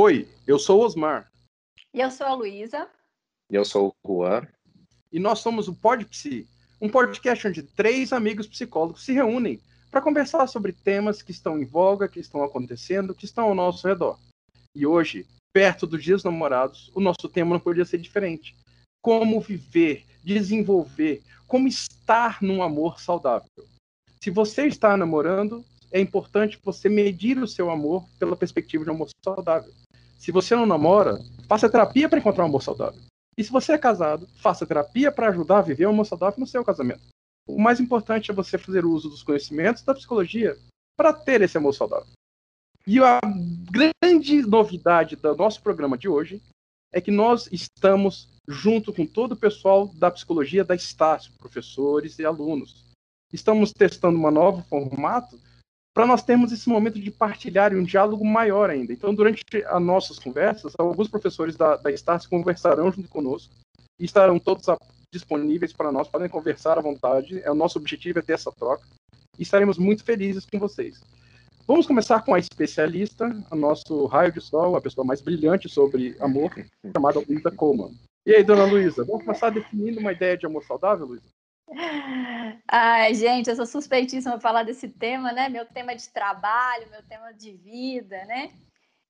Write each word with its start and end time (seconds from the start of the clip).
Oi, 0.00 0.28
eu 0.46 0.60
sou 0.60 0.80
o 0.80 0.84
Osmar. 0.84 1.28
E 1.92 2.00
eu 2.00 2.08
sou 2.08 2.24
a 2.24 2.32
Luísa. 2.32 2.88
E 3.50 3.56
eu 3.56 3.64
sou 3.64 3.92
o 4.06 4.18
Juan. 4.22 4.46
E 5.10 5.18
nós 5.18 5.40
somos 5.40 5.66
o 5.66 5.74
PodPsi, 5.74 6.46
um 6.80 6.88
podcast 6.88 7.48
onde 7.48 7.64
três 7.64 8.12
amigos 8.12 8.46
psicólogos 8.46 9.04
se 9.04 9.12
reúnem 9.12 9.60
para 9.90 10.00
conversar 10.00 10.46
sobre 10.46 10.72
temas 10.72 11.20
que 11.20 11.32
estão 11.32 11.58
em 11.58 11.64
voga, 11.64 12.08
que 12.08 12.20
estão 12.20 12.44
acontecendo, 12.44 13.12
que 13.12 13.24
estão 13.24 13.46
ao 13.46 13.56
nosso 13.56 13.88
redor. 13.88 14.16
E 14.72 14.86
hoje, 14.86 15.26
perto 15.52 15.84
dos 15.84 16.00
dias 16.00 16.22
namorados, 16.22 16.92
o 16.94 17.00
nosso 17.00 17.28
tema 17.28 17.54
não 17.54 17.60
podia 17.60 17.84
ser 17.84 17.98
diferente. 17.98 18.54
Como 19.02 19.40
viver, 19.40 20.06
desenvolver, 20.22 21.24
como 21.44 21.66
estar 21.66 22.40
num 22.40 22.62
amor 22.62 23.00
saudável. 23.00 23.50
Se 24.22 24.30
você 24.30 24.68
está 24.68 24.96
namorando, 24.96 25.64
é 25.90 26.00
importante 26.00 26.56
você 26.62 26.88
medir 26.88 27.36
o 27.38 27.48
seu 27.48 27.68
amor 27.68 28.08
pela 28.16 28.36
perspectiva 28.36 28.84
de 28.84 28.90
um 28.90 28.94
amor 28.94 29.08
saudável. 29.24 29.72
Se 30.18 30.32
você 30.32 30.54
não 30.56 30.66
namora, 30.66 31.18
faça 31.48 31.70
terapia 31.70 32.08
para 32.08 32.18
encontrar 32.18 32.44
um 32.44 32.48
amor 32.48 32.62
saudável. 32.62 33.00
E 33.36 33.44
se 33.44 33.52
você 33.52 33.72
é 33.72 33.78
casado, 33.78 34.28
faça 34.42 34.66
terapia 34.66 35.12
para 35.12 35.28
ajudar 35.28 35.58
a 35.58 35.62
viver 35.62 35.86
um 35.86 35.90
amor 35.90 36.04
saudável 36.04 36.40
no 36.40 36.46
seu 36.46 36.64
casamento. 36.64 37.06
O 37.46 37.58
mais 37.58 37.78
importante 37.78 38.30
é 38.30 38.34
você 38.34 38.58
fazer 38.58 38.84
uso 38.84 39.08
dos 39.08 39.22
conhecimentos 39.22 39.82
da 39.82 39.94
psicologia 39.94 40.58
para 40.96 41.12
ter 41.12 41.40
esse 41.40 41.56
amor 41.56 41.72
saudável. 41.72 42.08
E 42.84 42.98
a 42.98 43.20
grande 43.70 44.42
novidade 44.42 45.14
do 45.14 45.36
nosso 45.36 45.62
programa 45.62 45.96
de 45.96 46.08
hoje 46.08 46.42
é 46.92 47.00
que 47.00 47.10
nós 47.10 47.48
estamos 47.52 48.28
junto 48.46 48.92
com 48.92 49.06
todo 49.06 49.32
o 49.32 49.36
pessoal 49.36 49.86
da 49.86 50.10
psicologia 50.10 50.64
da 50.64 50.74
Estácio, 50.74 51.32
professores 51.38 52.18
e 52.18 52.24
alunos. 52.24 52.84
Estamos 53.32 53.72
testando 53.72 54.18
um 54.18 54.30
novo 54.30 54.62
formato 54.64 55.38
para 55.98 56.06
nós 56.06 56.22
termos 56.22 56.52
esse 56.52 56.68
momento 56.68 57.00
de 57.00 57.10
partilhar 57.10 57.72
e 57.72 57.76
um 57.76 57.82
diálogo 57.82 58.24
maior 58.24 58.70
ainda. 58.70 58.92
Então, 58.92 59.12
durante 59.12 59.42
as 59.66 59.82
nossas 59.82 60.16
conversas, 60.16 60.72
alguns 60.78 61.08
professores 61.08 61.56
da, 61.56 61.74
da 61.74 61.90
Stars 61.90 62.24
conversarão 62.24 62.92
junto 62.92 63.08
conosco 63.08 63.52
e 63.98 64.04
estarão 64.04 64.38
todos 64.38 64.64
disponíveis 65.12 65.72
para 65.72 65.90
nós, 65.90 66.06
podem 66.06 66.28
conversar 66.28 66.78
à 66.78 66.80
vontade. 66.80 67.42
É 67.42 67.50
o 67.50 67.54
nosso 67.56 67.80
objetivo 67.80 68.20
é 68.20 68.22
ter 68.22 68.34
essa 68.34 68.52
troca 68.52 68.84
e 69.36 69.42
estaremos 69.42 69.76
muito 69.76 70.04
felizes 70.04 70.46
com 70.46 70.56
vocês. 70.60 71.00
Vamos 71.66 71.84
começar 71.84 72.24
com 72.24 72.32
a 72.32 72.38
especialista, 72.38 73.36
a 73.50 73.56
nosso 73.56 74.06
raio 74.06 74.30
de 74.30 74.40
sol, 74.40 74.76
a 74.76 74.80
pessoa 74.80 75.04
mais 75.04 75.20
brilhante 75.20 75.68
sobre 75.68 76.16
amor, 76.20 76.64
chamada 76.94 77.18
Luísa 77.28 77.50
Coleman. 77.50 77.92
E 78.24 78.36
aí, 78.36 78.44
dona 78.44 78.66
Luísa, 78.66 79.02
vamos 79.02 79.24
começar 79.24 79.50
definindo 79.50 79.98
uma 79.98 80.12
ideia 80.12 80.38
de 80.38 80.46
amor 80.46 80.62
saudável, 80.62 81.06
Luísa? 81.06 81.26
Ai, 82.66 83.14
gente, 83.14 83.50
eu 83.50 83.56
sou 83.56 83.66
suspeitíssima 83.66 84.32
para 84.32 84.40
falar 84.40 84.62
desse 84.62 84.88
tema, 84.88 85.32
né? 85.32 85.48
Meu 85.48 85.66
tema 85.66 85.94
de 85.94 86.08
trabalho, 86.08 86.88
meu 86.90 87.02
tema 87.02 87.32
de 87.32 87.52
vida, 87.52 88.24
né? 88.24 88.52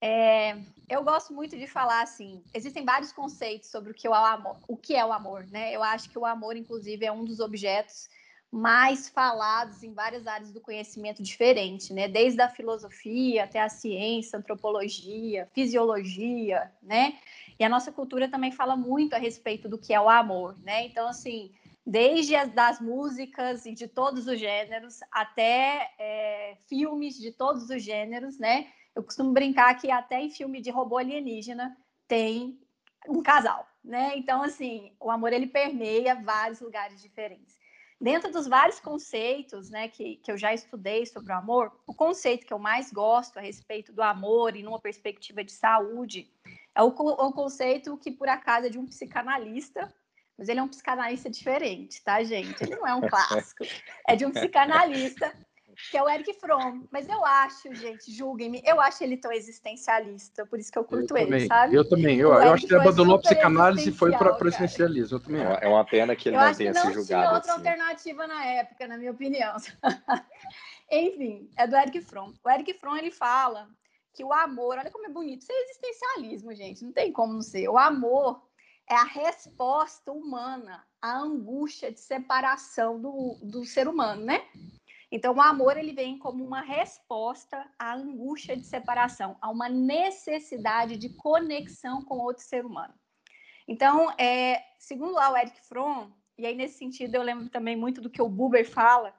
É, 0.00 0.56
eu 0.88 1.02
gosto 1.04 1.32
muito 1.32 1.56
de 1.56 1.66
falar 1.66 2.02
assim. 2.02 2.42
Existem 2.54 2.84
vários 2.84 3.12
conceitos 3.12 3.70
sobre 3.70 3.92
o 3.92 3.94
que 3.94 4.06
é 4.06 4.10
o 4.10 4.14
amor, 4.14 4.56
o 4.68 4.76
que 4.76 4.94
é 4.94 5.04
o 5.04 5.12
amor, 5.12 5.46
né? 5.46 5.74
Eu 5.74 5.82
acho 5.82 6.10
que 6.10 6.18
o 6.18 6.26
amor, 6.26 6.56
inclusive, 6.56 7.04
é 7.04 7.12
um 7.12 7.24
dos 7.24 7.40
objetos 7.40 8.08
mais 8.50 9.08
falados 9.08 9.82
em 9.82 9.92
várias 9.92 10.26
áreas 10.26 10.50
do 10.50 10.60
conhecimento 10.60 11.22
diferente, 11.22 11.92
né? 11.92 12.08
Desde 12.08 12.40
a 12.40 12.48
filosofia 12.48 13.44
até 13.44 13.60
a 13.60 13.68
ciência, 13.68 14.38
antropologia, 14.38 15.48
fisiologia, 15.52 16.72
né? 16.82 17.18
E 17.58 17.64
a 17.64 17.68
nossa 17.68 17.92
cultura 17.92 18.28
também 18.28 18.50
fala 18.50 18.76
muito 18.76 19.14
a 19.14 19.18
respeito 19.18 19.68
do 19.68 19.78
que 19.78 19.92
é 19.92 20.00
o 20.00 20.08
amor, 20.08 20.56
né? 20.60 20.86
Então, 20.86 21.08
assim, 21.08 21.52
desde 21.89 22.36
as 22.36 22.53
das 22.53 22.81
músicas 22.83 23.64
e 23.64 23.72
de 23.72 23.89
todos 23.89 24.27
os 24.27 24.39
gêneros 24.39 25.00
até 25.11 25.91
é, 25.98 26.58
filmes 26.69 27.19
de 27.19 27.33
todos 27.33 27.70
os 27.70 27.83
gêneros, 27.83 28.39
né? 28.39 28.70
Eu 28.94 29.03
costumo 29.03 29.33
brincar 29.33 29.75
que 29.81 29.91
até 29.91 30.20
em 30.20 30.28
filme 30.28 30.61
de 30.61 30.70
robô 30.70 30.98
alienígena 30.98 31.75
tem 32.06 32.60
um 33.09 33.22
casal, 33.22 33.66
né? 33.82 34.12
Então, 34.19 34.43
assim, 34.43 34.93
o 35.00 35.10
amor 35.10 35.32
ele 35.32 35.47
permeia 35.47 36.15
vários 36.15 36.60
lugares 36.60 37.00
diferentes. 37.00 37.59
Dentro 37.98 38.31
dos 38.31 38.47
vários 38.47 38.78
conceitos, 38.78 39.71
né, 39.71 39.88
que, 39.88 40.16
que 40.16 40.31
eu 40.31 40.37
já 40.37 40.53
estudei 40.53 41.06
sobre 41.06 41.32
o 41.32 41.37
amor, 41.37 41.72
o 41.87 41.94
conceito 41.94 42.47
que 42.47 42.53
eu 42.53 42.59
mais 42.59 42.93
gosto 42.93 43.38
a 43.38 43.41
respeito 43.41 43.94
do 43.94 44.03
amor 44.03 44.54
e 44.54 44.62
numa 44.62 44.78
perspectiva 44.78 45.43
de 45.43 45.53
saúde 45.53 46.31
é 46.75 46.82
o, 46.82 46.88
o 46.88 47.32
conceito 47.32 47.97
que 47.97 48.10
por 48.10 48.28
acaso 48.28 48.66
é 48.66 48.71
de 48.71 48.78
um 48.78 48.87
psicanalista 48.87 49.91
mas 50.38 50.49
ele 50.49 50.60
é 50.60 50.62
um 50.62 50.69
psicanalista 50.69 51.28
diferente, 51.28 52.03
tá, 52.04 52.22
gente? 52.22 52.62
Ele 52.62 52.76
não 52.76 52.87
é 52.87 52.94
um 52.94 53.00
clássico. 53.09 53.65
É 54.06 54.15
de 54.15 54.25
um 54.25 54.31
psicanalista, 54.31 55.32
que 55.91 55.97
é 55.97 56.03
o 56.03 56.09
Eric 56.09 56.32
Fromm. 56.34 56.87
Mas 56.93 57.09
eu 57.09 57.25
acho, 57.25 57.75
gente, 57.75 58.12
julguem-me, 58.12 58.62
eu 58.65 58.81
acho 58.81 59.03
ele 59.03 59.16
tão 59.16 59.32
existencialista, 59.32 60.47
por 60.47 60.60
isso 60.60 60.71
que 60.71 60.78
eu 60.78 60.84
curto 60.84 61.16
eu 61.16 61.16
ele, 61.16 61.27
também, 61.27 61.47
sabe? 61.48 61.75
Eu 61.75 61.88
também. 61.88 62.19
Eu, 62.19 62.32
eu 62.32 62.53
acho 62.53 62.66
que 62.66 62.72
ele 62.72 62.81
abandonou 62.81 63.16
a 63.16 63.21
psicanálise 63.21 63.91
e 63.91 63.93
foi 63.93 64.12
para 64.12 64.32
o 64.32 64.47
existencialismo. 64.47 65.16
Eu 65.16 65.21
também. 65.21 65.43
É 65.43 65.66
uma 65.66 65.84
pena 65.84 66.15
que 66.15 66.28
ele 66.28 66.37
eu 66.37 66.41
não 66.41 66.47
acho 66.47 66.59
tenha 66.59 66.72
que 66.72 66.78
não 66.78 66.87
se 66.87 66.93
julgado. 66.93 67.22
tinha 67.22 67.34
outra 67.34 67.53
assim. 67.53 67.69
alternativa 67.69 68.27
na 68.28 68.44
época, 68.44 68.87
na 68.87 68.97
minha 68.97 69.10
opinião. 69.10 69.56
Enfim, 70.91 71.50
é 71.56 71.66
do 71.66 71.77
Eric 71.77 72.00
Fromm. 72.00 72.32
O 72.44 72.48
Eric 72.50 72.75
Fromm, 72.75 72.97
ele 72.97 73.10
fala 73.10 73.69
que 74.15 74.25
o 74.25 74.32
amor, 74.32 74.78
olha 74.78 74.91
como 74.91 75.06
é 75.06 75.10
bonito, 75.10 75.43
isso 75.43 75.53
é 75.53 75.62
existencialismo, 75.62 76.54
gente, 76.54 76.84
não 76.84 76.93
tem 76.93 77.12
como 77.12 77.34
não 77.34 77.43
ser. 77.43 77.69
O 77.69 77.78
amor 77.78 78.47
é 78.91 78.94
a 78.94 79.04
resposta 79.04 80.10
humana 80.10 80.84
à 81.00 81.19
angústia 81.19 81.93
de 81.93 82.00
separação 82.00 83.00
do, 83.00 83.38
do 83.43 83.65
ser 83.65 83.87
humano, 83.87 84.25
né? 84.25 84.47
Então, 85.10 85.34
o 85.34 85.41
amor 85.41 85.76
ele 85.76 85.93
vem 85.93 86.19
como 86.19 86.44
uma 86.44 86.60
resposta 86.60 87.69
à 87.78 87.94
angústia 87.94 88.56
de 88.56 88.65
separação, 88.65 89.37
a 89.41 89.48
uma 89.48 89.69
necessidade 89.69 90.97
de 90.97 91.10
conexão 91.10 92.03
com 92.03 92.19
outro 92.19 92.43
ser 92.43 92.65
humano. 92.66 92.94
Então, 93.66 94.10
é, 94.19 94.62
segundo 94.78 95.12
lá 95.12 95.31
o 95.31 95.37
Eric 95.37 95.60
Fromm, 95.66 96.10
e 96.37 96.47
aí 96.47 96.54
nesse 96.54 96.78
sentido 96.78 97.15
eu 97.15 97.22
lembro 97.22 97.48
também 97.48 97.77
muito 97.77 98.00
do 98.00 98.10
que 98.10 98.22
o 98.22 98.28
Buber 98.28 98.69
fala, 98.69 99.15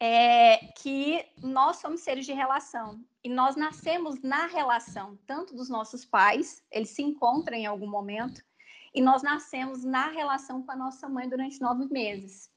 é 0.00 0.58
que 0.78 1.24
nós 1.42 1.76
somos 1.76 2.02
seres 2.02 2.26
de 2.26 2.32
relação 2.32 3.02
e 3.24 3.28
nós 3.28 3.56
nascemos 3.56 4.22
na 4.22 4.46
relação, 4.46 5.18
tanto 5.26 5.54
dos 5.54 5.70
nossos 5.70 6.04
pais, 6.04 6.62
eles 6.70 6.90
se 6.90 7.02
encontram 7.02 7.56
em 7.56 7.66
algum 7.66 7.88
momento, 7.88 8.44
e 8.96 9.02
nós 9.02 9.22
nascemos 9.22 9.84
na 9.84 10.08
relação 10.08 10.62
com 10.62 10.72
a 10.72 10.76
nossa 10.76 11.06
mãe 11.06 11.28
durante 11.28 11.60
nove 11.60 11.86
meses. 11.92 12.50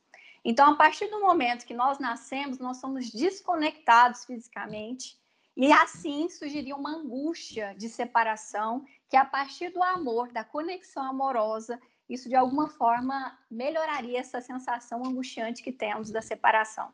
Então, 0.44 0.72
a 0.72 0.76
partir 0.78 1.08
do 1.08 1.20
momento 1.20 1.66
que 1.66 1.74
nós 1.74 2.00
nascemos, 2.00 2.60
nós 2.60 2.78
somos 2.78 3.10
desconectados 3.12 4.24
fisicamente, 4.24 5.20
e 5.58 5.70
assim 5.74 6.30
surgiria 6.30 6.78
uma 6.78 6.96
angústia 6.96 7.76
de 7.78 7.90
separação, 7.90 8.86
que 9.10 9.18
a 9.18 9.26
partir 9.26 9.70
do 9.72 9.84
amor, 9.84 10.32
da 10.32 10.46
conexão 10.46 11.04
amorosa, 11.04 11.78
isso 12.10 12.30
de 12.30 12.36
alguma 12.36 12.70
forma 12.70 13.38
melhoraria 13.52 14.20
essa 14.20 14.40
sensação 14.40 15.06
angustiante 15.06 15.62
que 15.62 15.74
temos 15.74 16.10
da 16.10 16.22
separação. 16.22 16.88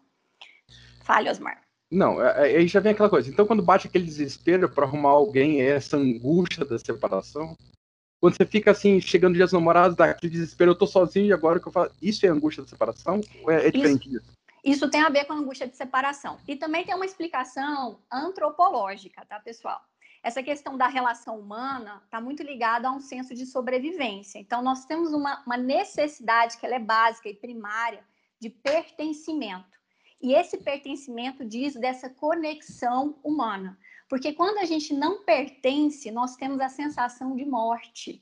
Fale, 1.03 1.29
Osmar. 1.29 1.61
Não, 1.91 2.19
é, 2.19 2.51
é, 2.51 2.57
aí 2.57 2.67
já 2.67 2.79
vem 2.79 2.93
aquela 2.93 3.11
coisa. 3.11 3.29
Então, 3.29 3.45
quando 3.45 3.61
bate 3.61 3.85
aquele 3.85 4.05
desespero 4.05 4.67
para 4.67 4.85
arrumar 4.87 5.11
alguém, 5.11 5.61
é 5.61 5.69
essa 5.69 5.97
angústia 5.97 6.65
da 6.65 6.79
separação. 6.79 7.55
Quando 8.25 8.37
você 8.37 8.45
fica 8.47 8.71
assim, 8.71 8.99
chegando 8.99 9.35
dias 9.35 9.51
namorados, 9.51 9.95
dá 9.95 10.05
aquele 10.05 10.31
desespero, 10.31 10.71
eu 10.71 10.75
tô 10.75 10.87
sozinho 10.87 11.27
e 11.27 11.31
agora 11.31 11.59
o 11.59 11.61
que 11.61 11.67
eu 11.67 11.71
faço? 11.71 11.93
Isso 12.01 12.25
é 12.25 12.29
angústia 12.29 12.63
da 12.63 12.69
separação? 12.69 13.21
Ou 13.43 13.51
é, 13.51 13.67
é 13.67 13.69
diferente 13.69 14.09
isso, 14.09 14.19
disso? 14.19 14.31
Isso 14.63 14.89
tem 14.89 15.01
a 15.01 15.09
ver 15.09 15.25
com 15.25 15.33
a 15.33 15.35
angústia 15.35 15.67
de 15.67 15.77
separação. 15.77 16.39
E 16.47 16.55
também 16.55 16.83
tem 16.83 16.95
uma 16.95 17.05
explicação 17.05 17.99
antropológica, 18.11 19.23
tá, 19.29 19.39
pessoal? 19.39 19.79
Essa 20.23 20.41
questão 20.41 20.75
da 20.75 20.87
relação 20.87 21.39
humana 21.39 22.01
está 22.03 22.19
muito 22.19 22.41
ligada 22.41 22.87
a 22.87 22.91
um 22.91 22.99
senso 22.99 23.35
de 23.35 23.45
sobrevivência. 23.45 24.39
Então, 24.39 24.63
nós 24.63 24.85
temos 24.85 25.13
uma, 25.13 25.43
uma 25.45 25.55
necessidade 25.55 26.57
que 26.57 26.65
é 26.65 26.79
básica 26.79 27.29
e 27.29 27.35
primária 27.35 28.03
de 28.39 28.49
pertencimento. 28.49 29.77
E 30.19 30.33
esse 30.33 30.57
pertencimento 30.57 31.45
diz 31.45 31.75
dessa 31.75 32.09
conexão 32.09 33.19
humana. 33.23 33.77
Porque 34.07 34.33
quando 34.33 34.59
a 34.59 34.65
gente 34.65 34.93
não 34.93 35.23
pertence, 35.23 36.11
nós 36.11 36.35
temos 36.35 36.59
a 36.59 36.69
sensação 36.69 37.35
de 37.35 37.45
morte. 37.45 38.21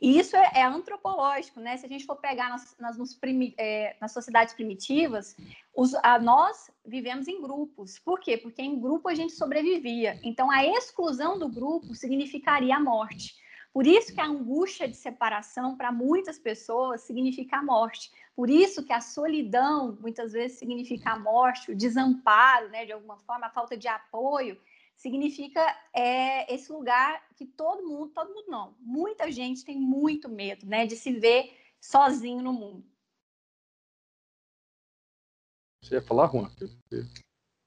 E 0.00 0.16
isso 0.18 0.36
é, 0.36 0.50
é 0.54 0.62
antropológico, 0.62 1.58
né? 1.60 1.76
Se 1.76 1.84
a 1.84 1.88
gente 1.88 2.06
for 2.06 2.16
pegar 2.16 2.48
nas, 2.50 2.76
nas, 2.78 3.14
primi, 3.14 3.52
é, 3.58 3.96
nas 4.00 4.12
sociedades 4.12 4.54
primitivas, 4.54 5.36
os, 5.74 5.92
a, 5.96 6.18
nós 6.20 6.70
vivemos 6.86 7.26
em 7.26 7.40
grupos. 7.40 7.98
Por 7.98 8.20
quê? 8.20 8.36
Porque 8.36 8.62
em 8.62 8.78
grupo 8.80 9.08
a 9.08 9.14
gente 9.14 9.32
sobrevivia. 9.32 10.18
Então, 10.22 10.50
a 10.50 10.64
exclusão 10.64 11.36
do 11.38 11.48
grupo 11.48 11.94
significaria 11.96 12.76
a 12.76 12.80
morte. 12.80 13.36
Por 13.72 13.86
isso 13.86 14.14
que 14.14 14.20
a 14.20 14.26
angústia 14.26 14.88
de 14.88 14.96
separação 14.96 15.76
para 15.76 15.92
muitas 15.92 16.38
pessoas 16.38 17.02
significa 17.02 17.58
a 17.58 17.62
morte. 17.62 18.10
Por 18.34 18.48
isso 18.48 18.84
que 18.84 18.92
a 18.92 19.00
solidão 19.00 19.98
muitas 20.00 20.32
vezes 20.32 20.58
significa 20.58 21.10
a 21.10 21.18
morte, 21.18 21.72
o 21.72 21.76
desamparo, 21.76 22.68
né, 22.70 22.86
de 22.86 22.92
alguma 22.92 23.18
forma, 23.18 23.46
a 23.46 23.50
falta 23.50 23.76
de 23.76 23.88
apoio 23.88 24.56
significa 24.98 25.64
é, 25.94 26.52
esse 26.52 26.70
lugar 26.70 27.24
que 27.36 27.46
todo 27.46 27.86
mundo, 27.86 28.08
todo 28.08 28.34
mundo 28.34 28.46
não, 28.48 28.76
muita 28.80 29.30
gente 29.30 29.64
tem 29.64 29.78
muito 29.78 30.28
medo, 30.28 30.66
né, 30.66 30.84
de 30.84 30.96
se 30.96 31.12
ver 31.12 31.56
sozinho 31.80 32.42
no 32.42 32.52
mundo. 32.52 32.84
Você 35.82 35.94
ia 35.94 36.02
falar, 36.02 36.28
Juan? 36.30 36.50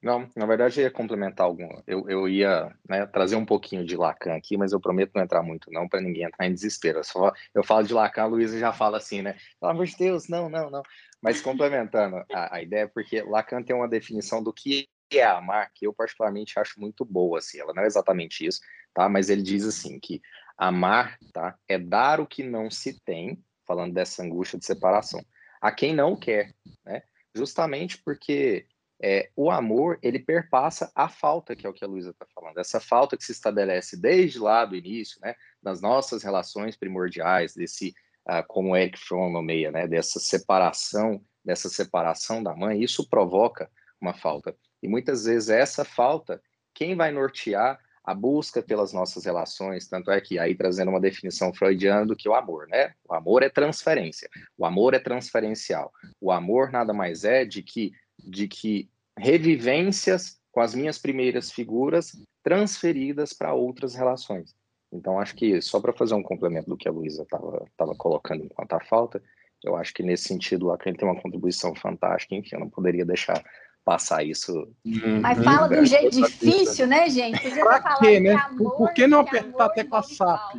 Não, 0.03 0.29
na 0.35 0.45
verdade 0.45 0.79
eu 0.79 0.83
ia 0.83 0.91
complementar 0.91 1.45
algum. 1.45 1.69
Eu, 1.87 2.09
eu 2.09 2.27
ia 2.27 2.75
né, 2.87 3.05
trazer 3.05 3.35
um 3.35 3.45
pouquinho 3.45 3.85
de 3.85 3.95
Lacan 3.95 4.35
aqui, 4.35 4.57
mas 4.57 4.73
eu 4.73 4.79
prometo 4.79 5.11
não 5.15 5.23
entrar 5.23 5.41
muito, 5.41 5.71
não, 5.71 5.87
para 5.87 6.01
ninguém 6.01 6.23
entrar 6.23 6.47
em 6.47 6.53
desespero. 6.53 6.99
Eu, 6.99 7.03
só, 7.03 7.31
eu 7.53 7.63
falo 7.63 7.87
de 7.87 7.93
Lacan, 7.93 8.23
a 8.23 8.25
Luísa 8.25 8.59
já 8.59 8.73
fala 8.73 8.97
assim, 8.97 9.21
né? 9.21 9.37
Pelo 9.59 9.71
amor 9.71 9.85
de 9.85 9.95
Deus, 9.95 10.27
não, 10.27 10.49
não, 10.49 10.69
não. 10.69 10.83
Mas 11.21 11.39
complementando 11.39 12.17
a, 12.33 12.57
a 12.57 12.61
ideia, 12.61 12.87
porque 12.87 13.21
Lacan 13.21 13.63
tem 13.63 13.75
uma 13.75 13.87
definição 13.87 14.43
do 14.43 14.51
que 14.51 14.89
é 15.19 15.25
amar, 15.25 15.71
que 15.73 15.87
eu 15.87 15.93
particularmente 15.93 16.59
acho 16.59 16.79
muito 16.79 17.05
boa, 17.05 17.39
assim. 17.39 17.59
Ela 17.59 17.73
não 17.73 17.83
é 17.83 17.87
exatamente 17.87 18.45
isso, 18.45 18.59
tá? 18.93 19.09
Mas 19.09 19.29
ele 19.29 19.41
diz 19.41 19.65
assim 19.65 19.99
que 19.99 20.21
amar, 20.57 21.17
tá? 21.33 21.57
É 21.67 21.77
dar 21.77 22.19
o 22.19 22.27
que 22.27 22.43
não 22.43 22.69
se 22.69 22.99
tem, 23.03 23.43
falando 23.65 23.93
dessa 23.93 24.23
angústia 24.23 24.59
de 24.59 24.65
separação, 24.65 25.23
a 25.61 25.71
quem 25.71 25.93
não 25.93 26.15
quer, 26.15 26.53
né? 26.85 27.03
Justamente 27.35 28.01
porque 28.03 28.67
é, 29.01 29.31
o 29.35 29.49
amor 29.49 29.97
ele 30.03 30.19
perpassa 30.19 30.91
a 30.93 31.09
falta, 31.09 31.55
que 31.55 31.65
é 31.65 31.69
o 31.69 31.73
que 31.73 31.83
a 31.83 31.87
Luísa 31.87 32.11
está 32.11 32.25
falando, 32.35 32.59
essa 32.59 32.79
falta 32.79 33.17
que 33.17 33.23
se 33.23 33.31
estabelece 33.31 33.99
desde 33.99 34.37
lá 34.37 34.63
do 34.63 34.75
início, 34.75 35.19
né, 35.21 35.33
das 35.61 35.81
nossas 35.81 36.21
relações 36.21 36.77
primordiais, 36.77 37.55
desse, 37.55 37.95
uh, 38.29 38.45
como 38.47 38.75
Eric 38.75 38.99
Fromm 38.99 39.31
nomeia, 39.31 39.71
né, 39.71 39.87
dessa 39.87 40.19
separação, 40.19 41.19
dessa 41.43 41.67
separação 41.67 42.43
da 42.43 42.55
mãe, 42.55 42.83
isso 42.83 43.09
provoca 43.09 43.71
uma 43.99 44.13
falta. 44.13 44.55
E 44.81 44.87
muitas 44.87 45.25
vezes 45.25 45.49
essa 45.49 45.85
falta, 45.85 46.41
quem 46.73 46.95
vai 46.95 47.11
nortear 47.11 47.79
a 48.03 48.15
busca 48.15 48.63
pelas 48.63 48.91
nossas 48.91 49.25
relações, 49.25 49.87
tanto 49.87 50.09
é 50.09 50.19
que 50.19 50.39
aí 50.39 50.55
trazendo 50.55 50.89
uma 50.89 50.99
definição 50.99 51.53
freudiana 51.53 52.05
do 52.05 52.15
que 52.15 52.27
o 52.27 52.33
amor, 52.33 52.67
né? 52.67 52.93
O 53.07 53.13
amor 53.13 53.43
é 53.43 53.49
transferência, 53.49 54.27
o 54.57 54.65
amor 54.65 54.93
é 54.93 54.99
transferencial. 54.99 55.91
O 56.19 56.31
amor 56.31 56.71
nada 56.71 56.93
mais 56.93 57.23
é 57.23 57.45
de 57.45 57.61
que 57.61 57.91
de 58.17 58.47
que 58.47 58.89
revivências 59.17 60.39
com 60.51 60.61
as 60.61 60.75
minhas 60.75 60.97
primeiras 60.97 61.51
figuras 61.51 62.11
transferidas 62.43 63.33
para 63.33 63.53
outras 63.53 63.95
relações. 63.95 64.55
Então, 64.91 65.19
acho 65.19 65.35
que 65.35 65.61
só 65.61 65.79
para 65.79 65.93
fazer 65.93 66.13
um 66.13 66.23
complemento 66.23 66.69
do 66.69 66.77
que 66.77 66.87
a 66.87 66.91
Luísa 66.91 67.23
estava 67.23 67.95
colocando 67.95 68.43
enquanto 68.43 68.73
a 68.73 68.79
falta, 68.79 69.23
eu 69.63 69.75
acho 69.75 69.93
que 69.93 70.03
nesse 70.03 70.25
sentido 70.25 70.75
que 70.77 70.89
ele 70.89 70.97
tem 70.97 71.07
uma 71.07 71.21
contribuição 71.21 71.73
fantástica, 71.75 72.35
enfim, 72.35 72.55
eu 72.55 72.59
não 72.59 72.69
poderia 72.69 73.05
deixar 73.05 73.41
passar 73.83 74.23
isso. 74.23 74.53
Uhum. 74.85 75.21
Mas 75.21 75.43
fala 75.43 75.67
de 75.67 75.79
um 75.79 75.85
jeito 75.85 76.15
difícil, 76.15 76.87
né, 76.87 77.09
gente? 77.09 77.41
Podia 77.41 77.63
pra 77.63 77.97
quê, 77.97 78.19
né? 78.19 78.33
Amor, 78.33 78.77
por 78.77 78.93
que 78.93 79.07
não 79.07 79.21
apertar 79.21 79.65
até 79.65 79.83
com 79.83 79.95
a 79.95 80.03
SAP? 80.03 80.55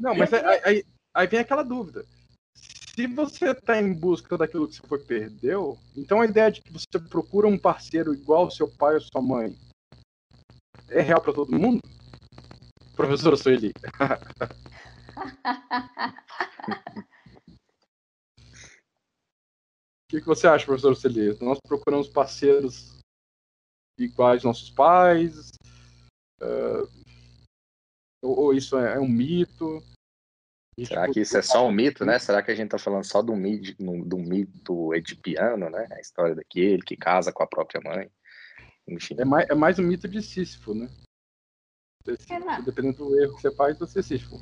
não, 0.00 0.14
mas 0.14 0.32
aí, 0.32 0.60
aí, 0.64 0.84
aí 1.14 1.26
vem 1.26 1.40
aquela 1.40 1.62
dúvida 1.62 2.04
se 2.96 3.06
você 3.06 3.50
está 3.50 3.78
em 3.78 3.92
busca 3.92 4.38
daquilo 4.38 4.66
que 4.66 4.80
você 4.80 5.04
perdeu, 5.04 5.78
então 5.94 6.22
a 6.22 6.24
ideia 6.24 6.50
de 6.50 6.62
que 6.62 6.72
você 6.72 6.98
procura 7.10 7.46
um 7.46 7.58
parceiro 7.58 8.14
igual 8.14 8.44
ao 8.44 8.50
seu 8.50 8.66
pai 8.66 8.94
ou 8.94 9.00
sua 9.02 9.20
mãe 9.20 9.54
é 10.88 11.02
real 11.02 11.20
para 11.20 11.34
todo 11.34 11.54
mundo? 11.54 11.82
Professor 12.94 13.36
Sueli. 13.36 13.74
O 20.06 20.08
que, 20.08 20.20
que, 20.20 20.26
você 20.26 20.46
acha, 20.46 20.64
professor 20.64 20.94
Sueli? 20.94 21.36
Nós 21.42 21.58
procuramos 21.66 22.08
parceiros 22.08 22.96
iguais 23.98 24.36
aos 24.36 24.44
nossos 24.44 24.70
pais? 24.70 25.50
Uh, 26.40 26.88
ou, 28.22 28.38
ou, 28.38 28.54
isso 28.54 28.78
é, 28.78 28.94
é 28.94 29.00
um 29.00 29.08
mito? 29.08 29.82
Será 30.84 31.10
que 31.10 31.20
isso 31.20 31.36
é 31.36 31.42
só 31.42 31.66
um 31.66 31.72
mito, 31.72 32.04
né? 32.04 32.20
Será 32.20 32.40
que 32.40 32.52
a 32.52 32.54
gente 32.54 32.66
está 32.66 32.78
falando 32.78 33.02
só 33.02 33.20
do 33.20 33.34
mito, 33.34 33.74
do 34.04 34.18
mito 34.18 34.94
edipiano, 34.94 35.68
né? 35.70 35.88
A 35.90 36.00
história 36.00 36.36
daquele 36.36 36.82
que 36.82 36.96
casa 36.96 37.32
com 37.32 37.42
a 37.42 37.46
própria 37.46 37.80
mãe. 37.82 38.08
Enfim. 38.86 39.16
É 39.18 39.24
mais, 39.24 39.50
é 39.50 39.54
mais 39.56 39.78
um 39.80 39.82
mito 39.82 40.06
de 40.06 40.22
Sísifo, 40.22 40.72
né? 40.72 40.88
É, 42.06 42.62
dependendo 42.62 42.98
do 42.98 43.20
erro 43.20 43.34
que 43.34 43.42
você 43.42 43.50
faz, 43.56 43.76
você 43.76 43.98
é 43.98 44.02
Sísifo. 44.02 44.36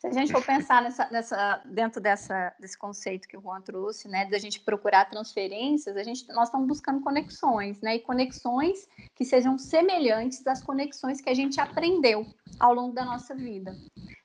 Se 0.00 0.06
a 0.06 0.12
gente 0.12 0.32
for 0.32 0.42
pensar 0.42 0.80
nessa, 0.80 1.10
nessa, 1.10 1.60
dentro 1.62 2.00
dessa, 2.00 2.54
desse 2.58 2.76
conceito 2.76 3.28
que 3.28 3.36
o 3.36 3.40
Juan 3.42 3.60
trouxe, 3.60 4.08
né, 4.08 4.24
da 4.24 4.38
gente 4.38 4.58
procurar 4.58 5.04
transferências, 5.04 5.94
a 5.94 6.02
gente, 6.02 6.26
nós 6.28 6.48
estamos 6.48 6.66
buscando 6.66 7.02
conexões, 7.02 7.78
né, 7.82 7.96
e 7.96 8.00
conexões 8.00 8.88
que 9.14 9.26
sejam 9.26 9.58
semelhantes 9.58 10.46
às 10.46 10.62
conexões 10.62 11.20
que 11.20 11.28
a 11.28 11.34
gente 11.34 11.60
aprendeu 11.60 12.26
ao 12.58 12.72
longo 12.72 12.94
da 12.94 13.04
nossa 13.04 13.34
vida. 13.34 13.76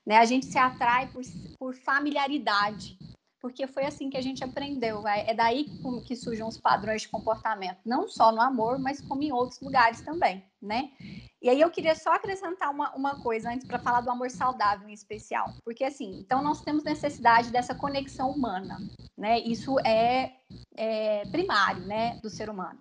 Né? 0.06 0.16
A 0.16 0.24
gente 0.24 0.46
se 0.46 0.56
atrai 0.56 1.08
por, 1.08 1.22
por 1.58 1.74
familiaridade, 1.74 2.98
porque 3.40 3.66
foi 3.66 3.84
assim 3.84 4.10
que 4.10 4.16
a 4.16 4.22
gente 4.22 4.42
aprendeu. 4.42 5.06
É 5.06 5.34
daí 5.34 5.66
que 6.06 6.16
surgem 6.16 6.44
os 6.44 6.58
padrões 6.58 7.02
de 7.02 7.08
comportamento, 7.08 7.78
não 7.84 8.08
só 8.08 8.32
no 8.32 8.40
amor, 8.40 8.78
mas 8.78 9.00
como 9.00 9.22
em 9.22 9.32
outros 9.32 9.60
lugares 9.60 10.00
também, 10.00 10.44
né? 10.60 10.90
E 11.40 11.48
aí 11.48 11.60
eu 11.60 11.70
queria 11.70 11.94
só 11.94 12.14
acrescentar 12.14 12.70
uma, 12.70 12.94
uma 12.94 13.20
coisa 13.20 13.50
antes 13.50 13.66
para 13.66 13.78
falar 13.78 14.00
do 14.00 14.10
amor 14.10 14.30
saudável 14.30 14.88
em 14.88 14.92
especial, 14.92 15.52
porque 15.64 15.84
assim, 15.84 16.18
então 16.18 16.42
nós 16.42 16.62
temos 16.62 16.82
necessidade 16.82 17.50
dessa 17.50 17.74
conexão 17.74 18.30
humana, 18.30 18.78
né? 19.16 19.38
Isso 19.40 19.78
é, 19.80 20.32
é 20.76 21.22
primário, 21.26 21.84
né, 21.86 22.18
do 22.22 22.30
ser 22.30 22.50
humano. 22.50 22.80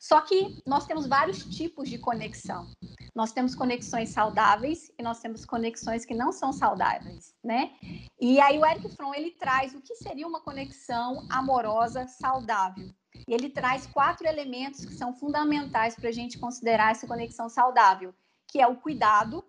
Só 0.00 0.20
que 0.20 0.62
nós 0.66 0.86
temos 0.86 1.06
vários 1.06 1.44
tipos 1.44 1.88
de 1.88 1.98
conexão. 1.98 2.70
Nós 3.14 3.32
temos 3.32 3.54
conexões 3.54 4.10
saudáveis 4.10 4.90
e 4.98 5.02
nós 5.02 5.20
temos 5.20 5.44
conexões 5.44 6.04
que 6.04 6.14
não 6.14 6.32
são 6.32 6.52
saudáveis, 6.52 7.34
né? 7.42 7.72
E 8.20 8.40
aí 8.40 8.58
o 8.58 8.66
Eric 8.66 8.88
Fromm 8.96 9.14
ele 9.14 9.30
traz 9.32 9.74
o 9.74 9.80
que 9.80 9.94
seria 9.94 10.26
uma 10.26 10.40
conexão 10.40 11.26
amorosa 11.30 12.06
saudável. 12.08 12.88
E 13.28 13.32
ele 13.32 13.48
traz 13.48 13.86
quatro 13.86 14.26
elementos 14.26 14.84
que 14.84 14.94
são 14.94 15.14
fundamentais 15.14 15.94
para 15.94 16.08
a 16.08 16.12
gente 16.12 16.38
considerar 16.38 16.90
essa 16.90 17.06
conexão 17.06 17.48
saudável, 17.48 18.12
que 18.50 18.60
é 18.60 18.66
o 18.66 18.76
cuidado, 18.76 19.44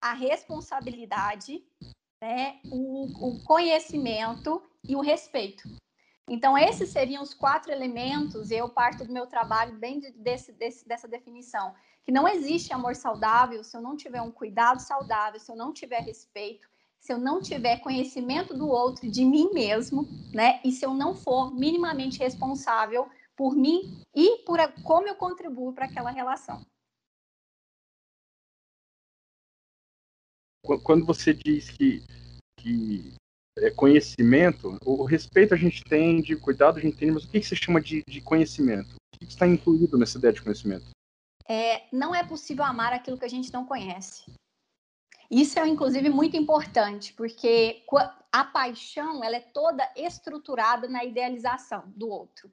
a 0.00 0.12
responsabilidade, 0.12 1.64
né, 2.22 2.60
o, 2.70 3.28
o 3.28 3.42
conhecimento 3.44 4.62
e 4.84 4.94
o 4.94 5.00
respeito. 5.00 5.68
Então, 6.28 6.58
esses 6.58 6.90
seriam 6.90 7.22
os 7.22 7.32
quatro 7.32 7.70
elementos, 7.70 8.50
e 8.50 8.56
eu 8.56 8.68
parto 8.68 9.04
do 9.04 9.12
meu 9.12 9.26
trabalho 9.26 9.78
bem 9.78 10.00
de, 10.00 10.10
desse, 10.10 10.52
desse, 10.52 10.86
dessa 10.86 11.06
definição, 11.06 11.72
que 12.04 12.10
não 12.10 12.26
existe 12.26 12.72
amor 12.72 12.96
saudável 12.96 13.62
se 13.62 13.76
eu 13.76 13.80
não 13.80 13.96
tiver 13.96 14.20
um 14.20 14.30
cuidado 14.30 14.80
saudável, 14.80 15.38
se 15.38 15.50
eu 15.50 15.56
não 15.56 15.72
tiver 15.72 16.00
respeito, 16.00 16.68
se 16.98 17.12
eu 17.12 17.18
não 17.18 17.40
tiver 17.40 17.78
conhecimento 17.78 18.52
do 18.52 18.68
outro, 18.68 19.08
de 19.08 19.24
mim 19.24 19.50
mesmo, 19.52 20.04
né? 20.34 20.60
E 20.64 20.72
se 20.72 20.84
eu 20.84 20.92
não 20.92 21.14
for 21.14 21.54
minimamente 21.54 22.18
responsável 22.18 23.08
por 23.36 23.54
mim 23.54 24.02
e 24.12 24.38
por 24.38 24.58
como 24.82 25.06
eu 25.06 25.14
contribuo 25.14 25.72
para 25.72 25.84
aquela 25.84 26.10
relação. 26.10 26.66
Quando 30.82 31.06
você 31.06 31.32
diz 31.32 31.70
que, 31.70 32.02
que 32.58 33.14
é, 33.58 33.70
conhecimento, 33.70 34.76
o 34.84 35.04
respeito 35.04 35.54
a 35.54 35.56
gente 35.56 35.82
tem, 35.84 36.20
de 36.20 36.36
cuidado 36.36 36.78
a 36.78 36.80
gente 36.80 36.96
tem, 36.96 37.10
mas 37.10 37.24
o 37.24 37.28
que, 37.28 37.40
que 37.40 37.46
você 37.46 37.56
chama 37.56 37.80
de, 37.80 38.02
de 38.06 38.20
conhecimento? 38.20 38.94
O 38.94 39.18
que, 39.18 39.26
que 39.26 39.32
está 39.32 39.46
incluído 39.46 39.96
nessa 39.96 40.18
ideia 40.18 40.32
de 40.32 40.42
conhecimento? 40.42 40.90
É, 41.48 41.84
não 41.92 42.14
é 42.14 42.24
possível 42.24 42.64
amar 42.64 42.92
aquilo 42.92 43.18
que 43.18 43.24
a 43.24 43.30
gente 43.30 43.52
não 43.52 43.64
conhece. 43.64 44.24
Isso 45.30 45.58
é, 45.58 45.66
inclusive, 45.66 46.08
muito 46.08 46.36
importante, 46.36 47.12
porque 47.12 47.84
a 48.30 48.44
paixão 48.44 49.24
ela 49.24 49.36
é 49.36 49.40
toda 49.40 49.88
estruturada 49.96 50.88
na 50.88 51.04
idealização 51.04 51.84
do 51.96 52.08
outro. 52.08 52.50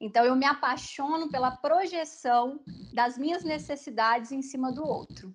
Então, 0.00 0.24
eu 0.24 0.34
me 0.34 0.44
apaixono 0.44 1.30
pela 1.30 1.50
projeção 1.50 2.60
das 2.92 3.16
minhas 3.16 3.44
necessidades 3.44 4.32
em 4.32 4.42
cima 4.42 4.72
do 4.72 4.86
outro. 4.86 5.34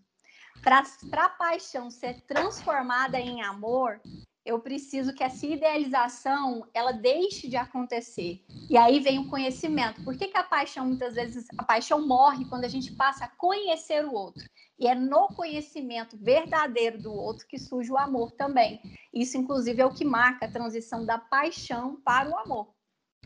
Para 0.62 0.84
a 1.26 1.30
paixão 1.30 1.90
ser 1.90 2.22
transformada 2.22 3.20
em 3.20 3.42
amor, 3.42 4.02
eu 4.46 4.60
preciso 4.60 5.13
que 5.13 5.24
essa 5.24 5.46
idealização 5.46 6.67
ela 6.74 6.91
deixe 6.91 7.48
de 7.48 7.55
acontecer. 7.55 8.41
E 8.69 8.77
aí 8.77 9.00
vem 9.00 9.19
o 9.19 9.29
conhecimento. 9.29 10.03
Por 10.03 10.17
que, 10.17 10.27
que 10.27 10.38
a 10.38 10.43
paixão, 10.43 10.86
muitas 10.86 11.15
vezes, 11.15 11.46
a 11.58 11.63
paixão 11.63 12.05
morre 12.08 12.46
quando 12.46 12.65
a 12.65 12.69
gente 12.69 12.91
passa 12.93 13.25
a 13.25 13.29
conhecer 13.29 14.05
o 14.05 14.13
outro? 14.13 14.43
E 14.79 14.88
é 14.88 14.96
no 14.96 15.27
conhecimento 15.27 16.17
verdadeiro 16.17 16.98
do 16.98 17.13
outro 17.13 17.46
que 17.48 17.60
surge 17.60 17.91
o 17.91 17.98
amor 17.98 18.31
também. 18.31 18.81
Isso, 19.13 19.38
inclusive, 19.38 19.81
é 19.81 19.86
o 19.86 19.93
que 19.93 20.05
marca 20.05 20.46
a 20.46 20.51
transição 20.51 21.05
da 21.05 21.17
paixão 21.17 22.00
para 22.03 22.29
o 22.29 22.38
amor. 22.38 22.69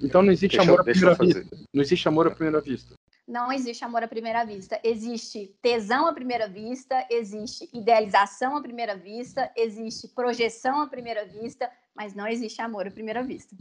Então 0.01 0.23
não 0.23 0.31
existe 0.31 0.57
deixa 0.57 0.63
amor 0.63 0.81
à 0.81 0.83
primeira 0.83 1.15
vista. 1.15 1.57
Não 1.73 1.81
existe 1.83 2.07
amor 2.07 2.27
à 2.27 2.31
primeira 2.31 2.59
vista 2.59 2.95
não 3.27 3.51
existe 3.51 3.83
amor 3.83 4.03
à 4.03 4.07
primeira 4.07 4.43
vista. 4.43 4.79
Existe 4.83 5.55
tesão 5.61 6.07
à 6.07 6.13
primeira 6.13 6.47
vista, 6.47 7.05
existe 7.09 7.69
idealização 7.73 8.57
à 8.57 8.61
primeira 8.61 8.95
vista, 8.95 9.51
existe 9.55 10.07
projeção 10.09 10.81
à 10.81 10.87
primeira 10.87 11.25
vista, 11.25 11.69
mas 11.95 12.13
não 12.13 12.27
existe 12.27 12.61
amor 12.61 12.87
à 12.87 12.91
primeira 12.91 13.23
vista. 13.23 13.55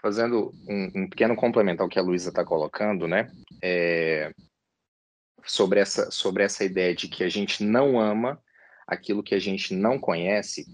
Fazendo 0.00 0.52
um, 0.68 1.02
um 1.02 1.08
pequeno 1.08 1.36
complemento 1.36 1.82
ao 1.82 1.88
que 1.88 1.98
a 1.98 2.02
Luísa 2.02 2.30
está 2.30 2.44
colocando, 2.44 3.06
né? 3.06 3.30
É, 3.62 4.32
sobre, 5.44 5.80
essa, 5.80 6.10
sobre 6.10 6.42
essa 6.42 6.64
ideia 6.64 6.94
de 6.94 7.08
que 7.08 7.22
a 7.22 7.28
gente 7.28 7.62
não 7.62 8.00
ama 8.00 8.42
aquilo 8.86 9.22
que 9.22 9.34
a 9.34 9.38
gente 9.38 9.74
não 9.74 9.98
conhece. 9.98 10.66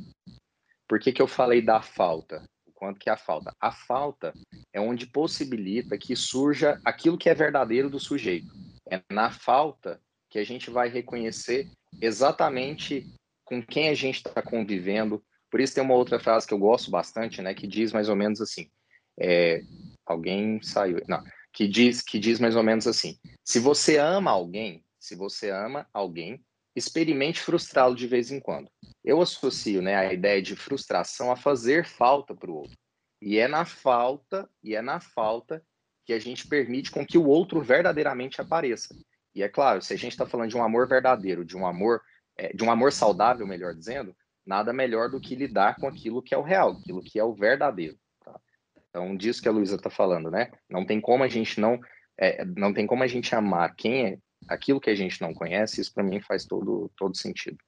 Por 0.89 0.99
que, 0.99 1.13
que 1.13 1.21
eu 1.21 1.29
falei 1.29 1.61
da 1.61 1.83
falta? 1.83 2.43
Quanto 2.79 3.01
que 3.01 3.11
é 3.11 3.13
a 3.13 3.17
falta. 3.17 3.53
A 3.61 3.73
falta 3.73 4.33
é 4.73 4.81
onde 4.81 5.05
possibilita 5.05 5.99
que 5.99 6.15
surja 6.15 6.81
aquilo 6.85 7.19
que 7.19 7.29
é 7.29 7.35
verdadeiro 7.35 7.91
do 7.91 7.99
sujeito. 7.99 8.55
É 8.89 9.03
na 9.11 9.33
falta 9.33 10.01
que 10.31 10.39
a 10.39 10.45
gente 10.45 10.71
vai 10.71 10.89
reconhecer 10.89 11.69
exatamente 12.01 13.05
com 13.45 13.61
quem 13.61 13.89
a 13.89 13.95
gente 13.95 14.17
está 14.17 14.41
convivendo. 14.41 15.21
Por 15.51 15.61
isso 15.61 15.75
tem 15.75 15.83
uma 15.83 15.95
outra 15.95 16.21
frase 16.21 16.47
que 16.47 16.55
eu 16.55 16.59
gosto 16.59 16.89
bastante, 16.89 17.43
né, 17.43 17.53
que 17.53 17.67
diz 17.67 17.93
mais 17.93 18.09
ou 18.09 18.15
menos 18.15 18.41
assim: 18.41 18.71
é, 19.19 19.61
alguém 20.07 20.63
saiu, 20.63 21.03
não, 21.09 21.23
que 21.53 21.67
diz 21.67 22.01
que 22.01 22.19
diz 22.19 22.39
mais 22.39 22.55
ou 22.55 22.63
menos 22.63 22.87
assim: 22.87 23.19
se 23.45 23.59
você 23.59 23.97
ama 23.97 24.31
alguém, 24.31 24.85
se 25.01 25.17
você 25.17 25.51
ama 25.51 25.89
alguém, 25.93 26.41
experimente 26.77 27.41
frustrá-lo 27.41 27.95
de 27.95 28.07
vez 28.07 28.31
em 28.31 28.41
quando. 28.41 28.71
Eu 29.05 29.21
associo, 29.21 29.83
né, 29.83 29.97
a 29.97 30.13
ideia 30.13 30.41
de 30.41 30.55
frustração 30.55 31.31
a 31.31 31.37
fazer 31.37 31.85
falta 31.85 32.35
para 32.35 32.51
o 32.51 32.55
outro. 32.55 32.77
E 33.21 33.39
é 33.39 33.49
na 33.49 33.65
falta, 33.65 34.49
e 34.63 34.75
é 34.75 34.83
na 34.83 35.01
falta 35.01 35.63
que 36.07 36.13
a 36.13 36.19
gente 36.19 36.47
permite 36.47 36.91
com 36.91 37.05
que 37.05 37.19
o 37.19 37.27
outro 37.27 37.61
verdadeiramente 37.61 38.41
apareça. 38.41 38.95
E 39.35 39.43
é 39.43 39.49
claro, 39.49 39.83
se 39.83 39.93
a 39.93 39.97
gente 39.97 40.13
está 40.13 40.27
falando 40.27 40.51
de 40.51 40.57
um 40.57 40.63
amor 40.63 40.89
verdadeiro, 40.89 41.45
de 41.45 41.57
um 41.57 41.67
amor, 41.67 42.01
é, 42.37 42.53
de 42.53 42.65
um 42.65 42.71
amor 42.71 42.93
saudável, 42.93 43.47
melhor 43.47 43.75
dizendo, 43.75 44.17
nada 44.47 44.73
melhor 44.73 45.11
do 45.11 45.21
que 45.21 45.35
lidar 45.35 45.77
com 45.77 45.87
aquilo 45.87 46.23
que 46.23 46.35
é 46.35 46.39
o 46.39 46.43
real, 46.43 46.71
aquilo 46.73 47.03
que 47.03 47.19
é 47.19 47.25
o 47.25 47.35
verdadeiro. 47.35 47.99
Tá? 48.25 48.41
Então, 48.89 49.17
disso 49.17 49.43
que 49.43 49.49
a 49.49 49.53
Luísa 49.53 49.77
está 49.77 49.91
falando, 49.91 50.31
né? 50.31 50.51
Não 50.69 50.87
tem 50.87 51.01
como 51.01 51.23
a 51.23 51.29
gente 51.29 51.61
não, 51.61 51.79
é, 52.17 52.45
não 52.45 52.73
tem 52.73 52.87
como 52.87 53.03
a 53.03 53.07
gente 53.07 53.35
amar 53.35 53.75
quem 53.77 54.07
é 54.07 54.19
aquilo 54.47 54.81
que 54.81 54.91
a 54.91 54.95
gente 54.95 55.21
não 55.21 55.35
conhece. 55.35 55.81
Isso 55.81 55.93
para 55.93 56.05
mim 56.05 56.21
faz 56.21 56.45
todo 56.45 56.91
todo 56.97 57.17
sentido. 57.17 57.59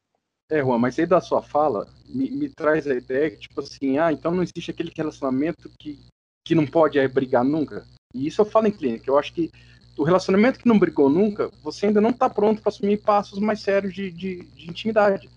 É, 0.51 0.61
Juan, 0.61 0.79
mas 0.79 0.99
aí 0.99 1.07
da 1.07 1.21
sua 1.21 1.41
fala 1.41 1.87
me, 2.09 2.29
me, 2.29 2.49
traz 2.49 2.87
a 2.89 2.95
ideia 2.95 3.31
que, 3.31 3.37
tipo 3.37 3.61
assim, 3.61 3.99
ah, 3.99 4.13
então 4.13 4.33
não 4.33 4.43
existe 4.43 4.73
aquele 4.73 4.91
relacionamento 4.97 5.71
que, 5.79 5.97
que 6.45 6.57
não 6.57 6.67
pode 6.67 6.99
é, 6.99 7.07
brigar 7.07 7.45
nunca. 7.45 7.87
E 8.13 8.27
isso 8.27 8.41
eu 8.41 8.45
falo 8.45 8.67
em 8.67 8.73
clínica. 8.73 9.09
Eu 9.09 9.17
acho 9.17 9.33
que 9.33 9.49
o 9.97 10.03
relacionamento 10.03 10.59
que 10.59 10.67
não 10.67 10.79
brigou 10.79 11.09
nunca, 11.09 11.51
você 11.63 11.87
ainda 11.87 12.01
não 12.01 12.11
está 12.11 12.29
pronto 12.29 12.61
para 12.61 12.71
assumir 12.71 12.97
passos 13.01 13.39
mais 13.39 13.61
sérios 13.61 13.95
de, 13.95 14.11
de, 14.11 14.43
de, 14.43 14.69
intimidade. 14.69 15.31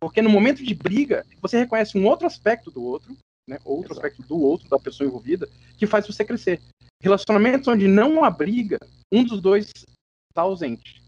Porque 0.00 0.20
no 0.20 0.30
momento 0.30 0.64
de 0.64 0.74
briga, 0.74 1.24
você 1.40 1.58
reconhece 1.58 1.96
um 1.96 2.06
outro 2.06 2.26
aspecto 2.26 2.70
do 2.70 2.82
outro, 2.82 3.16
né, 3.48 3.58
outro 3.64 3.92
Exato. 3.92 4.06
aspecto 4.06 4.22
do 4.22 4.40
outro, 4.40 4.68
da 4.68 4.78
pessoa 4.78 5.06
envolvida, 5.06 5.48
que 5.78 5.86
faz 5.86 6.06
você 6.06 6.24
crescer. 6.24 6.60
Relacionamentos 7.00 7.68
onde 7.68 7.86
não 7.86 8.24
há 8.24 8.30
briga, 8.30 8.78
um 9.12 9.22
dos 9.22 9.40
dois 9.40 9.70
está 10.36 10.42
ausente. 10.42 11.02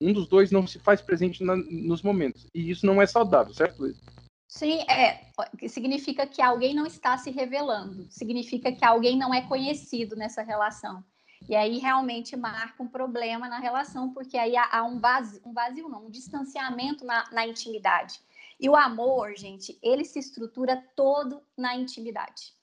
Um 0.00 0.12
dos 0.12 0.28
dois 0.28 0.52
não 0.52 0.64
se 0.64 0.78
faz 0.78 1.02
presente 1.02 1.42
na, 1.42 1.56
nos 1.56 2.02
momentos. 2.02 2.46
E 2.54 2.70
isso 2.70 2.86
não 2.86 3.02
é 3.02 3.06
saudável, 3.06 3.52
certo, 3.52 3.80
Luiz? 3.80 3.98
Sim, 4.46 4.80
é, 4.88 5.26
significa 5.68 6.26
que 6.26 6.40
alguém 6.40 6.74
não 6.74 6.86
está 6.86 7.18
se 7.18 7.30
revelando, 7.30 8.06
significa 8.08 8.72
que 8.72 8.84
alguém 8.84 9.18
não 9.18 9.34
é 9.34 9.42
conhecido 9.42 10.16
nessa 10.16 10.42
relação. 10.42 11.04
E 11.48 11.54
aí 11.54 11.78
realmente 11.78 12.36
marca 12.36 12.82
um 12.82 12.88
problema 12.88 13.48
na 13.48 13.58
relação, 13.58 14.12
porque 14.14 14.38
aí 14.38 14.54
há, 14.56 14.82
um, 14.84 14.98
vazio, 14.98 15.40
um 15.44 15.52
vazio, 15.52 15.88
não, 15.88 16.06
um 16.06 16.10
distanciamento 16.10 17.04
na, 17.04 17.28
na 17.30 17.46
intimidade. 17.46 18.20
E 18.58 18.68
o 18.68 18.76
amor, 18.76 19.34
gente, 19.36 19.78
ele 19.82 20.04
se 20.04 20.18
estrutura 20.18 20.82
todo 20.96 21.42
na 21.56 21.76
intimidade. 21.76 22.57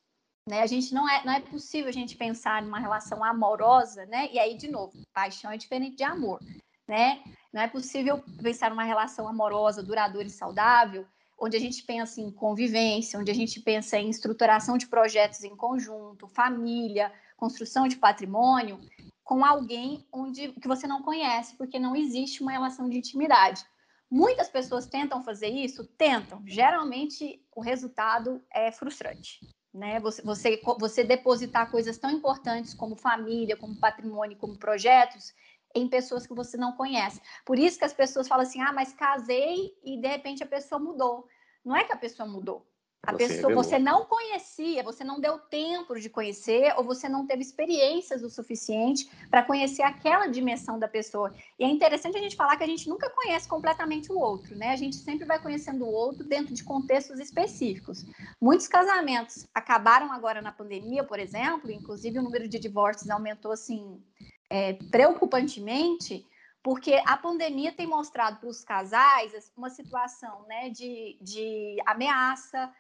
Né? 0.48 0.62
A 0.62 0.68
gente 0.68 0.94
não 0.94 1.10
é, 1.10 1.26
não 1.26 1.34
é 1.34 1.40
possível 1.40 1.90
a 1.90 1.94
gente 1.94 2.16
pensar 2.16 2.62
numa 2.62 2.80
relação 2.80 3.24
amorosa, 3.24 4.06
né? 4.06 4.30
E 4.32 4.38
aí, 4.38 4.56
de 4.56 4.70
novo, 4.70 4.94
paixão 5.12 5.52
é 5.52 5.58
diferente 5.58 5.96
de 5.96 6.04
amor, 6.04 6.40
né? 6.88 7.24
Não 7.52 7.62
é 7.62 7.68
possível 7.68 8.24
pensar 8.44 8.70
numa 8.70 8.84
relação 8.84 9.28
amorosa, 9.28 9.82
duradoura 9.82 10.28
e 10.28 10.32
saudável, 10.32 11.08
onde 11.38 11.58
a 11.58 11.60
gente 11.60 11.84
pensa 11.84 12.22
em 12.22 12.32
convivência, 12.32 13.20
onde 13.20 13.32
a 13.32 13.36
gente 13.36 13.60
pensa 13.60 13.98
em 13.98 14.10
estruturação 14.10 14.78
de 14.78 14.88
projetos 14.88 15.44
em 15.44 15.56
conjunto, 15.56 16.28
família, 16.28 17.12
construção 17.38 17.88
de 17.88 17.98
patrimônio 17.98 18.80
com 19.24 19.44
alguém 19.44 20.06
onde 20.14 20.50
que 20.54 20.68
você 20.68 20.86
não 20.86 21.02
conhece, 21.02 21.56
porque 21.58 21.80
não 21.80 21.96
existe 21.96 22.44
uma 22.44 22.52
relação 22.52 22.88
de 22.88 23.00
intimidade. 23.00 23.66
Muitas 24.10 24.48
pessoas 24.48 24.86
tentam 24.86 25.24
fazer 25.24 25.50
isso, 25.50 25.84
tentam. 25.98 26.44
Geralmente 26.46 27.44
o 27.54 27.60
resultado 27.60 28.42
é 28.52 28.72
frustrante, 28.72 29.40
né? 29.76 30.00
Você, 30.00 30.22
você, 30.22 30.62
você 30.80 31.04
depositar 31.04 31.70
coisas 31.70 31.98
tão 31.98 32.10
importantes 32.10 32.74
como 32.74 32.96
família, 32.96 33.58
como 33.58 33.76
patrimônio, 33.76 34.38
como 34.38 34.58
projetos 34.58 35.34
em 35.76 35.90
pessoas 35.90 36.26
que 36.26 36.34
você 36.34 36.56
não 36.56 36.72
conhece. 36.72 37.22
Por 37.46 37.60
isso 37.60 37.78
que 37.78 37.84
as 37.84 37.94
pessoas 37.94 38.28
falam 38.28 38.44
assim: 38.44 38.62
ah, 38.62 38.72
mas 38.72 38.94
casei 38.94 39.76
e 39.84 39.98
de 39.98 40.08
repente 40.08 40.42
a 40.42 40.48
pessoa 40.48 40.80
mudou. 40.80 41.28
Não 41.64 41.76
é 41.76 41.84
que 41.84 41.92
a 41.92 41.98
pessoa 41.98 42.28
mudou, 42.28 42.66
a 43.04 43.12
você 43.12 43.18
pessoa 43.18 43.50
revelou. 43.50 43.64
você 43.64 43.80
não 43.80 44.06
conhecia, 44.06 44.84
você 44.84 45.04
não 45.04 45.20
deu 45.20 45.38
tempo 45.38 46.00
de 46.00 46.10
conhecer, 46.10 46.74
ou 46.78 46.84
você 46.84 47.08
não 47.08 47.26
teve 47.26 47.42
experiências 47.42 48.24
o 48.24 48.30
suficiente 48.30 49.10
para 49.30 49.44
conhecer 49.44 49.84
aquela 49.84 50.28
dimensão 50.28 50.80
da 50.80 50.88
pessoa. 50.88 51.34
E 51.60 51.64
é 51.64 51.68
interessante 51.68 52.18
a 52.18 52.22
gente 52.22 52.36
falar 52.36 52.58
que 52.58 52.64
a 52.64 52.68
gente 52.68 52.90
nunca 52.90 53.10
conhece 53.10 53.48
completamente 53.48 54.12
o 54.12 54.18
outro, 54.18 54.56
né? 54.56 54.72
A 54.72 54.76
gente 54.76 54.96
sempre 54.96 55.26
vai 55.26 55.40
conhecendo 55.40 55.86
o 55.86 55.92
outro 55.92 56.24
dentro 56.24 56.54
de 56.54 56.64
contextos 56.64 57.20
específicos. 57.20 58.06
Muitos 58.42 58.68
casamentos 58.68 59.48
acabaram 59.54 60.12
agora 60.12 60.42
na 60.42 60.52
pandemia, 60.52 61.04
por 61.04 61.20
exemplo, 61.20 61.72
inclusive 61.72 62.20
o 62.20 62.24
número 62.24 62.48
de 62.48 62.58
divórcios 62.58 63.10
aumentou 63.10 63.52
assim 63.52 64.02
é, 64.50 64.74
preocupantemente 64.92 66.26
porque 66.66 67.00
a 67.06 67.16
pandemia 67.16 67.72
tem 67.72 67.86
mostrado 67.86 68.40
para 68.40 68.50
os 68.50 68.64
casais 68.64 69.52
uma 69.56 69.70
situação 69.70 70.48
né, 70.48 70.72
de, 70.72 71.16
de 71.22 71.78
ameaça, 71.86 72.74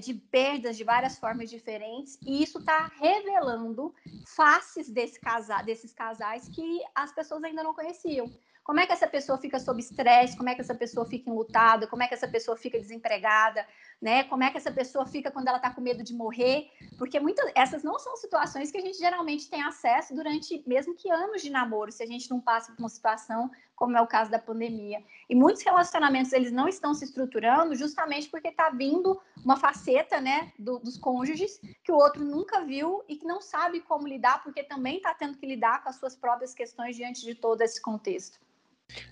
de 0.00 0.14
perdas 0.14 0.76
de 0.76 0.84
várias 0.84 1.18
formas 1.18 1.50
diferentes, 1.50 2.18
e 2.26 2.42
isso 2.42 2.58
está 2.58 2.90
revelando 2.98 3.94
faces 4.26 4.88
desse 4.88 5.20
casa, 5.20 5.62
desses 5.62 5.92
casais 5.92 6.48
que 6.48 6.80
as 6.94 7.12
pessoas 7.12 7.44
ainda 7.44 7.62
não 7.62 7.74
conheciam. 7.74 8.30
Como 8.64 8.80
é 8.80 8.86
que 8.86 8.92
essa 8.92 9.06
pessoa 9.06 9.38
fica 9.38 9.58
sob 9.58 9.80
estresse? 9.80 10.36
Como 10.36 10.48
é 10.48 10.54
que 10.54 10.60
essa 10.60 10.74
pessoa 10.74 11.06
fica 11.06 11.30
enlutada? 11.30 11.86
Como 11.86 12.02
é 12.02 12.08
que 12.08 12.12
essa 12.12 12.28
pessoa 12.28 12.56
fica 12.56 12.78
desempregada? 12.78 13.66
né? 14.00 14.24
Como 14.24 14.44
é 14.44 14.50
que 14.50 14.56
essa 14.56 14.70
pessoa 14.70 15.04
fica 15.06 15.30
quando 15.30 15.48
ela 15.48 15.56
está 15.56 15.70
com 15.70 15.80
medo 15.80 16.02
de 16.02 16.14
morrer? 16.14 16.70
Porque 16.96 17.18
muitas 17.18 17.50
essas 17.54 17.82
não 17.82 17.98
são 17.98 18.16
situações 18.16 18.70
que 18.70 18.78
a 18.78 18.80
gente 18.80 18.98
geralmente 18.98 19.50
tem 19.50 19.62
acesso 19.62 20.14
durante 20.14 20.62
mesmo 20.66 20.94
que 20.94 21.10
anos 21.10 21.42
de 21.42 21.50
namoro, 21.50 21.90
se 21.90 22.02
a 22.02 22.06
gente 22.06 22.30
não 22.30 22.40
passa 22.40 22.72
por 22.72 22.78
uma 22.78 22.88
situação 22.88 23.50
como 23.78 23.96
é 23.96 24.00
o 24.02 24.06
caso 24.06 24.30
da 24.30 24.40
pandemia. 24.40 25.02
E 25.30 25.34
muitos 25.36 25.62
relacionamentos 25.62 26.32
eles 26.32 26.50
não 26.50 26.66
estão 26.66 26.92
se 26.92 27.04
estruturando 27.04 27.76
justamente 27.76 28.28
porque 28.28 28.48
está 28.48 28.70
vindo 28.70 29.20
uma 29.44 29.56
faceta, 29.56 30.20
né, 30.20 30.52
do, 30.58 30.80
dos 30.80 30.98
cônjuges 30.98 31.60
que 31.84 31.92
o 31.92 31.94
outro 31.94 32.24
nunca 32.24 32.64
viu 32.64 33.04
e 33.08 33.16
que 33.16 33.24
não 33.24 33.40
sabe 33.40 33.80
como 33.80 34.08
lidar, 34.08 34.42
porque 34.42 34.64
também 34.64 34.96
está 34.96 35.14
tendo 35.14 35.38
que 35.38 35.46
lidar 35.46 35.82
com 35.82 35.88
as 35.88 35.96
suas 35.96 36.16
próprias 36.16 36.52
questões 36.52 36.96
diante 36.96 37.24
de 37.24 37.36
todo 37.36 37.62
esse 37.62 37.80
contexto. 37.80 38.40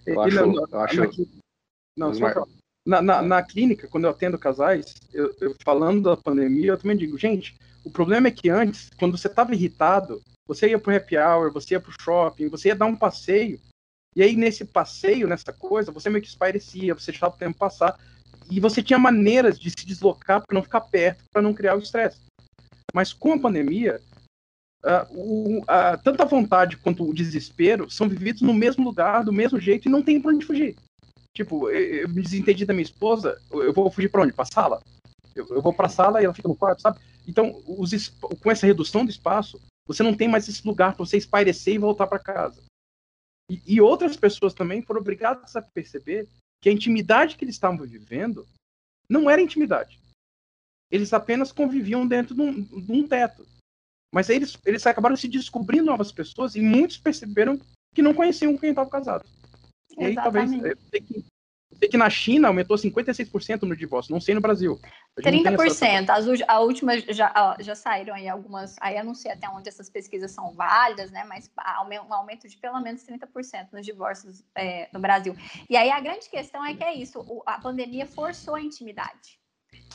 Eu 0.05 0.21
acho, 0.21 0.39
eu 0.39 0.81
acho... 0.81 1.29
Não, 1.97 2.13
só 2.13 2.47
na, 2.85 3.03
na, 3.03 3.23
na, 3.23 3.43
clínica, 3.43 3.89
quando 3.89 4.05
eu 4.05 4.11
atendo 4.11 4.39
casais, 4.39 4.95
eu, 5.13 5.35
eu, 5.41 5.57
falando 5.65 6.03
da 6.03 6.17
pandemia, 6.17 6.71
eu 6.71 6.79
também 6.79 6.97
digo, 6.97 7.19
gente, 7.19 7.57
o 7.85 7.91
problema 7.91 8.29
é 8.29 8.31
que 8.31 8.49
antes, 8.49 8.91
quando 8.99 9.19
você 9.19 9.27
estava 9.27 9.55
irritado, 9.55 10.23
você 10.47 10.69
ia 10.69 10.79
pro 10.79 10.95
happy 10.95 11.17
hour, 11.17 11.53
você 11.53 11.75
ia 11.75 11.81
pro 11.81 11.93
shopping, 12.01 12.49
você 12.49 12.69
ia 12.69 12.77
dar 12.77 12.87
um 12.87 12.95
passeio, 12.95 13.61
e 14.17 14.23
aí 14.23 14.35
nesse 14.35 14.65
passeio, 14.65 15.29
nessa 15.29 15.53
coisa, 15.53 15.93
você 15.93 16.09
meio 16.09 16.23
que 16.23 16.29
espairecia, 16.29 16.95
você 16.95 17.13
deixava 17.13 17.35
o 17.35 17.39
tempo 17.39 17.59
passar, 17.59 18.01
e 18.51 18.59
você 18.59 18.83
tinha 18.83 18.99
maneiras 18.99 19.59
de 19.59 19.69
se 19.71 19.85
deslocar 19.85 20.43
para 20.45 20.55
não 20.55 20.63
ficar 20.63 20.81
perto, 20.81 21.25
para 21.31 21.43
não 21.43 21.53
criar 21.53 21.77
o 21.77 21.81
estresse. 21.81 22.21
Mas 22.95 23.13
com 23.13 23.35
a 23.35 23.39
pandemia, 23.39 24.01
uh, 24.83 25.15
o, 25.15 25.59
uh, 25.61 26.03
tanto 26.03 26.23
a 26.23 26.27
vontade 26.27 26.79
quanto 26.79 27.05
o 27.05 27.13
desespero 27.13 27.91
são 27.91 28.09
vividos 28.09 28.41
no 28.41 28.55
mesmo 28.55 28.85
lugar, 28.85 29.23
do 29.23 29.33
mesmo 29.33 29.61
jeito, 29.61 29.87
e 29.87 29.91
não 29.91 30.03
tem 30.03 30.19
para 30.19 30.33
onde 30.33 30.47
fugir. 30.47 30.75
Tipo, 31.35 31.69
eu, 31.69 32.03
eu 32.03 32.09
me 32.09 32.23
desentendi 32.23 32.65
da 32.65 32.73
minha 32.73 32.85
esposa, 32.85 33.39
eu 33.51 33.73
vou 33.75 33.91
fugir 33.91 34.09
para 34.09 34.23
onde? 34.23 34.33
Pra 34.33 34.47
sala? 34.47 34.81
Eu, 35.35 35.47
eu 35.51 35.61
vou 35.61 35.75
pra 35.75 35.91
sala 35.91 36.23
e 36.23 36.25
ela 36.25 36.33
fica 36.33 36.49
no 36.49 36.57
quarto, 36.57 36.81
sabe? 36.81 36.99
Então, 37.29 37.61
os, 37.67 38.09
com 38.41 38.51
essa 38.51 38.67
redução 38.67 39.05
do 39.05 39.11
espaço, 39.11 39.61
você 39.87 40.03
não 40.03 40.15
tem 40.15 40.27
mais 40.27 40.49
esse 40.49 40.67
lugar 40.67 40.95
para 40.95 41.05
você 41.05 41.19
espairecer 41.19 41.75
e 41.75 41.79
voltar 41.79 42.07
para 42.07 42.19
casa. 42.19 42.63
E, 43.51 43.63
e, 43.67 43.81
outras 43.81 44.17
pessoas 44.17 44.55
também 44.55 44.83
foram 44.83 45.01
obrigadas 45.01 45.55
a 45.55 45.63
perceber 45.63 46.29
que 46.61 46.69
a 46.69 46.73
intimidade 46.73 47.37
que 47.37 47.45
eles 47.45 47.55
estavam 47.55 47.79
vivendo 47.87 48.47
não 49.09 49.31
era 49.31 49.41
intimidade. 49.41 50.01
Eles 50.91 51.13
apenas 51.13 51.53
conviviam 51.53 52.07
dentro 52.07 52.35
de 52.35 52.41
um, 52.41 52.63
de 52.63 52.93
um 52.93 53.07
teto. 53.07 53.47
Mas 54.13 54.31
aí 54.31 54.37
eles, 54.37 54.57
eles 54.65 54.87
acabaram 54.87 55.17
se 55.17 55.29
descobrindo 55.29 55.87
novas 55.87 56.11
pessoas 56.11 56.57
e 56.57 56.61
muitos 56.61 56.99
perceberam 56.99 57.61
que 57.95 58.03
não 58.03 58.15
conheciam 58.15 58.57
quem 58.57 58.71
estava 58.71 58.91
casado. 58.91 59.29
E 59.97 60.05
aí 60.05 60.15
talvez 60.15 60.53
é, 60.53 60.75
sei 60.91 61.01
que, 61.01 61.25
sei 61.79 61.89
que 61.89 61.97
na 61.97 62.11
China 62.11 62.49
aumentou 62.49 62.77
56% 62.77 63.63
no 63.63 63.77
divórcio, 63.77 64.13
não 64.13 64.21
sei 64.21 64.35
no 64.35 64.41
Brasil. 64.41 64.81
30%. 65.19 66.11
As, 66.11 66.27
a 66.47 66.61
última 66.61 66.99
já, 66.99 67.57
já 67.61 67.75
saíram 67.75 68.15
aí 68.15 68.29
algumas. 68.29 68.77
Aí 68.81 68.97
eu 68.97 69.05
não 69.05 69.15
sei 69.15 69.33
até 69.33 69.49
onde 69.49 69.69
essas 69.69 69.89
pesquisas 69.89 70.31
são 70.31 70.53
válidas, 70.53 71.11
né? 71.11 71.25
Mas 71.25 71.51
um 72.07 72.15
aumento 72.15 72.49
de 72.49 72.57
pelo 72.57 72.81
menos 72.81 73.05
30% 73.05 73.69
nos 73.73 73.85
divórcios 73.85 74.45
é, 74.55 74.89
no 74.93 75.01
Brasil. 75.01 75.37
E 75.69 75.77
aí 75.77 75.91
a 75.91 76.01
grande 76.01 76.29
questão 76.29 76.65
é 76.65 76.75
que 76.75 76.85
é 76.85 76.95
isso: 76.95 77.25
a 77.47 77.59
pandemia 77.59 78.07
forçou 78.07 78.55
a 78.55 78.61
intimidade. 78.61 79.39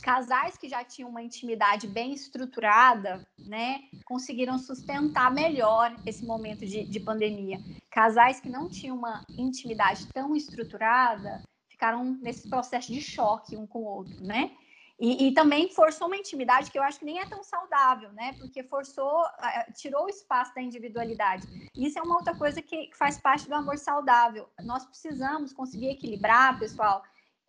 casais 0.01 0.57
que 0.57 0.67
já 0.67 0.83
tinham 0.83 1.09
uma 1.09 1.21
intimidade 1.21 1.88
bem 1.88 2.13
estruturada, 2.13 3.25
né, 3.38 3.81
conseguiram 4.05 4.57
sustentar 4.57 5.31
melhor 5.31 5.95
esse 6.05 6.25
momento 6.25 6.65
de, 6.65 6.83
de 6.83 7.00
pandemia. 7.00 7.59
Casais 7.89 8.39
que 8.39 8.50
não 8.50 8.67
tinham 8.67 8.97
uma 8.97 9.23
intimidade 9.38 10.07
tão 10.13 10.35
estruturada 10.35 11.41
ficaram 11.81 12.03
nesse 12.21 12.47
processo 12.47 12.93
de 12.93 13.01
choque 13.01 13.57
um 13.57 13.65
com 13.65 13.79
o 13.79 13.85
outro, 13.85 14.23
né? 14.23 14.51
E, 15.00 15.29
e, 15.29 15.33
também 15.33 15.67
forçou 15.67 16.05
uma 16.05 16.15
intimidade 16.15 16.69
que 16.69 16.77
eu 16.77 16.83
acho 16.83 17.00
que 17.00 17.05
nem 17.05 17.19
é 17.19 17.25
tão 17.25 17.43
saudável, 17.43 18.13
né? 18.13 18.33
Porque 18.38 18.61
forçou, 18.61 19.25
tirou 19.73 20.05
o 20.05 20.09
espaço 20.09 20.53
da 20.53 20.61
individualidade. 20.61 21.47
Isso 21.75 21.97
é 21.97 22.03
uma 22.03 22.17
outra 22.17 22.35
coisa 22.35 22.61
que 22.61 22.91
faz 22.93 23.19
parte 23.19 23.50
do 23.50 23.55
amor 23.55 23.79
saudável. 23.79 24.47
Nós 24.63 24.85
precisamos 24.85 25.51
conseguir 25.53 25.89
equilibrar, 25.89 26.59
pessoal, 26.59 27.01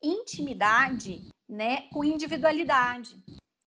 intimidade, 0.02 1.28
né, 1.46 1.82
com 1.92 2.02
individualidade. 2.02 3.22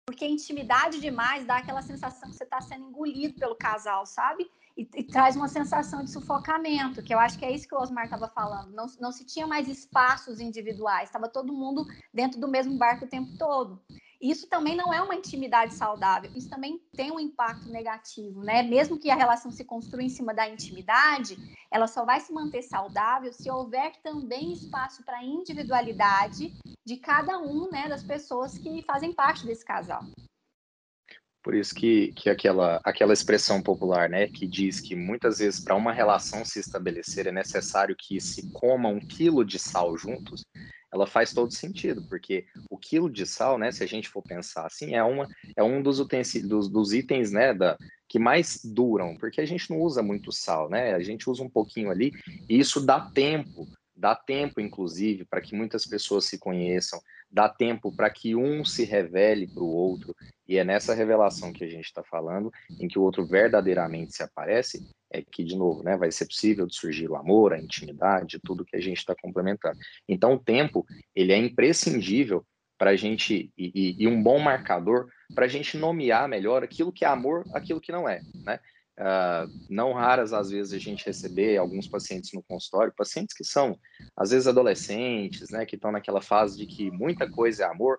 Porque 0.06 0.24
intimidade 0.24 0.98
demais 0.98 1.44
dá 1.44 1.58
aquela 1.58 1.82
sensação 1.82 2.30
que 2.30 2.36
você 2.36 2.44
está 2.44 2.62
sendo 2.62 2.86
engolido 2.86 3.34
pelo 3.38 3.56
casal, 3.56 4.06
sabe? 4.06 4.50
E, 4.76 4.88
e, 4.94 5.04
traz 5.04 5.36
uma 5.36 5.48
sensação 5.48 6.04
de 6.04 6.10
sufocamento, 6.10 7.02
que 7.02 7.14
eu 7.14 7.18
acho 7.18 7.38
que 7.38 7.44
é 7.44 7.50
isso 7.50 7.66
que 7.66 7.74
o 7.74 7.80
Osmar 7.80 8.04
estava 8.04 8.28
falando. 8.28 8.74
Não, 8.74 8.86
não 9.00 9.10
se 9.10 9.24
tinha 9.24 9.46
mais 9.46 9.68
espaços 9.68 10.38
individuais, 10.38 11.08
estava 11.08 11.28
todo 11.28 11.52
mundo 11.52 11.86
dentro 12.12 12.38
do 12.38 12.46
mesmo 12.46 12.76
barco 12.76 13.06
o 13.06 13.08
tempo 13.08 13.38
todo. 13.38 13.80
Isso 14.20 14.48
também 14.48 14.74
não 14.74 14.92
é 14.92 15.00
uma 15.00 15.14
intimidade 15.14 15.74
saudável, 15.74 16.30
isso 16.34 16.48
também 16.48 16.78
tem 16.94 17.10
um 17.10 17.20
impacto 17.20 17.68
negativo, 17.68 18.42
né? 18.42 18.62
Mesmo 18.62 18.98
que 18.98 19.10
a 19.10 19.14
relação 19.14 19.50
se 19.50 19.64
construa 19.64 20.02
em 20.02 20.08
cima 20.08 20.32
da 20.32 20.48
intimidade, 20.48 21.36
ela 21.70 21.86
só 21.86 22.04
vai 22.04 22.20
se 22.20 22.32
manter 22.32 22.62
saudável 22.62 23.32
se 23.32 23.50
houver 23.50 23.92
também 24.02 24.52
espaço 24.52 25.04
para 25.04 25.22
individualidade 25.22 26.54
de 26.84 26.96
cada 26.96 27.38
um, 27.38 27.68
né, 27.70 27.88
das 27.88 28.02
pessoas 28.02 28.56
que 28.56 28.82
fazem 28.82 29.12
parte 29.12 29.44
desse 29.46 29.64
casal. 29.64 30.02
Por 31.46 31.54
isso 31.54 31.76
que, 31.76 32.12
que 32.14 32.28
aquela, 32.28 32.80
aquela 32.82 33.12
expressão 33.12 33.62
popular, 33.62 34.10
né, 34.10 34.26
que 34.26 34.48
diz 34.48 34.80
que 34.80 34.96
muitas 34.96 35.38
vezes 35.38 35.60
para 35.60 35.76
uma 35.76 35.92
relação 35.92 36.44
se 36.44 36.58
estabelecer 36.58 37.28
é 37.28 37.30
necessário 37.30 37.94
que 37.96 38.20
se 38.20 38.50
coma 38.50 38.88
um 38.88 38.98
quilo 38.98 39.44
de 39.44 39.56
sal 39.56 39.96
juntos, 39.96 40.44
ela 40.92 41.06
faz 41.06 41.32
todo 41.32 41.54
sentido, 41.54 42.02
porque 42.08 42.46
o 42.68 42.76
quilo 42.76 43.08
de 43.08 43.24
sal, 43.24 43.58
né, 43.58 43.70
se 43.70 43.84
a 43.84 43.86
gente 43.86 44.08
for 44.08 44.24
pensar 44.24 44.66
assim, 44.66 44.96
é, 44.96 45.04
uma, 45.04 45.28
é 45.56 45.62
um 45.62 45.80
dos, 45.80 46.00
utensílios, 46.00 46.48
dos, 46.48 46.68
dos 46.68 46.92
itens, 46.92 47.30
né, 47.30 47.54
da, 47.54 47.78
que 48.08 48.18
mais 48.18 48.60
duram, 48.64 49.16
porque 49.16 49.40
a 49.40 49.46
gente 49.46 49.70
não 49.70 49.78
usa 49.78 50.02
muito 50.02 50.32
sal, 50.32 50.68
né, 50.68 50.94
a 50.94 51.00
gente 51.00 51.30
usa 51.30 51.44
um 51.44 51.48
pouquinho 51.48 51.92
ali, 51.92 52.10
e 52.48 52.58
isso 52.58 52.84
dá 52.84 52.98
tempo, 52.98 53.68
dá 53.96 54.14
tempo, 54.14 54.60
inclusive, 54.60 55.24
para 55.24 55.40
que 55.40 55.56
muitas 55.56 55.86
pessoas 55.86 56.26
se 56.26 56.38
conheçam, 56.38 57.00
dá 57.30 57.48
tempo 57.48 57.94
para 57.94 58.10
que 58.10 58.36
um 58.36 58.64
se 58.64 58.84
revele 58.84 59.46
para 59.46 59.62
o 59.62 59.68
outro, 59.68 60.14
e 60.46 60.58
é 60.58 60.64
nessa 60.64 60.94
revelação 60.94 61.52
que 61.52 61.64
a 61.64 61.68
gente 61.68 61.86
está 61.86 62.02
falando, 62.02 62.52
em 62.78 62.86
que 62.86 62.98
o 62.98 63.02
outro 63.02 63.26
verdadeiramente 63.26 64.14
se 64.14 64.22
aparece, 64.22 64.86
é 65.10 65.22
que, 65.22 65.42
de 65.42 65.56
novo, 65.56 65.82
né, 65.82 65.96
vai 65.96 66.12
ser 66.12 66.26
possível 66.26 66.66
de 66.66 66.76
surgir 66.76 67.08
o 67.10 67.16
amor, 67.16 67.52
a 67.52 67.58
intimidade, 67.58 68.40
tudo 68.44 68.64
que 68.64 68.76
a 68.76 68.80
gente 68.80 68.98
está 68.98 69.14
complementando. 69.14 69.78
Então, 70.08 70.34
o 70.34 70.38
tempo, 70.38 70.86
ele 71.14 71.32
é 71.32 71.36
imprescindível 71.36 72.44
para 72.78 72.90
a 72.90 72.96
gente, 72.96 73.50
e, 73.56 73.96
e, 73.98 74.06
um 74.06 74.22
bom 74.22 74.38
marcador 74.38 75.08
para 75.34 75.46
a 75.46 75.48
gente 75.48 75.78
nomear 75.78 76.28
melhor 76.28 76.62
aquilo 76.62 76.92
que 76.92 77.04
é 77.04 77.08
amor, 77.08 77.42
aquilo 77.54 77.80
que 77.80 77.90
não 77.90 78.08
é, 78.08 78.20
né? 78.34 78.60
Uh, 78.98 79.52
não 79.68 79.92
raras, 79.92 80.32
às 80.32 80.50
vezes, 80.50 80.72
a 80.72 80.78
gente 80.78 81.04
receber 81.04 81.58
alguns 81.58 81.86
pacientes 81.86 82.32
no 82.32 82.42
consultório, 82.42 82.94
pacientes 82.96 83.36
que 83.36 83.44
são, 83.44 83.78
às 84.16 84.30
vezes, 84.30 84.46
adolescentes, 84.46 85.50
né, 85.50 85.66
que 85.66 85.76
estão 85.76 85.92
naquela 85.92 86.22
fase 86.22 86.56
de 86.56 86.66
que 86.66 86.90
muita 86.90 87.30
coisa 87.30 87.64
é 87.64 87.66
amor, 87.66 87.98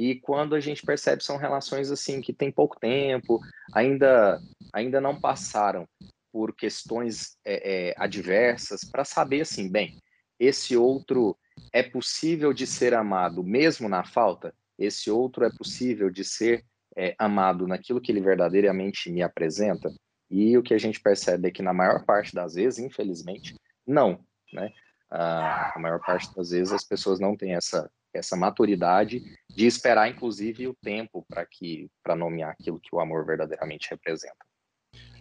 e 0.00 0.14
quando 0.14 0.54
a 0.54 0.60
gente 0.60 0.82
percebe 0.82 1.22
são 1.22 1.36
relações 1.36 1.90
assim 1.90 2.22
que 2.22 2.32
tem 2.32 2.50
pouco 2.50 2.80
tempo, 2.80 3.38
ainda 3.70 4.40
ainda 4.72 4.98
não 4.98 5.20
passaram 5.20 5.86
por 6.32 6.54
questões 6.54 7.36
é, 7.44 7.90
é, 7.90 7.94
adversas 7.98 8.80
para 8.82 9.04
saber 9.04 9.42
assim, 9.42 9.70
bem, 9.70 9.98
esse 10.38 10.74
outro 10.74 11.36
é 11.70 11.82
possível 11.82 12.54
de 12.54 12.66
ser 12.66 12.94
amado 12.94 13.44
mesmo 13.44 13.90
na 13.90 14.02
falta? 14.02 14.54
Esse 14.78 15.10
outro 15.10 15.44
é 15.44 15.50
possível 15.50 16.08
de 16.08 16.24
ser 16.24 16.64
é, 16.96 17.14
amado 17.18 17.66
naquilo 17.66 18.00
que 18.00 18.10
ele 18.10 18.22
verdadeiramente 18.22 19.10
me 19.10 19.22
apresenta? 19.22 19.92
E 20.30 20.56
o 20.56 20.62
que 20.62 20.74
a 20.74 20.78
gente 20.78 21.00
percebe 21.00 21.48
é 21.48 21.50
que 21.50 21.62
na 21.62 21.72
maior 21.72 22.04
parte 22.04 22.34
das 22.34 22.54
vezes, 22.54 22.78
infelizmente, 22.78 23.54
não, 23.86 24.24
né? 24.52 24.72
a 25.10 25.74
maior 25.78 25.98
parte 26.00 26.32
das 26.36 26.50
vezes 26.50 26.72
as 26.72 26.84
pessoas 26.84 27.18
não 27.18 27.36
têm 27.36 27.54
essa 27.54 27.90
essa 28.12 28.36
maturidade 28.36 29.22
de 29.48 29.66
esperar, 29.66 30.08
inclusive, 30.08 30.66
o 30.66 30.74
tempo 30.82 31.24
para 31.28 31.46
que 31.46 31.88
para 32.02 32.16
nomear 32.16 32.50
aquilo 32.50 32.80
que 32.80 32.92
o 32.92 32.98
amor 32.98 33.24
verdadeiramente 33.24 33.88
representa. 33.88 34.44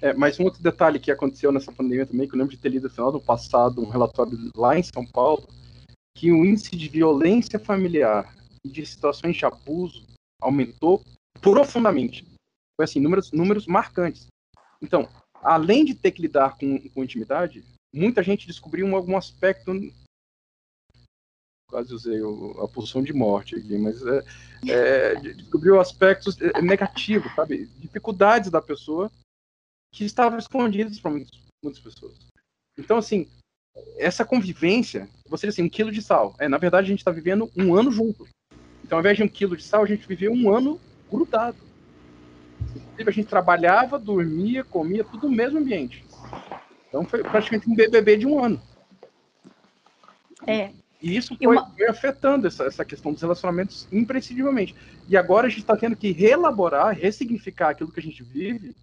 É, 0.02 0.14
mas 0.14 0.40
um 0.40 0.46
outro 0.46 0.64
detalhe 0.64 1.00
que 1.00 1.12
aconteceu 1.12 1.52
nessa 1.52 1.72
pandemia 1.72 2.06
também, 2.06 2.28
que 2.28 2.34
eu 2.34 2.40
lembro 2.40 2.56
de 2.56 2.60
ter 2.60 2.70
lido 2.70 2.88
no 2.88 2.90
final 2.90 3.12
do 3.12 3.22
passado 3.22 3.82
um 3.82 3.90
relatório 3.90 4.38
lá 4.56 4.78
em 4.78 4.82
São 4.84 5.06
Paulo, 5.06 5.48
que 6.16 6.32
o 6.32 6.46
índice 6.46 6.76
de 6.76 6.90
violência 6.90 7.60
familiar 7.60 8.34
e 8.66 8.70
de 8.70 8.86
situações 8.86 9.36
de 9.36 9.46
abuso 9.46 10.08
aumentou 10.42 11.04
profundamente. 11.42 12.26
Foi 12.76 12.86
assim, 12.86 13.00
números, 13.00 13.32
números 13.32 13.68
marcantes. 13.68 14.28
Então, 14.82 15.08
além 15.42 15.86
de 15.86 15.94
ter 15.94 16.12
que 16.12 16.22
lidar 16.22 16.58
com, 16.58 16.80
com 16.90 17.04
intimidade, 17.04 17.64
muita 17.94 18.24
gente 18.24 18.48
descobriu 18.48 18.96
algum 18.96 19.18
aspecto 19.18 19.72
quase 21.70 21.94
usei 21.94 22.20
a 22.64 22.68
posição 22.68 23.04
de 23.04 23.14
morte 23.14 23.56
aqui, 23.56 23.78
mas 23.78 24.02
é, 24.02 24.24
é, 24.68 25.16
descobriu 25.16 25.80
aspectos 25.80 26.36
é, 26.42 26.62
negativos, 26.62 27.32
sabe? 27.36 27.68
Dificuldades 27.78 28.50
da 28.50 28.62
pessoa 28.62 29.12
que 29.94 30.04
estavam 30.04 30.40
escondidas 30.40 31.00
para 31.00 31.12
muitas 31.12 31.80
pessoas. 31.80 32.18
Então, 32.78 32.98
assim, 32.98 33.28
essa 33.98 34.26
convivência, 34.26 35.08
você 35.28 35.48
assim, 35.48 35.64
um 35.64 35.70
quilo 35.70 35.92
de 35.92 36.02
sal. 36.02 36.36
É, 36.40 36.48
na 36.48 36.58
verdade, 36.58 36.88
a 36.88 36.90
gente 36.90 37.00
está 37.00 37.12
vivendo 37.12 37.50
um 37.56 37.76
ano 37.76 37.92
junto. 37.92 38.28
Então, 38.84 38.98
ao 38.98 39.02
invés 39.02 39.18
de 39.18 39.24
um 39.24 39.30
quilo 39.30 39.56
de 39.56 39.64
sal, 39.64 39.84
a 39.84 39.88
gente 39.88 40.08
viveu 40.08 40.32
um 40.32 40.54
ano 40.54 40.80
grudado. 41.10 41.58
Inclusive, 42.76 43.10
a 43.10 43.14
gente 43.14 43.28
trabalhava, 43.28 44.00
dormia, 44.00 44.64
comia, 44.64 45.04
tudo 45.04 45.30
no 45.30 45.36
mesmo 45.36 45.60
ambiente. 45.60 46.06
Então, 46.88 47.06
foi 47.06 47.24
praticamente 47.24 47.70
um 47.70 47.76
BBB 47.76 48.18
de 48.18 48.28
um 48.28 48.44
ano. 48.44 48.62
É. 50.46 50.72
E 51.02 51.16
isso 51.16 51.36
foi, 51.38 51.48
uma... 51.48 51.70
foi 51.72 51.88
afetando 51.88 52.48
essa, 52.48 52.66
essa 52.66 52.84
questão 52.84 53.14
dos 53.14 53.22
relacionamentos 53.22 53.88
imprescindivelmente. 53.92 54.76
E 55.08 55.16
agora 55.16 55.48
a 55.48 55.50
gente 55.50 55.62
está 55.62 55.76
tendo 55.78 55.96
que 55.96 56.12
reelaborar, 56.12 56.96
ressignificar 56.96 57.70
aquilo 57.70 57.92
que 57.92 58.00
a 58.00 58.04
gente 58.04 58.22
vive 58.22 58.76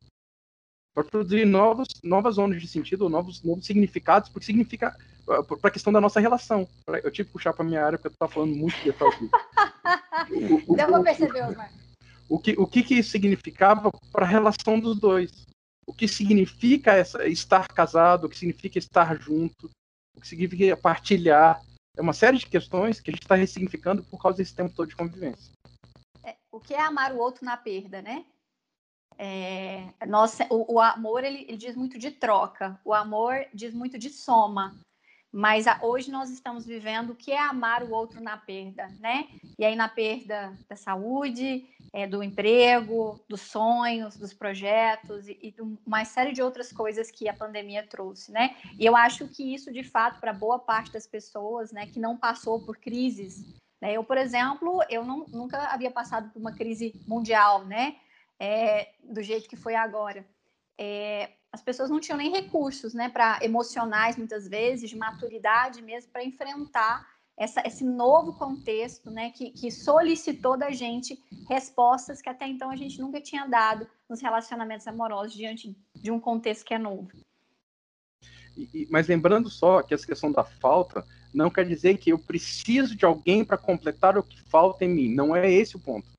para 0.94 1.04
produzir 1.04 1.44
novos, 1.44 1.88
novas 2.02 2.36
zonas 2.36 2.60
de 2.60 2.66
sentido, 2.66 3.10
novos, 3.10 3.42
novos 3.42 3.66
significados, 3.66 4.30
porque 4.30 4.46
significa 4.46 4.96
ah, 5.28 5.42
para 5.42 5.68
a 5.68 5.70
questão 5.70 5.92
da 5.92 6.00
nossa 6.00 6.18
relação. 6.18 6.66
Eu 6.86 7.10
tive 7.10 7.26
que 7.26 7.32
puxar 7.34 7.52
para 7.52 7.66
minha 7.66 7.84
área 7.84 7.98
porque 7.98 8.08
eu 8.08 8.12
estava 8.12 8.32
falando 8.32 8.56
muito 8.56 8.76
de 8.82 8.92
tal. 8.94 9.10
Deu 10.74 10.86
para 10.86 11.02
perceber, 11.02 11.44
Osmar. 11.44 11.70
O 12.28 12.38
que, 12.38 12.52
o 12.58 12.66
que, 12.66 12.82
que 12.82 13.02
significava 13.02 13.90
para 14.12 14.24
a 14.24 14.28
relação 14.28 14.80
dos 14.80 14.98
dois? 14.98 15.46
O 15.86 15.92
que 15.92 16.08
significa 16.08 16.92
essa, 16.92 17.26
estar 17.26 17.68
casado? 17.68 18.24
O 18.24 18.28
que 18.28 18.38
significa 18.38 18.78
estar 18.78 19.16
junto? 19.20 19.70
O 20.16 20.20
que 20.20 20.26
significa 20.26 20.76
partilhar? 20.76 21.62
É 21.96 22.02
uma 22.02 22.12
série 22.12 22.38
de 22.38 22.46
questões 22.46 23.00
que 23.00 23.10
a 23.10 23.12
gente 23.12 23.22
está 23.22 23.36
ressignificando 23.36 24.02
por 24.02 24.20
causa 24.20 24.38
desse 24.38 24.54
tempo 24.54 24.74
todo 24.74 24.88
de 24.88 24.96
convivência. 24.96 25.52
É, 26.24 26.36
o 26.50 26.60
que 26.60 26.74
é 26.74 26.80
amar 26.80 27.12
o 27.12 27.18
outro 27.18 27.44
na 27.44 27.56
perda, 27.56 28.02
né? 28.02 28.26
É, 29.18 29.94
nossa, 30.06 30.46
o, 30.50 30.74
o 30.74 30.80
amor 30.80 31.24
ele, 31.24 31.46
ele, 31.48 31.56
diz 31.56 31.74
muito 31.74 31.98
de 31.98 32.10
troca, 32.10 32.78
o 32.84 32.92
amor 32.92 33.46
diz 33.54 33.72
muito 33.72 33.98
de 33.98 34.10
soma. 34.10 34.76
Mas 35.36 35.66
a, 35.66 35.78
hoje 35.82 36.10
nós 36.10 36.30
estamos 36.30 36.64
vivendo 36.64 37.10
o 37.10 37.14
que 37.14 37.30
é 37.30 37.38
amar 37.38 37.82
o 37.82 37.92
outro 37.92 38.22
na 38.22 38.38
perda, 38.38 38.88
né? 38.98 39.28
E 39.58 39.66
aí 39.66 39.76
na 39.76 39.86
perda 39.86 40.58
da 40.66 40.76
saúde, 40.76 41.68
é, 41.92 42.06
do 42.06 42.22
emprego, 42.22 43.22
dos 43.28 43.42
sonhos, 43.42 44.16
dos 44.16 44.32
projetos 44.32 45.28
e, 45.28 45.38
e 45.42 45.54
uma 45.84 46.06
série 46.06 46.32
de 46.32 46.40
outras 46.40 46.72
coisas 46.72 47.10
que 47.10 47.28
a 47.28 47.34
pandemia 47.34 47.86
trouxe, 47.86 48.32
né? 48.32 48.56
E 48.78 48.86
eu 48.86 48.96
acho 48.96 49.28
que 49.28 49.54
isso, 49.54 49.70
de 49.70 49.82
fato, 49.82 50.20
para 50.20 50.32
boa 50.32 50.58
parte 50.58 50.90
das 50.90 51.06
pessoas, 51.06 51.70
né, 51.70 51.86
que 51.86 52.00
não 52.00 52.16
passou 52.16 52.64
por 52.64 52.78
crises, 52.78 53.44
né? 53.78 53.92
Eu, 53.92 54.02
por 54.02 54.16
exemplo, 54.16 54.82
eu 54.88 55.04
não, 55.04 55.26
nunca 55.28 55.66
havia 55.66 55.90
passado 55.90 56.32
por 56.32 56.40
uma 56.40 56.54
crise 56.54 56.98
mundial, 57.06 57.62
né? 57.66 57.96
É, 58.40 58.88
do 59.04 59.22
jeito 59.22 59.50
que 59.50 59.56
foi 59.56 59.74
agora. 59.74 60.24
É, 60.78 61.28
as 61.52 61.62
pessoas 61.62 61.90
não 61.90 62.00
tinham 62.00 62.18
nem 62.18 62.30
recursos, 62.30 62.92
né, 62.92 63.08
para 63.08 63.38
emocionais 63.42 64.16
muitas 64.16 64.46
vezes, 64.48 64.90
de 64.90 64.96
maturidade 64.96 65.80
mesmo 65.82 66.10
para 66.12 66.24
enfrentar 66.24 67.06
essa, 67.36 67.62
esse 67.66 67.84
novo 67.84 68.32
contexto, 68.34 69.10
né, 69.10 69.30
que, 69.30 69.50
que 69.50 69.70
solicitou 69.70 70.56
da 70.56 70.70
gente 70.70 71.22
respostas 71.48 72.22
que 72.22 72.28
até 72.28 72.46
então 72.46 72.70
a 72.70 72.76
gente 72.76 73.00
nunca 73.00 73.20
tinha 73.20 73.46
dado 73.46 73.86
nos 74.08 74.20
relacionamentos 74.20 74.86
amorosos 74.86 75.34
diante 75.34 75.76
de 75.94 76.10
um 76.10 76.18
contexto 76.18 76.64
que 76.64 76.74
é 76.74 76.78
novo. 76.78 77.08
E, 78.56 78.88
mas 78.90 79.06
lembrando 79.06 79.50
só 79.50 79.82
que 79.82 79.92
essa 79.92 80.06
questão 80.06 80.32
da 80.32 80.42
falta 80.42 81.06
não 81.32 81.50
quer 81.50 81.66
dizer 81.66 81.98
que 81.98 82.10
eu 82.10 82.18
preciso 82.18 82.96
de 82.96 83.04
alguém 83.04 83.44
para 83.44 83.58
completar 83.58 84.16
o 84.16 84.22
que 84.22 84.40
falta 84.44 84.84
em 84.84 84.88
mim. 84.88 85.14
Não 85.14 85.36
é 85.36 85.50
esse 85.50 85.76
o 85.76 85.80
ponto. 85.80 86.15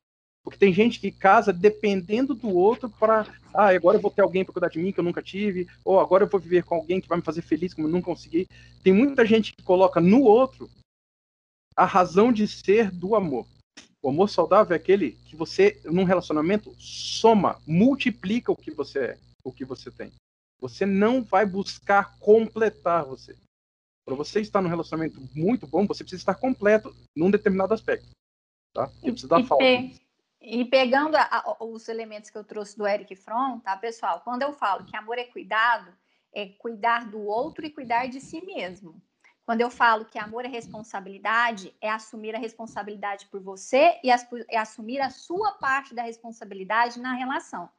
Porque 0.47 0.59
tem 0.59 0.71
gente 0.71 0.97
que 1.01 1.11
casa 1.11 1.51
dependendo 1.51 2.33
do 2.33 2.47
outro 2.47 2.89
para, 2.89 3.27
ah, 3.53 3.67
agora 3.75 3.97
eu 3.97 4.01
vou 4.01 4.09
ter 4.09 4.21
alguém 4.21 4.45
para 4.45 4.53
cuidar 4.53 4.69
de 4.69 4.79
mim 4.79 4.93
que 4.93 4.99
eu 5.01 5.03
nunca 5.03 5.21
tive, 5.21 5.67
ou 5.83 5.99
agora 5.99 6.23
eu 6.23 6.29
vou 6.29 6.39
viver 6.39 6.63
com 6.63 6.75
alguém 6.75 7.01
que 7.01 7.07
vai 7.09 7.17
me 7.17 7.23
fazer 7.23 7.41
feliz 7.41 7.73
como 7.73 7.85
eu 7.85 7.91
não 7.91 8.01
consegui. 8.01 8.47
Tem 8.81 8.93
muita 8.93 9.25
gente 9.25 9.51
que 9.51 9.61
coloca 9.61 9.99
no 9.99 10.21
outro 10.21 10.69
a 11.75 11.83
razão 11.83 12.31
de 12.31 12.47
ser 12.47 12.89
do 12.89 13.13
amor. 13.13 13.45
O 14.01 14.07
amor 14.07 14.29
saudável 14.29 14.73
é 14.73 14.77
aquele 14.77 15.17
que 15.25 15.35
você, 15.35 15.81
num 15.83 16.05
relacionamento, 16.05 16.73
soma, 16.79 17.59
multiplica 17.67 18.49
o 18.49 18.55
que 18.55 18.71
você 18.71 18.99
é, 18.99 19.17
o 19.43 19.51
que 19.51 19.65
você 19.65 19.91
tem. 19.91 20.13
Você 20.61 20.85
não 20.85 21.21
vai 21.21 21.45
buscar 21.45 22.17
completar 22.19 23.03
você. 23.03 23.35
Para 24.05 24.15
você 24.15 24.39
estar 24.39 24.61
num 24.61 24.69
relacionamento 24.69 25.19
muito 25.35 25.67
bom, 25.67 25.85
você 25.85 26.05
precisa 26.05 26.21
estar 26.21 26.35
completo 26.35 26.95
num 27.13 27.29
determinado 27.29 27.73
aspecto. 27.73 28.07
Tá? 28.73 28.89
E 29.03 29.11
precisa 29.11 29.27
dar 29.27 29.43
falta. 29.43 29.65
E 30.41 30.65
pegando 30.65 31.15
a, 31.15 31.23
a, 31.23 31.63
os 31.63 31.89
elementos 31.89 32.29
que 32.29 32.37
eu 32.37 32.43
trouxe 32.43 32.77
do 32.77 32.87
Eric 32.87 33.15
Fromm, 33.15 33.59
tá, 33.59 33.75
pessoal? 33.75 34.21
Quando 34.21 34.43
eu 34.43 34.53
falo 34.53 34.85
que 34.85 34.95
amor 34.95 35.17
é 35.17 35.23
cuidado, 35.23 35.91
é 36.33 36.45
cuidar 36.45 37.09
do 37.09 37.21
outro 37.25 37.65
e 37.65 37.69
cuidar 37.69 38.07
de 38.07 38.21
si 38.21 38.45
mesmo. 38.45 39.01
Quando 39.45 39.61
eu 39.61 39.71
falo 39.71 40.05
que 40.05 40.19
amor 40.19 40.43
é 40.45 40.49
responsabilidade, 40.49 41.73
é 41.81 41.89
assumir 41.89 42.35
a 42.35 42.39
responsabilidade 42.39 43.27
por 43.27 43.41
você 43.41 43.97
e 44.03 44.11
é 44.11 44.57
assumir 44.57 44.99
a 44.99 45.09
sua 45.09 45.53
parte 45.53 45.95
da 45.95 46.03
responsabilidade 46.03 46.99
na 46.99 47.13
relação. 47.13 47.69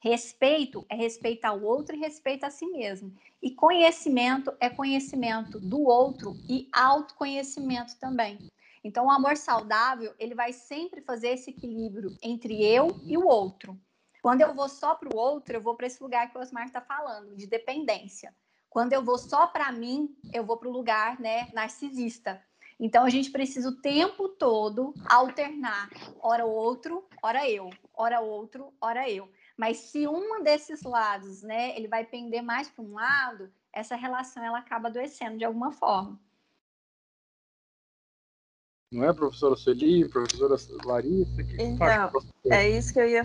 Respeito 0.00 0.86
é 0.88 0.94
respeitar 0.94 1.52
o 1.52 1.64
outro 1.64 1.96
e 1.96 1.98
respeito 1.98 2.44
a 2.44 2.50
si 2.50 2.64
mesmo. 2.66 3.12
E 3.42 3.50
conhecimento 3.50 4.54
é 4.60 4.70
conhecimento 4.70 5.58
do 5.58 5.82
outro 5.82 6.36
e 6.48 6.68
autoconhecimento 6.72 7.98
também. 7.98 8.38
Então, 8.86 9.06
o 9.06 9.10
amor 9.10 9.36
saudável, 9.36 10.14
ele 10.16 10.32
vai 10.32 10.52
sempre 10.52 11.00
fazer 11.00 11.30
esse 11.30 11.50
equilíbrio 11.50 12.16
entre 12.22 12.64
eu 12.64 13.00
e 13.02 13.18
o 13.18 13.26
outro. 13.26 13.76
Quando 14.22 14.42
eu 14.42 14.54
vou 14.54 14.68
só 14.68 14.94
para 14.94 15.08
o 15.12 15.18
outro, 15.18 15.56
eu 15.56 15.60
vou 15.60 15.74
para 15.74 15.88
esse 15.88 16.00
lugar 16.00 16.30
que 16.30 16.38
o 16.38 16.40
Osmar 16.40 16.66
está 16.66 16.80
falando, 16.80 17.34
de 17.34 17.48
dependência. 17.48 18.32
Quando 18.70 18.92
eu 18.92 19.02
vou 19.02 19.18
só 19.18 19.48
para 19.48 19.72
mim, 19.72 20.16
eu 20.32 20.44
vou 20.44 20.56
para 20.56 20.68
o 20.68 20.72
lugar 20.72 21.18
né, 21.18 21.48
narcisista. 21.52 22.40
Então 22.78 23.04
a 23.04 23.10
gente 23.10 23.28
precisa 23.32 23.70
o 23.70 23.80
tempo 23.80 24.28
todo 24.28 24.94
alternar, 25.08 25.90
hora 26.20 26.46
outro, 26.46 27.08
hora 27.20 27.50
eu, 27.50 27.70
hora 27.92 28.20
outro, 28.20 28.72
hora 28.80 29.10
eu. 29.10 29.28
Mas 29.56 29.78
se 29.78 30.06
um 30.06 30.44
desses 30.44 30.84
lados, 30.84 31.42
né, 31.42 31.76
ele 31.76 31.88
vai 31.88 32.04
pender 32.04 32.40
mais 32.40 32.68
para 32.68 32.84
um 32.84 32.94
lado, 32.94 33.52
essa 33.72 33.96
relação 33.96 34.44
ela 34.44 34.58
acaba 34.58 34.86
adoecendo 34.86 35.38
de 35.38 35.44
alguma 35.44 35.72
forma. 35.72 36.20
Não 38.96 39.04
é, 39.04 39.12
professora 39.12 39.54
Sueli, 39.56 40.08
professora 40.08 40.56
Larissa? 40.84 41.44
Que 41.44 41.62
então, 41.62 42.10
é 42.50 42.70
isso 42.70 42.94
que 42.94 42.98
eu 42.98 43.06
ia 43.06 43.24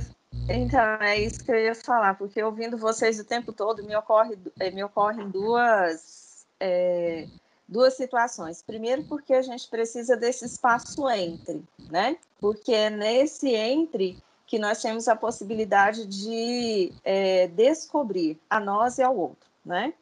então, 0.49 0.79
é 1.01 1.19
isso 1.19 1.43
que 1.43 1.51
eu 1.51 1.57
ia 1.57 1.75
falar, 1.75 2.15
porque 2.15 2.41
ouvindo 2.43 2.77
vocês 2.77 3.19
o 3.19 3.23
tempo 3.23 3.53
todo, 3.53 3.83
me, 3.83 3.95
ocorre, 3.95 4.37
eh, 4.59 4.71
me 4.71 4.83
ocorrem 4.83 5.29
duas, 5.29 6.45
é, 6.59 7.27
duas 7.67 7.95
situações. 7.95 8.61
Primeiro, 8.61 9.03
porque 9.03 9.33
a 9.33 9.41
gente 9.41 9.69
precisa 9.69 10.17
desse 10.17 10.45
espaço 10.45 11.09
entre, 11.09 11.63
né? 11.89 12.17
Porque 12.39 12.73
é 12.73 12.89
nesse 12.89 13.53
entre 13.53 14.17
que 14.47 14.59
nós 14.59 14.81
temos 14.81 15.07
a 15.07 15.15
possibilidade 15.15 16.05
de 16.05 16.91
é, 17.03 17.47
descobrir 17.47 18.37
a 18.49 18.59
nós 18.59 18.97
e 18.97 19.03
ao 19.03 19.15
outro, 19.15 19.49
né? 19.65 19.93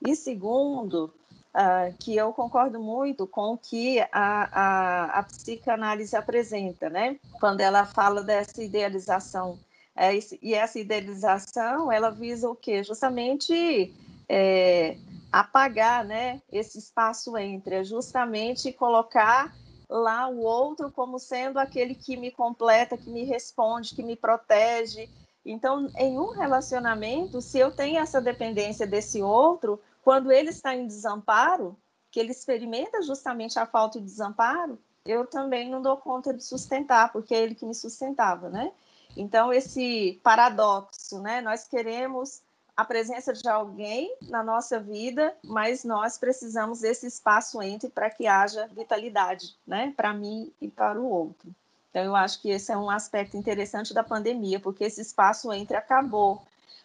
E 0.00 0.16
segundo, 0.16 1.12
uh, 1.54 1.94
que 1.98 2.16
eu 2.16 2.32
concordo 2.32 2.80
muito 2.80 3.26
com 3.26 3.54
o 3.54 3.58
que 3.58 4.00
a, 4.00 4.08
a, 4.12 5.04
a 5.18 5.22
psicanálise 5.22 6.16
apresenta, 6.16 6.88
né? 6.88 7.16
Quando 7.38 7.60
ela 7.60 7.84
fala 7.84 8.22
dessa 8.22 8.62
idealização. 8.62 9.58
É, 9.94 10.12
e 10.40 10.54
essa 10.54 10.78
idealização, 10.78 11.92
ela 11.92 12.10
visa 12.10 12.48
o 12.48 12.56
quê? 12.56 12.82
Justamente 12.82 13.92
é, 14.28 14.96
apagar 15.30 16.04
né, 16.04 16.40
esse 16.50 16.78
espaço 16.78 17.36
entre, 17.36 17.74
é 17.76 17.84
justamente 17.84 18.72
colocar 18.72 19.54
lá 19.88 20.26
o 20.28 20.40
outro 20.40 20.90
como 20.90 21.18
sendo 21.18 21.58
aquele 21.58 21.94
que 21.94 22.16
me 22.16 22.30
completa, 22.30 22.96
que 22.96 23.10
me 23.10 23.24
responde, 23.24 23.94
que 23.94 24.02
me 24.02 24.16
protege. 24.16 25.10
Então, 25.44 25.90
em 25.98 26.18
um 26.18 26.30
relacionamento, 26.30 27.42
se 27.42 27.58
eu 27.58 27.70
tenho 27.70 27.98
essa 27.98 28.20
dependência 28.20 28.86
desse 28.86 29.20
outro, 29.20 29.78
quando 30.02 30.30
ele 30.30 30.50
está 30.50 30.74
em 30.74 30.86
desamparo, 30.86 31.76
que 32.10 32.20
ele 32.20 32.32
experimenta 32.32 33.00
justamente 33.02 33.58
a 33.58 33.64
falta 33.64 33.98
de 33.98 34.04
desamparo, 34.04 34.78
eu 35.04 35.26
também 35.26 35.70
não 35.70 35.80
dou 35.80 35.96
conta 35.96 36.34
de 36.34 36.44
sustentar, 36.44 37.10
porque 37.10 37.34
é 37.34 37.40
ele 37.40 37.54
que 37.54 37.64
me 37.64 37.74
sustentava, 37.74 38.50
né? 38.50 38.72
Então, 39.16 39.52
esse 39.52 40.20
paradoxo, 40.22 41.20
né? 41.20 41.40
Nós 41.40 41.66
queremos 41.66 42.42
a 42.76 42.84
presença 42.84 43.32
de 43.32 43.48
alguém 43.48 44.14
na 44.22 44.42
nossa 44.42 44.80
vida, 44.80 45.36
mas 45.44 45.84
nós 45.84 46.18
precisamos 46.18 46.80
desse 46.80 47.06
espaço 47.06 47.60
entre 47.62 47.88
para 47.88 48.10
que 48.10 48.26
haja 48.26 48.66
vitalidade, 48.68 49.56
né? 49.66 49.92
Para 49.96 50.12
mim 50.12 50.52
e 50.60 50.68
para 50.68 51.00
o 51.00 51.08
outro. 51.08 51.54
Então, 51.90 52.02
eu 52.02 52.16
acho 52.16 52.40
que 52.40 52.48
esse 52.48 52.72
é 52.72 52.76
um 52.76 52.88
aspecto 52.88 53.36
interessante 53.36 53.92
da 53.92 54.02
pandemia, 54.02 54.58
porque 54.58 54.84
esse 54.84 55.00
espaço 55.00 55.52
entre 55.52 55.76
acabou. 55.76 56.42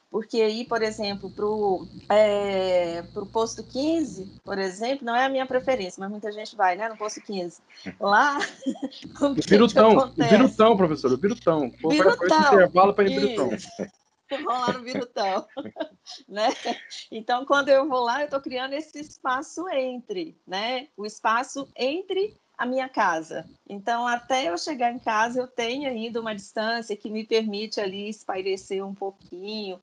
Porque 0.09 0.41
aí, 0.41 0.65
por 0.65 0.81
exemplo, 0.81 1.29
para 1.29 1.45
o 1.45 1.85
é, 2.09 3.03
posto 3.31 3.61
15, 3.61 4.39
por 4.43 4.57
exemplo, 4.57 5.05
não 5.05 5.15
é 5.15 5.25
a 5.25 5.29
minha 5.29 5.45
preferência, 5.45 5.99
mas 5.99 6.09
muita 6.09 6.31
gente 6.31 6.55
vai, 6.55 6.75
né, 6.75 6.87
no 6.87 6.97
posto 6.97 7.21
15. 7.21 7.61
Lá. 7.99 8.39
o 9.21 9.33
Virutão, 9.33 9.97
o 9.97 10.23
Virutão, 10.23 10.77
professor, 10.77 11.11
o 11.11 11.17
Virutão. 11.17 11.71
Virutão. 11.89 12.39
intervalo 12.39 12.93
para 12.93 13.09
ir 13.09 13.19
Virutão. 13.19 13.49
Vão 14.29 14.59
lá 14.59 14.73
no 14.73 14.83
Virutão. 14.83 15.45
né? 16.27 16.49
Então, 17.11 17.45
quando 17.45 17.69
eu 17.69 17.87
vou 17.87 18.03
lá, 18.03 18.21
eu 18.21 18.25
estou 18.25 18.41
criando 18.41 18.73
esse 18.73 18.99
espaço 18.99 19.67
entre, 19.69 20.37
né? 20.45 20.87
O 20.97 21.05
espaço 21.05 21.67
entre 21.75 22.37
a 22.57 22.65
minha 22.65 22.89
casa. 22.89 23.45
Então, 23.69 24.07
até 24.07 24.49
eu 24.49 24.57
chegar 24.57 24.91
em 24.91 24.99
casa, 24.99 25.39
eu 25.39 25.47
tenho 25.47 25.87
ainda 25.87 26.19
uma 26.19 26.33
distância 26.33 26.95
que 26.95 27.09
me 27.09 27.23
permite 27.23 27.79
ali 27.79 28.09
espairecer 28.09 28.85
um 28.85 28.95
pouquinho. 28.95 29.75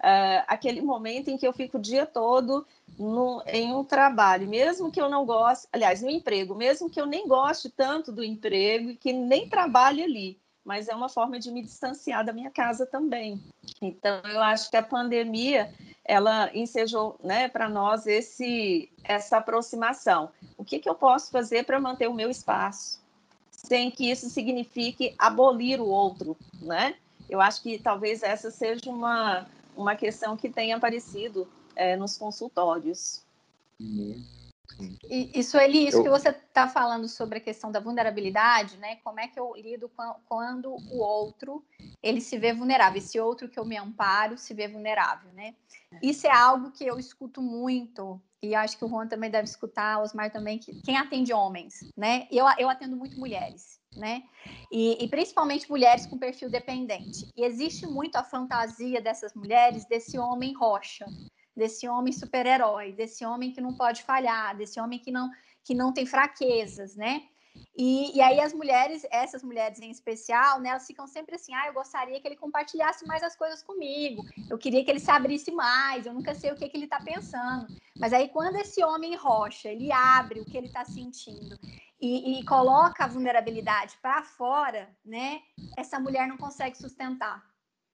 Uh, 0.00 0.44
aquele 0.46 0.80
momento 0.80 1.28
em 1.28 1.36
que 1.36 1.46
eu 1.46 1.52
fico 1.52 1.78
o 1.78 1.80
dia 1.80 2.06
todo 2.06 2.66
no, 2.98 3.42
em 3.46 3.74
um 3.74 3.84
trabalho, 3.84 4.48
mesmo 4.48 4.90
que 4.90 5.00
eu 5.00 5.08
não 5.08 5.24
goste, 5.24 5.68
aliás, 5.72 6.02
no 6.02 6.10
emprego, 6.10 6.54
mesmo 6.54 6.90
que 6.90 7.00
eu 7.00 7.06
nem 7.06 7.26
goste 7.26 7.68
tanto 7.68 8.10
do 8.10 8.24
emprego 8.24 8.90
e 8.90 8.96
que 8.96 9.12
nem 9.12 9.48
trabalhe 9.48 10.02
ali, 10.02 10.39
mas 10.64 10.88
é 10.88 10.94
uma 10.94 11.08
forma 11.08 11.38
de 11.38 11.50
me 11.50 11.62
distanciar 11.62 12.24
da 12.24 12.32
minha 12.32 12.50
casa 12.50 12.86
também. 12.86 13.42
Então, 13.80 14.20
eu 14.24 14.40
acho 14.40 14.70
que 14.70 14.76
a 14.76 14.82
pandemia 14.82 15.72
ela 16.04 16.50
ensejou 16.54 17.18
né, 17.22 17.48
para 17.48 17.68
nós 17.68 18.06
esse, 18.06 18.90
essa 19.04 19.38
aproximação. 19.38 20.30
O 20.56 20.64
que, 20.64 20.78
que 20.78 20.88
eu 20.88 20.94
posso 20.94 21.30
fazer 21.30 21.64
para 21.64 21.80
manter 21.80 22.08
o 22.08 22.14
meu 22.14 22.30
espaço, 22.30 23.00
sem 23.50 23.90
que 23.90 24.10
isso 24.10 24.28
signifique 24.28 25.14
abolir 25.18 25.80
o 25.80 25.86
outro, 25.86 26.36
né? 26.60 26.96
Eu 27.28 27.40
acho 27.40 27.62
que 27.62 27.78
talvez 27.78 28.22
essa 28.22 28.50
seja 28.50 28.90
uma, 28.90 29.46
uma 29.76 29.94
questão 29.94 30.36
que 30.36 30.48
tenha 30.48 30.76
aparecido 30.76 31.46
é, 31.76 31.96
nos 31.96 32.18
consultórios. 32.18 33.22
Muito 33.78 34.39
e, 35.08 35.38
isso, 35.38 35.56
Eli, 35.56 35.88
isso 35.88 35.98
eu... 35.98 36.02
que 36.02 36.10
você 36.10 36.30
está 36.30 36.68
falando 36.68 37.08
sobre 37.08 37.38
a 37.38 37.40
questão 37.40 37.70
da 37.70 37.80
vulnerabilidade, 37.80 38.76
né? 38.78 38.96
Como 39.04 39.20
é 39.20 39.28
que 39.28 39.38
eu 39.38 39.52
lido 39.56 39.90
quando 40.26 40.74
o 40.90 40.98
outro 40.98 41.64
ele 42.02 42.20
se 42.20 42.38
vê 42.38 42.52
vulnerável, 42.52 42.98
esse 42.98 43.18
outro 43.20 43.48
que 43.48 43.58
eu 43.58 43.64
me 43.64 43.76
amparo 43.76 44.38
se 44.38 44.54
vê 44.54 44.68
vulnerável, 44.68 45.32
né? 45.32 45.54
Isso 46.02 46.26
é 46.26 46.32
algo 46.32 46.70
que 46.70 46.84
eu 46.84 46.98
escuto 46.98 47.42
muito 47.42 48.20
e 48.42 48.54
acho 48.54 48.78
que 48.78 48.84
o 48.84 48.88
Juan 48.88 49.06
também 49.06 49.30
deve 49.30 49.44
escutar, 49.44 50.00
Osmar 50.00 50.32
também, 50.32 50.58
que, 50.58 50.80
quem 50.80 50.96
atende 50.96 51.32
homens, 51.32 51.80
né? 51.96 52.26
Eu, 52.30 52.46
eu 52.58 52.70
atendo 52.70 52.96
muito 52.96 53.18
mulheres, 53.18 53.78
né? 53.94 54.22
E, 54.72 55.04
e, 55.04 55.08
principalmente 55.08 55.68
mulheres 55.68 56.06
com 56.06 56.16
perfil 56.16 56.48
dependente. 56.48 57.28
E 57.36 57.44
existe 57.44 57.86
muito 57.86 58.16
a 58.16 58.24
fantasia 58.24 59.00
dessas 59.00 59.34
mulheres 59.34 59.84
desse 59.84 60.18
homem 60.18 60.54
rocha, 60.54 61.04
desse 61.60 61.86
homem 61.86 62.10
super-herói, 62.10 62.92
desse 62.92 63.22
homem 63.22 63.52
que 63.52 63.60
não 63.60 63.74
pode 63.74 64.02
falhar, 64.02 64.56
desse 64.56 64.80
homem 64.80 64.98
que 64.98 65.12
não, 65.12 65.30
que 65.62 65.74
não 65.74 65.92
tem 65.92 66.06
fraquezas, 66.06 66.96
né? 66.96 67.22
E, 67.76 68.16
e, 68.16 68.20
aí 68.22 68.40
as 68.40 68.54
mulheres, 68.54 69.06
essas 69.10 69.42
mulheres 69.42 69.78
em 69.80 69.90
especial, 69.90 70.58
né, 70.60 70.70
elas 70.70 70.86
ficam 70.86 71.06
sempre 71.06 71.34
assim, 71.34 71.52
ah, 71.52 71.66
eu 71.66 71.74
gostaria 71.74 72.18
que 72.18 72.26
ele 72.26 72.36
compartilhasse 72.36 73.06
mais 73.06 73.22
as 73.22 73.36
coisas 73.36 73.62
comigo, 73.62 74.24
eu 74.48 74.56
queria 74.56 74.82
que 74.84 74.90
ele 74.90 75.00
se 75.00 75.10
abrisse 75.10 75.50
mais, 75.50 76.06
eu 76.06 76.14
nunca 76.14 76.34
sei 76.34 76.50
o 76.50 76.56
que, 76.56 76.68
que 76.68 76.76
ele 76.76 76.84
está 76.84 77.00
pensando. 77.00 77.66
Mas 77.98 78.12
aí 78.12 78.28
quando 78.28 78.56
esse 78.56 78.82
homem 78.82 79.14
rocha, 79.16 79.68
ele 79.68 79.92
abre 79.92 80.40
o 80.40 80.44
que 80.44 80.56
ele 80.56 80.68
está 80.68 80.84
sentindo 80.84 81.58
e, 82.00 82.38
e 82.38 82.44
coloca 82.44 83.04
a 83.04 83.08
vulnerabilidade 83.08 83.98
para 84.00 84.22
fora, 84.22 84.88
né, 85.04 85.40
essa 85.76 85.98
mulher 85.98 86.26
não 86.26 86.38
consegue 86.38 86.78
sustentar. 86.78 87.49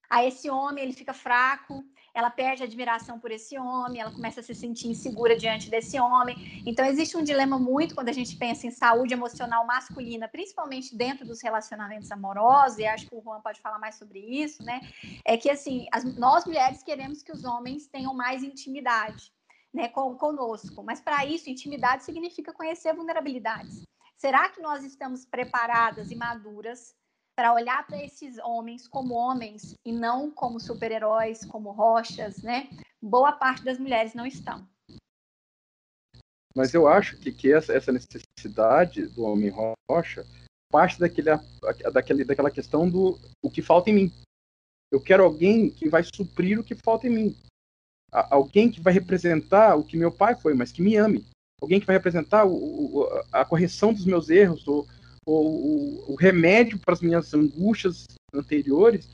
Aí 0.09 0.29
esse 0.29 0.49
homem, 0.49 0.85
ele 0.85 0.93
fica 0.93 1.13
fraco, 1.13 1.85
ela 2.15 2.31
perde 2.31 2.63
admiração 2.63 3.21
por 3.21 3.31
esse 3.31 3.59
homem, 3.59 4.01
ela 4.01 4.11
começa 4.11 4.41
a 4.41 4.43
se 4.43 4.55
sentir 4.55 4.89
insegura 4.89 5.37
diante 5.37 5.69
desse 5.69 6.01
homem. 6.01 6.63
Então, 6.65 6.85
existe 6.87 7.15
um 7.15 7.23
dilema 7.23 7.59
muito 7.59 7.95
quando 7.95 8.09
a 8.09 8.13
gente 8.13 8.37
pensa 8.37 8.67
em 8.67 8.71
saúde 8.71 9.13
emocional 9.13 9.67
masculina, 9.67 10.27
principalmente 10.27 10.97
dentro 10.97 11.27
dos 11.27 11.43
relacionamentos 11.43 12.11
amorosos, 12.11 12.79
e 12.79 12.87
acho 12.87 13.07
que 13.07 13.15
o 13.15 13.23
Juan 13.23 13.43
pode 13.43 13.61
falar 13.61 13.79
mais 13.79 13.97
sobre 13.97 14.19
isso, 14.19 14.63
né? 14.63 14.81
É 15.27 15.37
que, 15.37 15.51
assim, 15.51 15.87
as, 15.93 16.05
nós 16.17 16.47
mulheres 16.47 16.83
queremos 16.83 17.23
que 17.23 17.33
os 17.33 17.45
homens 17.45 17.87
tenham 17.87 18.15
mais 18.15 18.43
intimidade. 18.43 19.35
Né, 19.75 19.89
conosco, 19.89 20.83
mas 20.83 21.03
para 21.03 21.27
isso, 21.27 21.51
intimidade 21.51 22.03
significa 22.03 22.51
conhecer 22.51 22.95
vulnerabilidades. 22.95 23.85
Será 24.17 24.49
que 24.49 24.63
nós 24.63 24.83
estamos 24.83 25.27
preparadas 25.27 26.11
e 26.11 26.15
maduras 26.15 26.95
para 27.37 27.53
olhar 27.53 27.87
para 27.87 28.03
esses 28.03 28.39
homens 28.39 28.89
como 28.89 29.15
homens 29.15 29.75
e 29.85 29.93
não 29.93 30.31
como 30.31 30.59
super-heróis, 30.59 31.45
como 31.45 31.71
rochas, 31.71 32.43
né? 32.43 32.71
Boa 33.01 33.31
parte 33.31 33.63
das 33.63 33.79
mulheres 33.79 34.15
não 34.15 34.25
estão. 34.25 34.67
Mas 36.57 36.73
eu 36.73 36.89
acho 36.89 37.19
que, 37.19 37.31
que 37.31 37.53
essa, 37.53 37.93
necessidade 37.93 39.07
do 39.09 39.25
homem 39.25 39.53
rocha 39.91 40.25
parte 40.73 40.99
daquele, 40.99 41.31
daquele, 41.93 42.25
daquela 42.25 42.51
questão 42.51 42.89
do 42.89 43.19
o 43.45 43.51
que 43.51 43.61
falta 43.61 43.91
em 43.91 43.95
mim. 43.95 44.13
Eu 44.91 45.01
quero 45.01 45.23
alguém 45.23 45.71
que 45.71 45.89
vai 45.89 46.03
suprir 46.03 46.59
o 46.59 46.65
que 46.65 46.75
falta 46.75 47.07
em 47.07 47.11
mim. 47.11 47.37
Alguém 48.11 48.71
que 48.71 48.81
vai 48.81 48.95
representar 48.95 49.77
o 49.77 49.85
que 49.85 49.97
meu 49.97 50.11
pai 50.11 50.35
foi, 50.35 50.55
mas 50.55 50.73
que 50.73 50.81
me 50.81 50.97
ame. 50.97 51.27
Alguém 51.61 51.79
que 51.79 51.87
vai 51.87 51.97
representar 51.97 52.47
o, 52.47 52.55
o, 52.55 53.23
a 53.31 53.45
correção 53.45 53.93
dos 53.93 54.07
meus 54.07 54.31
erros, 54.31 54.67
ou 54.67 54.87
o, 55.27 56.13
o, 56.13 56.15
remédio 56.15 56.79
para 56.79 56.95
as 56.95 57.01
minhas 57.01 57.35
angústias 57.35 58.05
anteriores, 58.33 59.09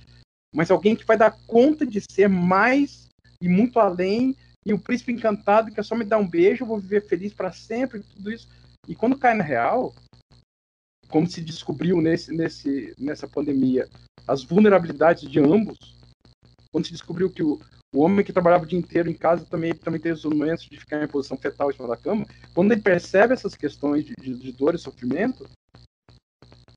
mas 0.54 0.70
alguém 0.70 0.94
que 0.94 1.06
vai 1.06 1.16
dar 1.16 1.36
conta 1.46 1.86
de 1.86 2.00
ser 2.00 2.28
mais 2.28 3.08
e 3.40 3.48
muito 3.48 3.80
além, 3.80 4.36
e 4.64 4.72
o 4.72 4.78
príncipe 4.78 5.12
encantado 5.12 5.72
que 5.72 5.80
é 5.80 5.82
só 5.82 5.96
me 5.96 6.04
dar 6.04 6.18
um 6.18 6.28
beijo, 6.28 6.62
eu 6.62 6.68
vou 6.68 6.78
viver 6.78 7.06
feliz 7.06 7.32
para 7.32 7.50
sempre, 7.50 8.00
tudo 8.00 8.30
isso. 8.30 8.46
E 8.86 8.94
quando 8.94 9.18
cai 9.18 9.34
na 9.34 9.42
real, 9.42 9.94
como 11.08 11.26
se 11.26 11.40
descobriu 11.40 12.00
nesse, 12.00 12.32
nesse, 12.32 12.94
nessa 12.98 13.26
pandemia, 13.26 13.88
as 14.26 14.44
vulnerabilidades 14.44 15.28
de 15.28 15.40
ambos, 15.40 15.78
quando 16.70 16.86
se 16.86 16.92
descobriu 16.92 17.30
que 17.30 17.42
o, 17.42 17.60
o 17.94 18.00
homem 18.00 18.24
que 18.24 18.32
trabalhava 18.32 18.64
o 18.64 18.66
dia 18.66 18.78
inteiro 18.78 19.10
em 19.10 19.14
casa 19.14 19.44
também, 19.44 19.74
também 19.74 20.00
tem 20.00 20.12
os 20.12 20.24
momentos 20.24 20.64
de 20.64 20.78
ficar 20.78 21.02
em 21.02 21.08
posição 21.08 21.36
fetal 21.36 21.70
em 21.70 21.74
cima 21.74 21.88
da 21.88 21.96
cama, 21.96 22.26
quando 22.54 22.72
ele 22.72 22.80
percebe 22.80 23.34
essas 23.34 23.54
questões 23.54 24.04
de, 24.04 24.14
de, 24.20 24.34
de 24.34 24.52
dor 24.52 24.74
e 24.74 24.78
sofrimento, 24.78 25.48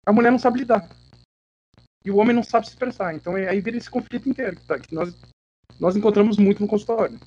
a 0.06 0.14
mulher 0.14 0.32
não 0.32 0.40
sabe 0.40 0.60
lidar. 0.60 0.88
E 2.06 2.12
o 2.12 2.18
homem 2.18 2.36
não 2.36 2.44
sabe 2.44 2.68
se 2.68 2.74
expressar. 2.74 3.16
Então 3.16 3.36
aí 3.36 3.60
vira 3.60 3.78
esse 3.78 3.90
conflito 3.90 4.30
inteiro 4.30 4.56
que, 4.56 4.68
tá, 4.68 4.80
que 4.80 4.94
nós, 4.94 5.16
nós 5.80 5.96
encontramos 5.96 6.38
muito 6.38 6.62
no 6.62 6.68
consultório. 6.68 7.20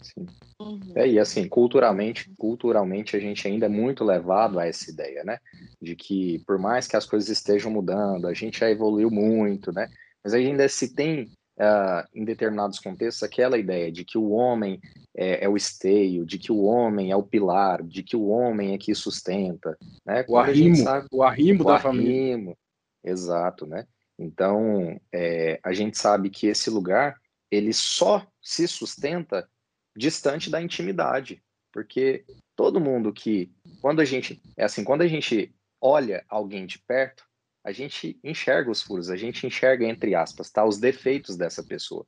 Sim. 0.00 0.26
Uhum. 0.60 0.80
É, 0.94 1.08
e 1.08 1.18
assim, 1.18 1.48
culturalmente, 1.48 2.32
culturalmente 2.38 3.16
a 3.16 3.20
gente 3.20 3.46
ainda 3.48 3.66
é 3.66 3.68
muito 3.68 4.04
levado 4.04 4.58
a 4.60 4.66
essa 4.66 4.88
ideia, 4.90 5.24
né? 5.24 5.38
De 5.82 5.96
que 5.96 6.38
por 6.46 6.58
mais 6.58 6.86
que 6.86 6.96
as 6.96 7.04
coisas 7.04 7.28
estejam 7.28 7.72
mudando, 7.72 8.28
a 8.28 8.34
gente 8.34 8.60
já 8.60 8.70
evoluiu 8.70 9.10
muito, 9.10 9.72
né? 9.72 9.88
Mas 10.22 10.32
ainda 10.32 10.68
se 10.68 10.94
tem 10.94 11.30
uh, 11.58 12.06
em 12.14 12.24
determinados 12.24 12.78
contextos, 12.78 13.22
aquela 13.22 13.58
ideia 13.58 13.90
de 13.90 14.04
que 14.04 14.18
o 14.18 14.30
homem 14.30 14.80
é, 15.16 15.44
é, 15.44 15.48
o 15.48 15.56
esteio, 15.56 16.26
de 16.26 16.38
que 16.38 16.50
o 16.50 16.62
homem 16.62 17.10
é 17.10 17.16
o 17.16 17.22
pilar, 17.22 17.82
de 17.82 18.02
que 18.02 18.16
o 18.16 18.28
homem 18.28 18.74
é 18.74 18.78
que 18.78 18.94
sustenta, 18.94 19.76
né? 20.04 20.24
o 20.28 20.36
arrimo, 20.36 20.76
sabe, 20.76 21.06
o 21.12 21.22
arrimo 21.22 21.62
o 21.62 21.66
da 21.66 21.74
arrimo, 21.74 21.82
família. 21.82 22.56
Exato, 23.04 23.66
né? 23.66 23.86
Então, 24.18 24.98
é, 25.12 25.60
a 25.62 25.72
gente 25.72 25.98
sabe 25.98 26.30
que 26.30 26.46
esse 26.46 26.70
lugar, 26.70 27.20
ele 27.50 27.72
só 27.72 28.26
se 28.42 28.66
sustenta 28.66 29.48
distante 29.96 30.50
da 30.50 30.60
intimidade, 30.60 31.42
porque 31.72 32.24
todo 32.56 32.80
mundo 32.80 33.12
que, 33.12 33.52
quando 33.80 34.00
a 34.00 34.04
gente, 34.04 34.40
é 34.56 34.64
assim, 34.64 34.84
quando 34.84 35.02
a 35.02 35.08
gente 35.08 35.54
olha 35.80 36.24
alguém 36.28 36.66
de 36.66 36.78
perto, 36.78 37.24
a 37.64 37.72
gente 37.72 38.18
enxerga 38.22 38.70
os 38.70 38.82
furos, 38.82 39.10
a 39.10 39.16
gente 39.16 39.46
enxerga, 39.46 39.86
entre 39.86 40.14
aspas, 40.14 40.50
tá, 40.50 40.64
os 40.64 40.78
defeitos 40.78 41.36
dessa 41.36 41.62
pessoa. 41.62 42.06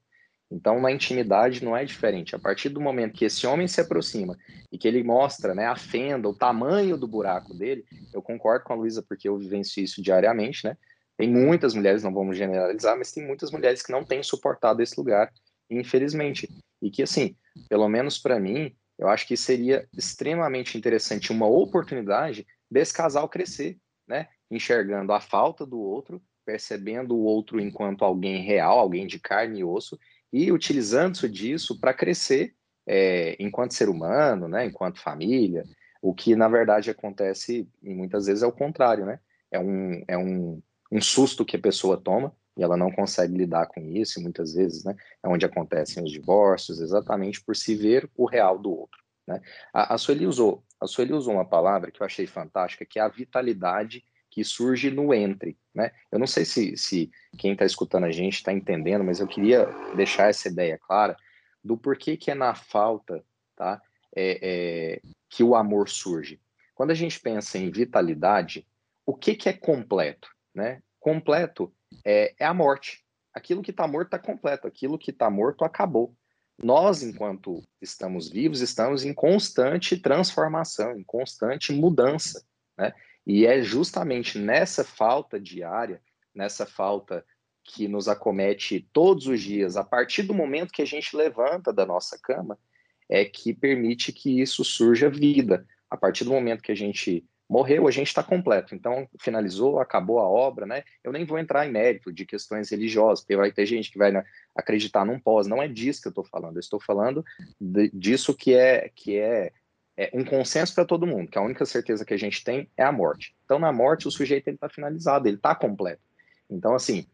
Então, 0.51 0.81
na 0.81 0.93
intimidade 0.93 1.65
não 1.65 1.77
é 1.77 1.85
diferente. 1.85 2.37
A 2.37 2.39
partir 2.39 2.69
do 2.69 2.81
momento 2.81 3.15
que 3.15 3.25
esse 3.25 3.47
homem 3.47 3.67
se 3.67 3.81
aproxima 3.81 4.37
e 4.71 4.79
que 4.79 4.87
ele 4.87 5.03
mostra 5.03 5.55
né, 5.55 5.67
a 5.67 5.75
fenda, 5.75 6.29
o 6.29 6.35
tamanho 6.35 6.97
do 6.97 7.09
buraco 7.09 7.53
dele, 7.53 7.85
eu 8.13 8.23
concordo 8.23 8.65
com 8.65 8.73
a 8.73 8.77
Luísa, 8.77 9.03
porque 9.03 9.29
eu 9.29 9.37
vivencio 9.37 9.83
isso 9.83 10.01
diariamente, 10.01 10.65
né? 10.65 10.77
Tem 11.17 11.29
muitas 11.29 11.75
mulheres, 11.75 12.03
não 12.03 12.13
vamos 12.13 12.37
generalizar, 12.37 12.97
mas 12.97 13.11
tem 13.11 13.27
muitas 13.27 13.51
mulheres 13.51 13.83
que 13.83 13.91
não 13.91 14.05
têm 14.05 14.23
suportado 14.23 14.83
esse 14.83 14.97
lugar, 14.99 15.33
infelizmente. 15.71 16.49
E 16.81 16.91
que, 16.91 17.03
assim, 17.03 17.35
pelo 17.69 17.89
menos 17.89 18.19
para 18.19 18.39
mim, 18.39 18.77
eu 18.99 19.09
acho 19.09 19.27
que 19.27 19.37
seria 19.37 19.89
extremamente 19.97 20.77
interessante 20.77 21.33
uma 21.33 21.47
oportunidade 21.47 22.47
desse 22.71 22.93
casal 22.93 23.29
crescer, 23.29 23.79
né? 24.07 24.29
Enxergando 24.51 25.13
a 25.13 25.21
falta 25.21 25.67
do 25.67 25.79
outro, 25.79 26.23
percebendo 26.45 27.17
o 27.17 27.25
outro 27.25 27.61
enquanto 27.61 28.05
alguém 28.05 28.43
real, 28.43 28.79
alguém 28.79 29.07
de 29.07 29.19
carne 29.19 29.61
e 29.61 29.65
osso, 29.65 29.99
e 30.33 30.53
utilizando 30.53 31.29
disso 31.29 31.79
para 31.81 31.95
crescer 31.95 32.55
é, 32.87 33.37
enquanto 33.41 33.75
ser 33.75 33.89
humano, 33.89 34.47
né, 34.47 34.67
enquanto 34.67 35.01
família, 35.01 35.65
o 36.01 36.15
que 36.15 36.37
na 36.37 36.49
verdade 36.49 36.91
acontece 36.91 37.69
e 37.83 37.95
muitas 37.95 38.27
vezes 38.27 38.43
é 38.43 38.47
o 38.47 38.53
contrário, 38.53 39.05
né? 39.05 39.19
É 39.51 39.59
um, 39.59 40.05
é 40.07 40.17
um, 40.17 40.63
um 40.93 41.01
susto 41.01 41.45
que 41.45 41.57
a 41.57 41.61
pessoa 41.61 41.97
toma 41.97 42.33
e 42.57 42.63
ela 42.63 42.77
não 42.77 42.91
consegue 42.91 43.37
lidar 43.37 43.67
com 43.67 43.81
isso, 43.81 44.19
e 44.19 44.23
muitas 44.23 44.55
vezes, 44.55 44.85
né, 44.85 44.95
é 45.23 45.29
onde 45.29 45.45
acontecem 45.45 46.03
os 46.03 46.11
divórcios, 46.11 46.81
exatamente 46.81 47.43
por 47.43 47.55
se 47.55 47.75
ver 47.75 48.09
o 48.17 48.25
real 48.25 48.59
do 48.59 48.71
outro. 48.71 48.99
Né? 49.27 49.41
A, 49.75 49.95
a, 49.95 49.99
Sueli 49.99 50.27
usou, 50.27 50.65
a 50.81 50.87
Sueli 50.87 51.13
usou 51.13 51.35
uma 51.35 51.45
palavra 51.45 51.91
que 51.91 52.01
eu 52.01 52.07
achei 52.07 52.27
fantástica, 52.27 52.87
que 52.87 52.99
é 52.99 53.03
a 53.03 53.09
vitalidade 53.09 54.03
que 54.37 54.45
surge 54.45 54.91
no 54.91 55.15
entre, 55.15 55.57
né? 55.75 55.93
Eu 56.13 56.19
não 56.19 56.27
sei 56.27 56.45
se, 56.45 56.77
se 56.77 57.11
quem 57.39 57.53
está 57.53 57.65
escutando 57.65 58.05
a 58.05 58.11
gente 58.11 58.35
está 58.35 58.53
entendendo, 58.53 59.03
mas 59.03 59.19
eu 59.19 59.27
queria 59.27 59.65
deixar 59.97 60.29
essa 60.29 60.47
ideia 60.47 60.77
clara 60.79 61.17
do 61.65 61.75
porquê 61.75 62.19
que 62.19 62.31
é 62.31 62.35
na 62.35 62.55
falta, 62.55 63.25
tá? 63.57 63.81
É, 64.15 64.39
é, 64.43 65.01
que 65.31 65.43
o 65.43 65.57
amor 65.57 65.89
surge. 65.89 66.39
Quando 66.75 66.91
a 66.91 66.95
gente 66.95 67.19
pensa 67.19 67.57
em 67.57 67.71
vitalidade, 67.71 68.67
o 69.07 69.15
que, 69.15 69.35
que 69.35 69.49
é 69.49 69.55
completo, 69.55 70.29
né? 70.55 70.83
Completo 71.01 71.73
é, 72.05 72.35
é 72.39 72.45
a 72.45 72.53
morte. 72.53 73.03
Aquilo 73.33 73.63
que 73.63 73.71
está 73.71 73.89
morto 73.89 74.09
está 74.09 74.19
completo, 74.19 74.67
aquilo 74.67 74.99
que 74.99 75.13
está 75.13 75.31
morto 75.31 75.65
acabou. 75.65 76.15
Nós, 76.63 77.03
enquanto 77.03 77.63
estamos 77.81 78.29
vivos, 78.29 78.61
estamos 78.61 79.03
em 79.03 79.15
constante 79.15 79.97
transformação, 79.97 80.93
em 80.93 81.05
constante 81.05 81.73
mudança, 81.73 82.45
né? 82.77 82.93
E 83.27 83.45
é 83.45 83.61
justamente 83.61 84.39
nessa 84.39 84.85
falta 84.85 85.41
diária, 85.41 86.01
nessa 86.35 86.65
falta 86.65 87.25
que 87.65 87.89
nos 87.89 88.07
acomete 88.07 88.89
todos 88.93 89.27
os 89.27 89.41
dias, 89.41 89.77
a 89.77 89.83
partir 89.83 90.23
do 90.23 90.33
momento 90.33 90.73
que 90.73 90.83
a 90.83 90.87
gente 90.87 91.17
levanta 91.17 91.73
da 91.73 91.85
nossa 91.85 92.17
cama, 92.17 92.57
é 93.09 93.25
que 93.25 93.53
permite 93.53 94.13
que 94.13 94.41
isso 94.41 94.65
surja 94.65 95.11
vida. 95.11 95.67
A 95.91 95.97
partir 95.97 96.25
do 96.25 96.31
momento 96.31 96.63
que 96.63 96.73
a 96.73 96.77
gente 96.77 97.25
morreu, 97.49 97.87
a 97.87 97.91
gente 97.91 98.09
está 98.09 98.23
completo. 98.23 98.75
Então, 98.75 99.09
finalizou, 99.21 99.79
acabou 99.79 100.19
a 100.19 100.29
obra, 100.29 100.67
né? 100.67 100.83
Eu 101.03 101.13
nem 101.13 101.25
vou 101.25 101.39
entrar 101.39 101.67
em 101.67 101.71
mérito 101.71 102.13
de 102.13 102.25
questões 102.25 102.71
religiosas, 102.71 103.21
porque 103.21 103.37
vai 103.37 103.53
ter 103.53 103.67
gente 103.67 103.91
que 103.91 103.99
vai 103.99 104.11
né, 104.11 104.25
acreditar 104.55 105.05
num 105.05 105.19
pós. 105.19 105.47
Não 105.47 105.63
é 105.63 105.69
disso 105.69 106.03
que 106.03 106.09
eu 106.09 106.11
estou 106.11 106.25
falando. 106.25 106.57
Eu 106.57 106.61
estou 106.61 106.81
falando 106.81 107.25
de, 107.61 107.91
disso 107.91 108.35
que 108.35 108.55
é 108.55 108.91
que 108.95 109.17
é 109.17 109.53
é, 109.97 110.11
um 110.13 110.25
consenso 110.25 110.75
para 110.75 110.85
todo 110.85 111.07
mundo, 111.07 111.31
que 111.31 111.39
a 111.39 111.43
única 111.43 111.65
certeza 111.65 112.05
que 112.05 112.15
a 112.15 112.19
gente 112.19 112.45
tem 112.45 112.71
é 112.77 112.85
a 112.85 112.93
morte. 112.93 113.35
Então, 113.45 113.59
na 113.59 113.73
morte, 113.73 114.07
o 114.07 114.11
sujeito 114.11 114.49
está 114.51 114.69
finalizado, 114.69 115.27
ele 115.27 115.37
está 115.37 115.55
completo. 115.55 116.03
Então, 116.51 116.75
assim, 116.75 117.07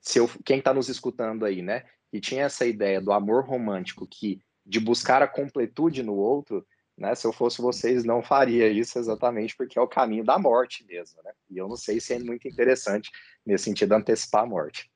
se 0.00 0.18
eu, 0.18 0.30
quem 0.44 0.58
está 0.58 0.72
nos 0.72 0.88
escutando 0.88 1.44
aí, 1.44 1.62
né, 1.62 1.84
que 2.10 2.20
tinha 2.20 2.44
essa 2.44 2.64
ideia 2.64 3.00
do 3.00 3.12
amor 3.12 3.44
romântico, 3.44 4.06
que 4.06 4.40
de 4.64 4.78
buscar 4.78 5.22
a 5.22 5.28
completude 5.28 6.02
no 6.02 6.14
outro, 6.14 6.66
né, 6.96 7.14
se 7.14 7.26
eu 7.26 7.32
fosse 7.32 7.60
vocês, 7.60 8.04
não 8.04 8.22
faria 8.22 8.68
isso 8.68 8.98
exatamente 8.98 9.56
porque 9.56 9.78
é 9.78 9.82
o 9.82 9.88
caminho 9.88 10.24
da 10.24 10.38
morte 10.38 10.84
mesmo, 10.84 11.22
né? 11.22 11.32
E 11.48 11.56
eu 11.56 11.68
não 11.68 11.76
sei 11.76 12.00
se 12.00 12.12
é 12.12 12.18
muito 12.18 12.46
interessante 12.48 13.10
nesse 13.46 13.64
sentido 13.64 13.92
antecipar 13.92 14.42
a 14.42 14.46
morte. 14.46 14.90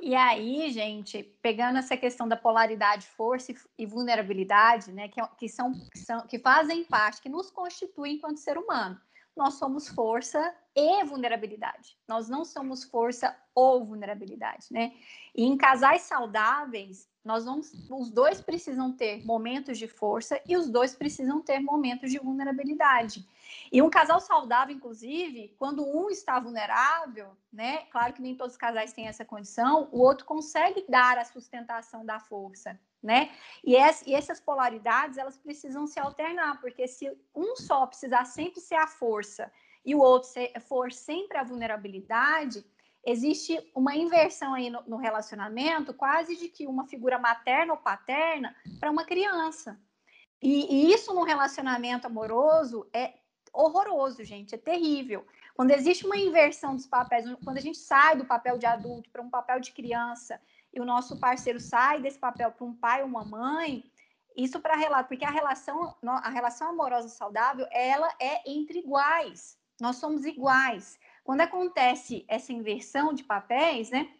E 0.00 0.14
aí, 0.14 0.70
gente, 0.70 1.22
pegando 1.42 1.78
essa 1.78 1.96
questão 1.96 2.26
da 2.26 2.36
polaridade, 2.36 3.06
força 3.06 3.54
e 3.76 3.84
vulnerabilidade, 3.84 4.92
né, 4.92 5.08
que, 5.08 5.20
que, 5.38 5.48
são, 5.48 5.72
que, 5.72 5.98
são, 5.98 6.26
que 6.26 6.38
fazem 6.38 6.84
parte, 6.84 7.20
que 7.20 7.28
nos 7.28 7.50
constituem 7.50 8.14
enquanto 8.14 8.38
ser 8.38 8.56
humano. 8.56 8.98
Nós 9.36 9.54
somos 9.54 9.88
força 9.88 10.54
e 10.74 11.04
vulnerabilidade. 11.04 11.98
Nós 12.08 12.28
não 12.28 12.44
somos 12.44 12.84
força 12.84 13.36
ou 13.54 13.84
vulnerabilidade, 13.84 14.66
né? 14.70 14.94
E 15.34 15.44
em 15.44 15.58
casais 15.58 16.02
saudáveis, 16.02 17.06
nós 17.22 17.44
vamos, 17.44 17.70
os 17.90 18.10
dois 18.10 18.40
precisam 18.40 18.92
ter 18.92 19.22
momentos 19.26 19.76
de 19.76 19.86
força 19.86 20.40
e 20.46 20.56
os 20.56 20.70
dois 20.70 20.94
precisam 20.94 21.42
ter 21.42 21.60
momentos 21.60 22.10
de 22.10 22.18
vulnerabilidade. 22.18 23.28
E 23.72 23.82
um 23.82 23.90
casal 23.90 24.20
saudável, 24.20 24.74
inclusive, 24.74 25.54
quando 25.58 25.84
um 25.84 26.08
está 26.10 26.38
vulnerável, 26.38 27.36
né? 27.52 27.78
Claro 27.90 28.12
que 28.12 28.22
nem 28.22 28.36
todos 28.36 28.54
os 28.54 28.58
casais 28.58 28.92
têm 28.92 29.08
essa 29.08 29.24
condição, 29.24 29.88
o 29.92 30.00
outro 30.00 30.24
consegue 30.24 30.84
dar 30.88 31.18
a 31.18 31.24
sustentação 31.24 32.04
da 32.04 32.18
força, 32.20 32.78
né? 33.02 33.30
E, 33.64 33.76
essa, 33.76 34.08
e 34.08 34.14
essas 34.14 34.40
polaridades, 34.40 35.18
elas 35.18 35.38
precisam 35.38 35.86
se 35.86 35.98
alternar, 35.98 36.60
porque 36.60 36.86
se 36.86 37.10
um 37.34 37.56
só 37.56 37.86
precisar 37.86 38.24
sempre 38.24 38.60
ser 38.60 38.76
a 38.76 38.86
força 38.86 39.50
e 39.84 39.94
o 39.94 40.00
outro 40.00 40.28
for 40.66 40.92
sempre 40.92 41.38
a 41.38 41.44
vulnerabilidade, 41.44 42.64
existe 43.04 43.58
uma 43.72 43.94
inversão 43.94 44.52
aí 44.54 44.68
no, 44.68 44.82
no 44.82 44.96
relacionamento, 44.96 45.94
quase 45.94 46.36
de 46.36 46.48
que 46.48 46.66
uma 46.66 46.86
figura 46.86 47.18
materna 47.18 47.72
ou 47.72 47.78
paterna 47.78 48.54
para 48.80 48.90
uma 48.90 49.04
criança. 49.04 49.80
E, 50.42 50.66
e, 50.74 50.92
isso 50.92 51.14
no 51.14 51.22
relacionamento 51.22 52.06
amoroso 52.06 52.86
é 52.92 53.14
horroroso, 53.56 54.22
gente, 54.24 54.54
é 54.54 54.58
terrível. 54.58 55.26
Quando 55.54 55.70
existe 55.70 56.04
uma 56.04 56.16
inversão 56.16 56.76
dos 56.76 56.86
papéis, 56.86 57.24
quando 57.42 57.56
a 57.56 57.60
gente 57.60 57.78
sai 57.78 58.16
do 58.16 58.24
papel 58.24 58.58
de 58.58 58.66
adulto 58.66 59.10
para 59.10 59.22
um 59.22 59.30
papel 59.30 59.58
de 59.58 59.72
criança 59.72 60.40
e 60.72 60.80
o 60.80 60.84
nosso 60.84 61.18
parceiro 61.18 61.58
sai 61.58 62.00
desse 62.00 62.18
papel 62.18 62.52
para 62.52 62.66
um 62.66 62.74
pai 62.74 63.02
ou 63.02 63.08
uma 63.08 63.24
mãe, 63.24 63.82
isso 64.36 64.60
para 64.60 65.04
porque 65.04 65.24
a 65.24 65.30
relação, 65.30 65.96
a 66.04 66.28
relação 66.28 66.68
amorosa 66.68 67.08
saudável, 67.08 67.66
ela 67.70 68.14
é 68.20 68.42
entre 68.50 68.80
iguais. 68.80 69.58
Nós 69.80 69.96
somos 69.96 70.26
iguais. 70.26 70.98
Quando 71.24 71.40
acontece 71.40 72.24
essa 72.28 72.52
inversão 72.52 73.14
de 73.14 73.24
papéis, 73.24 73.90
né? 73.90 74.12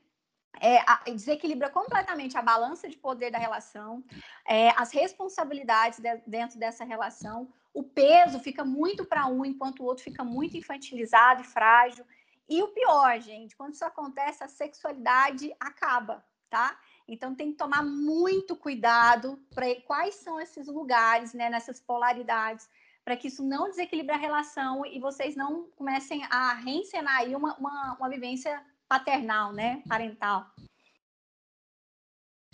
É, 0.59 0.79
a, 0.91 1.03
desequilibra 1.11 1.69
completamente 1.69 2.39
a 2.39 2.41
balança 2.41 2.89
de 2.89 2.97
poder 2.97 3.31
da 3.31 3.37
relação, 3.37 4.03
é, 4.47 4.71
as 4.71 4.91
responsabilidades 4.91 6.01
de, 6.01 6.17
dentro 6.27 6.59
dessa 6.59 6.83
relação, 6.83 7.53
o 7.77 7.83
peso 7.83 8.41
fica 8.41 8.65
muito 8.65 9.05
para 9.05 9.27
um, 9.27 9.45
enquanto 9.45 9.81
o 9.81 9.85
outro 9.85 10.03
fica 10.03 10.25
muito 10.25 10.57
infantilizado 10.57 11.43
e 11.43 11.45
frágil. 11.45 12.07
E 12.49 12.63
o 12.63 12.69
pior, 12.69 13.21
gente, 13.21 13.55
quando 13.55 13.75
isso 13.75 13.85
acontece, 13.85 14.43
a 14.43 14.49
sexualidade 14.49 15.55
acaba, 15.61 16.25
tá? 16.49 16.79
Então 17.07 17.35
tem 17.35 17.53
que 17.53 17.59
tomar 17.59 17.83
muito 17.85 18.57
cuidado 18.57 19.39
para 19.55 19.67
quais 19.83 20.15
são 20.15 20.41
esses 20.41 20.67
lugares, 20.69 21.35
né, 21.35 21.51
nessas 21.51 21.81
polaridades 21.81 22.69
para 23.05 23.17
que 23.17 23.29
isso 23.29 23.45
não 23.45 23.69
desequilibre 23.69 24.13
a 24.13 24.19
relação 24.19 24.85
e 24.85 24.99
vocês 24.99 25.37
não 25.37 25.69
comecem 25.77 26.25
a 26.25 26.55
reencenar 26.55 27.19
aí 27.19 27.37
uma, 27.37 27.55
uma, 27.57 27.95
uma 27.95 28.09
vivência 28.09 28.61
paternal, 28.89 29.53
né? 29.53 29.81
Parental. 29.89 30.45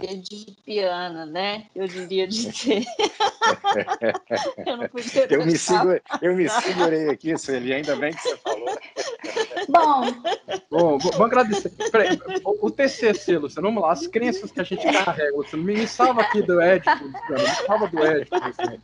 Edipiana, 0.06 1.26
né? 1.26 1.66
Eu 1.74 1.86
diria 1.86 2.26
dizer. 2.26 2.84
eu 4.66 4.76
não 4.76 4.88
podia 4.88 5.26
eu 5.30 5.44
me, 5.44 5.56
segurei, 5.56 6.02
eu 6.20 6.36
me 6.36 6.48
segurei 6.48 7.08
aqui, 7.08 7.36
Sueli, 7.36 7.72
ainda 7.72 7.96
bem 7.96 8.12
que 8.12 8.22
você 8.22 8.36
falou. 8.38 8.78
Bom, 9.68 10.12
Bom 10.70 10.98
vamos 10.98 11.20
agradecer. 11.20 11.70
Peraí, 11.90 12.18
o, 12.44 12.66
o 12.66 12.70
TCC, 12.70 13.38
Luciano, 13.38 13.68
vamos 13.68 13.82
lá, 13.82 13.92
as 13.92 14.06
crenças 14.06 14.50
que 14.50 14.60
a 14.60 14.64
gente 14.64 14.82
carrega, 14.82 15.36
Luciano, 15.36 15.64
me 15.64 15.86
salva 15.86 16.22
aqui 16.22 16.42
do 16.42 16.60
Édipo, 16.60 17.04
Luciano, 17.04 17.42
me 17.42 17.66
salva 17.66 17.88
do 17.88 18.04
Édipo. 18.04 18.36
Luciano. 18.36 18.80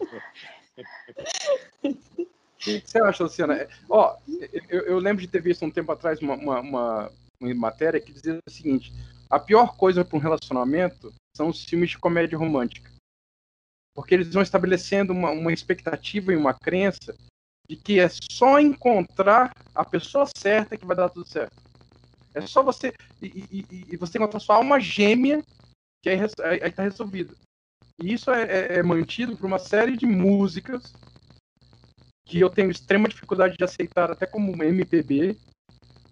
O 1.85 2.61
que 2.61 2.83
você 2.85 3.01
acha, 3.01 3.23
Luciana? 3.23 3.69
Ó, 3.89 4.17
eu, 4.69 4.83
eu, 4.83 4.99
lembro 4.99 5.23
de 5.23 5.29
ter 5.29 5.41
visto 5.41 5.65
um 5.65 5.71
tempo 5.71 5.93
atrás 5.93 6.21
uma, 6.21 6.35
uma, 6.35 6.61
uma, 6.61 7.13
uma 7.41 7.55
matéria 7.55 8.01
que 8.01 8.13
dizia 8.13 8.39
o 8.45 8.51
seguinte: 8.51 8.93
a 9.31 9.39
pior 9.39 9.77
coisa 9.77 10.05
para 10.05 10.17
um 10.17 10.21
relacionamento 10.21 11.13
são 11.37 11.49
os 11.49 11.65
filmes 11.65 11.91
de 11.91 11.99
comédia 11.99 12.39
romântica. 12.39 12.91
Porque 13.95 14.15
eles 14.15 14.33
vão 14.33 14.43
estabelecendo 14.43 15.13
uma, 15.13 15.31
uma 15.31 15.53
expectativa 15.53 16.33
e 16.33 16.37
uma 16.37 16.55
crença 16.55 17.15
de 17.69 17.77
que 17.77 18.01
é 18.01 18.09
só 18.31 18.59
encontrar 18.59 19.53
a 19.75 19.85
pessoa 19.85 20.25
certa 20.37 20.77
que 20.77 20.87
vai 20.87 20.97
dar 20.97 21.11
tudo 21.11 21.29
certo. 21.29 21.55
É 22.35 22.41
só 22.47 22.63
você. 22.63 22.93
E, 23.21 23.45
e, 23.51 23.87
e 23.93 23.97
você 23.97 24.19
encontrar 24.19 24.41
sua 24.41 24.57
alma 24.57 24.81
gêmea 24.81 25.43
que 26.03 26.09
aí, 26.09 26.19
aí, 26.21 26.63
aí 26.63 26.73
tá 26.73 26.83
resolvido. 26.83 27.37
E 28.01 28.13
isso 28.13 28.31
é, 28.31 28.43
é, 28.43 28.79
é 28.79 28.83
mantido 28.83 29.37
por 29.37 29.47
uma 29.47 29.59
série 29.59 29.97
de 29.97 30.07
músicas 30.07 30.93
que 32.27 32.39
eu 32.39 32.51
tenho 32.51 32.71
extrema 32.71 33.09
dificuldade 33.09 33.57
de 33.57 33.65
aceitar 33.65 34.11
até 34.11 34.27
como 34.27 34.63
MPB. 34.63 35.37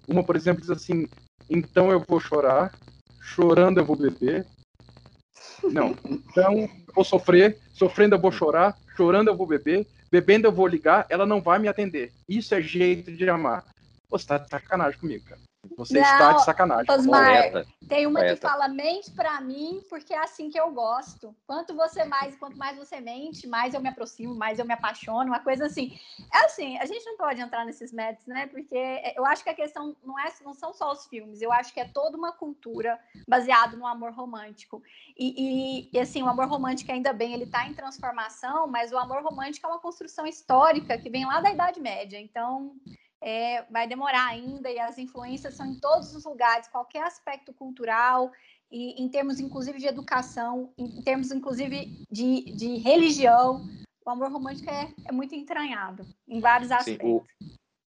Uma, 0.09 0.25
por 0.25 0.35
exemplo, 0.35 0.61
diz 0.61 0.71
assim: 0.71 1.07
Então 1.49 1.91
eu 1.91 2.01
vou 2.01 2.19
chorar, 2.19 2.75
chorando 3.27 3.79
eu 3.79 3.85
vou 3.85 3.97
beber. 3.97 4.47
Não, 5.65 5.97
então 6.09 6.69
vou 6.95 7.05
sofrer, 7.05 7.59
sofrendo 7.73 8.15
eu 8.15 8.21
vou 8.21 8.31
chorar, 8.31 8.79
chorando 8.97 9.29
eu 9.29 9.37
vou 9.37 9.47
beber, 9.47 9.87
bebendo 10.11 10.47
eu 10.47 10.53
vou 10.53 10.67
ligar, 10.67 11.07
ela 11.11 11.27
não 11.27 11.41
vai 11.41 11.59
me 11.59 11.69
atender. 11.69 12.13
Isso 12.29 12.55
é 12.55 12.63
jeito 12.63 13.13
de 13.13 13.29
amar. 13.29 13.67
Você 14.11 14.27
tá 14.27 14.39
de 14.39 14.49
sacanagem 14.49 14.99
comigo, 14.99 15.25
cara. 15.25 15.46
Você 15.77 15.95
não, 15.95 16.03
está 16.03 16.33
de 16.33 16.45
sacanagem. 16.45 16.91
Osmar, 16.91 17.67
tem 17.89 18.07
uma 18.07 18.25
que 18.25 18.37
fala 18.37 18.69
mente 18.69 19.11
para 19.11 19.41
mim, 19.41 19.83
porque 19.89 20.13
é 20.13 20.19
assim 20.19 20.51
que 20.51 20.59
eu 20.59 20.71
gosto. 20.73 21.35
Quanto 21.47 21.75
você 21.75 22.05
mais, 22.05 22.37
quanto 22.37 22.57
mais 22.57 22.77
você 22.77 23.01
mente, 23.01 23.47
mais 23.47 23.75
eu 23.75 23.81
me 23.81 23.89
aproximo, 23.89 24.35
mais 24.35 24.59
eu 24.59 24.65
me 24.65 24.73
apaixono, 24.73 25.31
uma 25.31 25.41
coisa 25.41 25.67
assim. 25.67 25.99
É 26.33 26.45
assim, 26.45 26.79
a 26.79 26.87
gente 26.87 27.05
não 27.05 27.17
pode 27.17 27.41
entrar 27.41 27.65
nesses 27.65 27.93
métodos, 27.93 28.27
né? 28.27 28.47
Porque 28.47 28.77
eu 29.17 29.25
acho 29.25 29.43
que 29.43 29.51
a 29.51 29.55
questão 29.55 29.97
não 30.05 30.19
é, 30.19 30.33
não 30.45 30.55
são 30.55 30.73
só 30.73 30.93
os 30.93 31.07
filmes. 31.07 31.41
Eu 31.41 31.53
acho 31.53 31.73
que 31.73 31.81
é 31.81 31.85
toda 31.85 32.17
uma 32.17 32.33
cultura 32.33 32.99
baseada 33.27 33.77
no 33.77 33.87
amor 33.87 34.13
romântico. 34.13 34.83
E, 35.17 35.35
e, 35.37 35.91
e 35.93 35.99
assim, 35.99 36.23
o 36.23 36.29
amor 36.29 36.49
romântico 36.49 36.93
ainda 36.93 37.13
bem, 37.13 37.33
ele 37.33 37.45
está 37.45 37.67
em 37.67 37.75
transformação, 37.75 38.67
mas 38.67 38.93
o 38.93 38.99
amor 38.99 39.23
romântico 39.23 39.67
é 39.67 39.71
uma 39.71 39.79
construção 39.79 40.27
histórica 40.27 40.99
que 40.99 41.11
vem 41.11 41.25
lá 41.25 41.41
da 41.41 41.51
Idade 41.51 41.81
Média. 41.81 42.19
Então 42.19 42.75
é, 43.27 43.65
vai 43.69 43.89
demorar 43.89 44.29
ainda 44.29 44.71
e 44.71 44.79
as 44.79 44.99
influências 44.99 45.55
são 45.55 45.67
em 45.67 45.75
todos 45.75 46.15
os 46.15 46.25
lugares, 46.25 46.69
qualquer 46.69 47.03
aspecto 47.03 47.53
cultural 47.53 48.31
e 48.71 49.03
em 49.03 49.09
termos 49.09 49.41
inclusive 49.41 49.81
de 49.81 49.89
educação, 49.89 50.73
em 50.79 51.03
termos 51.03 51.33
inclusive 51.33 52.07
de, 52.09 52.45
de 52.53 52.77
religião, 52.77 53.67
o 54.05 54.11
amor 54.11 54.31
romântico 54.31 54.71
é, 54.71 54.95
é 55.09 55.11
muito 55.11 55.35
entranhado 55.35 56.07
em 56.29 56.39
vários 56.39 56.71
aspectos. 56.71 57.05
Sim, 57.05 57.25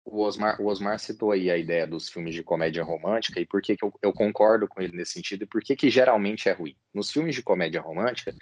o, 0.04 0.18
o, 0.18 0.22
Osmar, 0.22 0.62
o 0.62 0.66
Osmar 0.66 1.00
citou 1.00 1.32
aí 1.32 1.50
a 1.50 1.58
ideia 1.58 1.84
dos 1.84 2.08
filmes 2.08 2.32
de 2.32 2.44
comédia 2.44 2.84
romântica 2.84 3.40
e 3.40 3.46
por 3.46 3.60
que, 3.60 3.76
que 3.76 3.84
eu, 3.84 3.92
eu 4.00 4.12
concordo 4.12 4.68
com 4.68 4.80
ele 4.80 4.96
nesse 4.96 5.14
sentido 5.14 5.42
e 5.42 5.46
por 5.48 5.60
que, 5.62 5.74
que 5.74 5.90
geralmente 5.90 6.48
é 6.48 6.52
ruim. 6.52 6.76
Nos 6.94 7.10
filmes 7.10 7.34
de 7.34 7.42
comédia 7.42 7.80
romântica, 7.80 8.32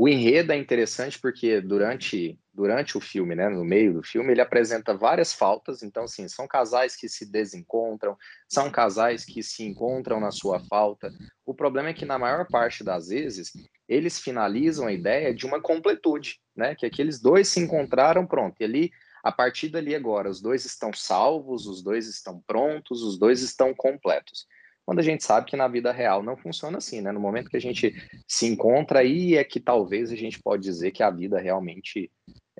o 0.00 0.08
enredo 0.08 0.52
é 0.52 0.56
interessante 0.56 1.18
porque 1.18 1.60
durante, 1.60 2.38
durante 2.54 2.96
o 2.96 3.00
filme, 3.00 3.34
né, 3.34 3.48
no 3.48 3.64
meio 3.64 3.94
do 3.94 4.02
filme, 4.04 4.30
ele 4.30 4.40
apresenta 4.40 4.96
várias 4.96 5.32
faltas. 5.32 5.82
Então, 5.82 6.04
assim, 6.04 6.28
são 6.28 6.46
casais 6.46 6.94
que 6.94 7.08
se 7.08 7.26
desencontram, 7.26 8.16
são 8.48 8.70
casais 8.70 9.24
que 9.24 9.42
se 9.42 9.64
encontram 9.64 10.20
na 10.20 10.30
sua 10.30 10.60
falta. 10.60 11.12
O 11.44 11.52
problema 11.52 11.88
é 11.88 11.92
que, 11.92 12.04
na 12.04 12.16
maior 12.16 12.46
parte 12.46 12.84
das 12.84 13.08
vezes, 13.08 13.52
eles 13.88 14.20
finalizam 14.20 14.86
a 14.86 14.92
ideia 14.92 15.34
de 15.34 15.44
uma 15.44 15.60
completude, 15.60 16.38
né? 16.54 16.76
Que 16.76 16.86
aqueles 16.86 17.20
dois 17.20 17.48
se 17.48 17.58
encontraram, 17.58 18.24
pronto. 18.24 18.54
E 18.60 18.64
ali, 18.64 18.92
a 19.24 19.32
partir 19.32 19.68
dali 19.68 19.96
agora, 19.96 20.30
os 20.30 20.40
dois 20.40 20.64
estão 20.64 20.92
salvos, 20.92 21.66
os 21.66 21.82
dois 21.82 22.06
estão 22.06 22.40
prontos, 22.46 23.02
os 23.02 23.18
dois 23.18 23.42
estão 23.42 23.74
completos 23.74 24.46
quando 24.88 25.00
a 25.00 25.02
gente 25.02 25.22
sabe 25.22 25.50
que 25.50 25.54
na 25.54 25.68
vida 25.68 25.92
real 25.92 26.22
não 26.22 26.34
funciona 26.34 26.78
assim, 26.78 27.02
né? 27.02 27.12
No 27.12 27.20
momento 27.20 27.50
que 27.50 27.58
a 27.58 27.60
gente 27.60 27.94
se 28.26 28.46
encontra 28.46 29.00
aí 29.00 29.36
é 29.36 29.44
que 29.44 29.60
talvez 29.60 30.10
a 30.10 30.16
gente 30.16 30.40
pode 30.40 30.62
dizer 30.62 30.92
que 30.92 31.02
a 31.02 31.10
vida 31.10 31.38
realmente 31.38 32.10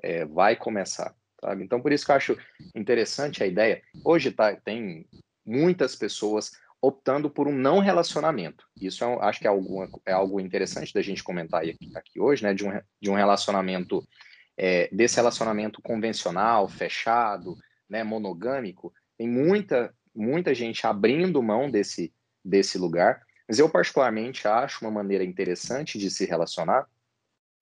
é, 0.03 0.25
vai 0.25 0.55
começar, 0.55 1.11
sabe? 1.41 1.63
Então, 1.63 1.81
por 1.81 1.91
isso 1.91 2.05
que 2.05 2.11
eu 2.11 2.15
acho 2.15 2.37
interessante 2.75 3.41
a 3.41 3.47
ideia. 3.47 3.81
Hoje 4.05 4.29
tá, 4.29 4.55
tem 4.55 5.07
muitas 5.43 5.95
pessoas 5.95 6.51
optando 6.79 7.31
por 7.31 7.47
um 7.47 7.51
não 7.51 7.79
relacionamento. 7.79 8.63
Isso 8.79 9.03
é, 9.03 9.17
acho 9.21 9.39
que 9.39 9.47
é 9.47 9.49
algo, 9.49 9.89
é 10.05 10.11
algo 10.11 10.39
interessante 10.39 10.93
da 10.93 11.01
gente 11.01 11.23
comentar 11.23 11.63
aqui, 11.63 11.89
aqui 11.95 12.19
hoje, 12.19 12.43
né? 12.43 12.53
De 12.53 12.63
um, 12.63 12.79
de 13.01 13.09
um 13.09 13.15
relacionamento, 13.15 14.07
é, 14.55 14.87
desse 14.91 15.15
relacionamento 15.15 15.81
convencional, 15.81 16.69
fechado, 16.69 17.57
né? 17.89 18.03
monogâmico. 18.03 18.93
Tem 19.17 19.27
muita, 19.27 19.91
muita 20.13 20.53
gente 20.53 20.85
abrindo 20.85 21.41
mão 21.41 21.71
desse, 21.71 22.13
desse 22.43 22.77
lugar. 22.77 23.21
Mas 23.47 23.59
eu, 23.59 23.69
particularmente, 23.69 24.47
acho 24.47 24.85
uma 24.85 24.91
maneira 24.91 25.23
interessante 25.23 25.97
de 25.97 26.09
se 26.09 26.25
relacionar, 26.25 26.87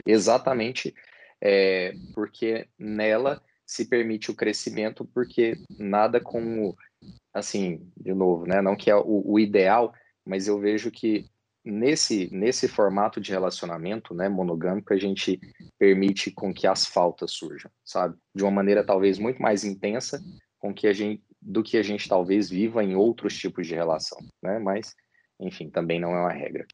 exatamente 0.05 0.93
é, 1.41 1.93
porque 2.13 2.67
nela 2.77 3.41
se 3.65 3.85
permite 3.85 4.31
o 4.31 4.35
crescimento, 4.35 5.05
porque 5.13 5.57
nada 5.77 6.19
como, 6.19 6.75
assim, 7.33 7.89
de 7.97 8.13
novo, 8.13 8.45
né, 8.45 8.61
não 8.61 8.75
que 8.75 8.89
é 8.89 8.95
o, 8.95 9.23
o 9.25 9.39
ideal, 9.39 9.93
mas 10.25 10.47
eu 10.47 10.59
vejo 10.59 10.89
que 10.89 11.29
nesse, 11.67 12.29
nesse 12.33 12.67
formato 12.67 13.19
de 13.19 13.31
relacionamento 13.31 14.13
né, 14.13 14.29
monogâmico, 14.29 14.93
a 14.93 14.97
gente 14.97 15.39
permite 15.77 16.31
com 16.31 16.53
que 16.53 16.65
as 16.65 16.85
faltas 16.85 17.31
surjam, 17.31 17.69
sabe? 17.83 18.17
De 18.33 18.43
uma 18.43 18.51
maneira 18.51 18.85
talvez 18.85 19.19
muito 19.19 19.41
mais 19.41 19.63
intensa, 19.63 20.23
com 20.57 20.73
que 20.73 20.87
a 20.87 20.93
gente, 20.93 21.21
do 21.41 21.63
que 21.63 21.77
a 21.77 21.83
gente 21.83 22.07
talvez 22.07 22.49
viva 22.49 22.83
em 22.83 22.95
outros 22.95 23.37
tipos 23.37 23.67
de 23.67 23.75
relação, 23.75 24.19
né? 24.41 24.59
Mas, 24.59 24.95
enfim, 25.39 25.69
também 25.69 25.99
não 25.99 26.11
é 26.15 26.19
uma 26.19 26.33
regra. 26.33 26.65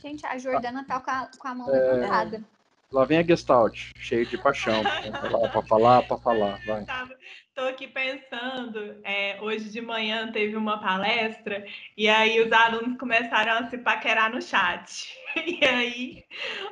Gente, 0.00 0.24
a 0.24 0.38
Jordana 0.38 0.84
tá 0.84 1.00
com 1.00 1.10
a, 1.10 1.30
com 1.38 1.48
a 1.48 1.54
mão 1.54 1.74
é... 1.74 1.78
levantada. 1.78 2.44
Lá 2.92 3.04
vem 3.04 3.18
a 3.18 3.22
Gestalt, 3.22 3.92
cheio 3.96 4.26
de 4.26 4.36
paixão. 4.36 4.82
para 5.52 5.62
falar, 5.62 6.02
para 6.02 6.18
falar, 6.18 6.60
vai. 6.66 6.84
Estou 7.48 7.68
aqui 7.68 7.86
pensando, 7.86 8.96
é, 9.04 9.38
hoje 9.40 9.70
de 9.70 9.80
manhã 9.80 10.32
teve 10.32 10.56
uma 10.56 10.80
palestra 10.80 11.64
e 11.96 12.08
aí 12.08 12.40
os 12.40 12.50
alunos 12.50 12.98
começaram 12.98 13.64
a 13.64 13.70
se 13.70 13.78
paquerar 13.78 14.32
no 14.32 14.42
chat. 14.42 15.18
E 15.46 15.64
aí 15.64 16.24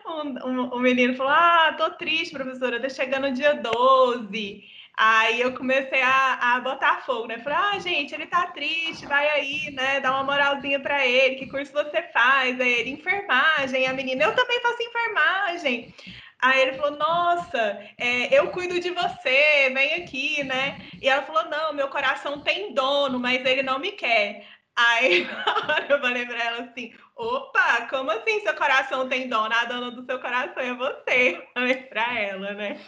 um, 0.04 0.48
um, 0.48 0.74
um 0.74 0.78
menino 0.80 1.14
falou: 1.14 1.32
Ah, 1.32 1.72
tô 1.78 1.90
triste, 1.90 2.32
professora, 2.32 2.80
tá 2.80 2.88
chegando 2.88 3.28
o 3.28 3.32
dia 3.32 3.54
12. 3.54 4.64
Aí 5.00 5.40
eu 5.40 5.54
comecei 5.54 6.02
a, 6.02 6.56
a 6.56 6.60
botar 6.60 7.02
fogo, 7.06 7.28
né? 7.28 7.38
Falei, 7.38 7.56
ah, 7.56 7.78
gente, 7.78 8.12
ele 8.12 8.26
tá 8.26 8.48
triste, 8.48 9.06
vai 9.06 9.28
aí, 9.28 9.70
né? 9.70 10.00
Dá 10.00 10.10
uma 10.10 10.24
moralzinha 10.24 10.80
para 10.80 11.06
ele, 11.06 11.36
que 11.36 11.46
curso 11.46 11.72
você 11.72 12.02
faz? 12.12 12.60
Aí 12.60 12.80
ele, 12.80 12.90
enfermagem. 12.90 13.86
A 13.86 13.92
menina, 13.92 14.24
eu 14.24 14.34
também 14.34 14.60
faço 14.60 14.82
enfermagem. 14.82 15.94
Aí 16.40 16.62
ele 16.62 16.72
falou, 16.72 16.98
nossa, 16.98 17.80
é, 17.96 18.36
eu 18.36 18.50
cuido 18.50 18.80
de 18.80 18.90
você, 18.90 19.70
vem 19.72 20.02
aqui, 20.02 20.42
né? 20.42 20.80
E 21.00 21.08
ela 21.08 21.22
falou, 21.22 21.48
não, 21.48 21.72
meu 21.72 21.86
coração 21.86 22.40
tem 22.40 22.74
dono, 22.74 23.20
mas 23.20 23.46
ele 23.46 23.62
não 23.62 23.78
me 23.78 23.92
quer. 23.92 24.44
Aí 24.78 25.26
eu 25.90 26.00
falei 26.00 26.24
pra 26.24 26.40
ela 26.40 26.62
assim, 26.62 26.92
opa, 27.16 27.88
como 27.90 28.12
assim 28.12 28.38
seu 28.42 28.54
coração 28.54 29.08
tem 29.08 29.28
dono? 29.28 29.52
A 29.52 29.64
dona 29.64 29.90
do 29.90 30.04
seu 30.04 30.20
coração 30.20 30.62
é 30.62 30.72
você. 30.72 31.42
Falei 31.52 31.74
pra 31.74 32.16
ela, 32.16 32.54
né? 32.54 32.78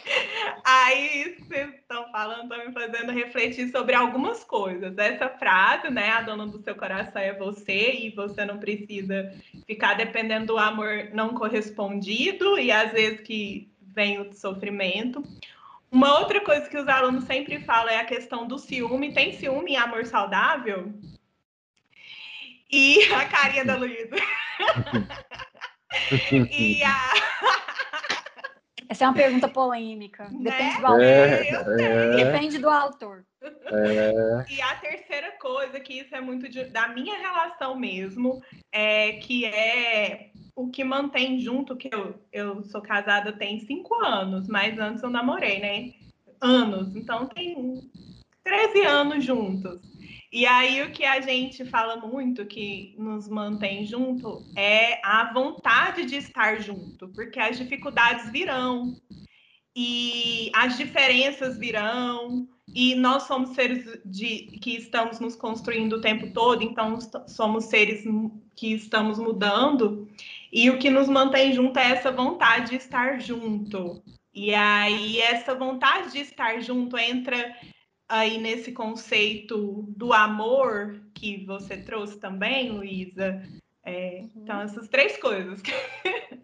Aí 0.63 1.35
vocês 1.37 1.75
estão 1.75 2.09
falando, 2.09 2.43
estão 2.43 2.65
me 2.65 2.71
fazendo 2.71 3.11
refletir 3.11 3.69
sobre 3.71 3.93
algumas 3.93 4.41
coisas. 4.45 4.97
Essa 4.97 5.27
frase, 5.27 5.89
né? 5.89 6.11
A 6.11 6.21
dona 6.21 6.47
do 6.47 6.63
seu 6.63 6.75
coração 6.75 7.21
é 7.21 7.33
você 7.33 7.91
e 7.91 8.09
você 8.11 8.45
não 8.45 8.57
precisa 8.57 9.35
ficar 9.67 9.95
dependendo 9.95 10.45
do 10.45 10.57
amor 10.57 11.09
não 11.11 11.33
correspondido 11.33 12.57
e 12.57 12.71
às 12.71 12.93
vezes 12.93 13.19
que 13.19 13.69
vem 13.81 14.17
o 14.17 14.31
sofrimento. 14.31 15.21
Uma 15.91 16.19
outra 16.19 16.39
coisa 16.39 16.69
que 16.69 16.77
os 16.77 16.87
alunos 16.87 17.25
sempre 17.25 17.59
falam 17.59 17.89
é 17.89 17.97
a 17.97 18.05
questão 18.05 18.47
do 18.47 18.57
ciúme. 18.57 19.13
Tem 19.13 19.33
ciúme 19.33 19.73
em 19.73 19.77
amor 19.77 20.05
saudável? 20.05 20.93
E 22.71 23.03
a 23.13 23.25
carinha 23.25 23.65
da 23.65 23.75
Luísa. 23.75 24.15
e 26.51 26.83
a. 26.83 27.11
Essa 28.87 29.05
é 29.05 29.07
uma 29.07 29.13
pergunta 29.13 29.47
polêmica. 29.47 30.29
Né? 30.29 30.51
Depende 30.51 30.79
do 30.79 30.85
autor. 30.85 31.01
É, 31.01 31.47
é... 31.79 32.15
Depende 32.15 32.57
do 32.57 32.69
autor. 32.69 33.25
É... 33.41 34.45
E 34.49 34.61
a 34.61 34.75
terceira 34.75 35.31
coisa, 35.39 35.79
que 35.79 35.99
isso 35.99 36.13
é 36.13 36.19
muito 36.19 36.49
de, 36.49 36.65
da 36.65 36.89
minha 36.89 37.17
relação 37.17 37.77
mesmo, 37.77 38.41
é 38.71 39.13
que 39.13 39.45
é 39.45 40.31
o 40.55 40.69
que 40.69 40.83
mantém 40.83 41.39
junto, 41.39 41.77
que 41.77 41.89
eu, 41.93 42.21
eu 42.33 42.63
sou 42.63 42.81
casada 42.81 43.31
tem 43.31 43.59
cinco 43.61 43.95
anos, 43.95 44.47
mas 44.47 44.77
antes 44.77 45.01
eu 45.01 45.09
namorei, 45.09 45.59
né? 45.59 45.93
Anos. 46.41 46.95
Então 46.95 47.27
tem 47.27 47.89
13 48.43 48.85
anos 48.85 49.23
juntos. 49.23 49.90
E 50.31 50.45
aí 50.45 50.81
o 50.81 50.91
que 50.91 51.03
a 51.03 51.19
gente 51.19 51.65
fala 51.65 51.97
muito, 51.97 52.45
que 52.45 52.95
nos 52.97 53.27
mantém 53.27 53.85
junto, 53.85 54.41
é 54.55 55.05
a 55.05 55.33
vontade 55.33 56.05
de 56.05 56.15
estar 56.15 56.61
junto, 56.61 57.09
porque 57.09 57.37
as 57.37 57.57
dificuldades 57.57 58.31
virão 58.31 58.95
e 59.75 60.49
as 60.55 60.77
diferenças 60.77 61.57
virão 61.57 62.47
e 62.73 62.95
nós 62.95 63.23
somos 63.23 63.49
seres 63.49 63.99
de, 64.05 64.57
que 64.61 64.77
estamos 64.77 65.19
nos 65.19 65.35
construindo 65.35 65.93
o 65.93 66.01
tempo 66.01 66.31
todo, 66.31 66.63
então 66.63 66.97
somos 67.27 67.65
seres 67.65 68.05
que 68.55 68.73
estamos 68.73 69.19
mudando 69.19 70.07
e 70.51 70.69
o 70.69 70.79
que 70.79 70.89
nos 70.89 71.09
mantém 71.09 71.53
junto 71.53 71.77
é 71.77 71.91
essa 71.91 72.11
vontade 72.11 72.69
de 72.69 72.75
estar 72.77 73.19
junto. 73.19 74.01
E 74.33 74.53
aí 74.55 75.19
essa 75.19 75.53
vontade 75.53 76.13
de 76.13 76.19
estar 76.19 76.61
junto 76.61 76.97
entra 76.97 77.53
aí 78.11 78.37
nesse 78.37 78.73
conceito 78.73 79.85
do 79.95 80.11
amor 80.11 81.01
que 81.13 81.45
você 81.45 81.77
trouxe 81.77 82.17
também, 82.17 82.69
Luísa. 82.69 83.41
É, 83.83 84.19
uhum. 84.21 84.29
Então, 84.35 84.61
essas 84.61 84.87
três 84.89 85.17
coisas. 85.17 85.59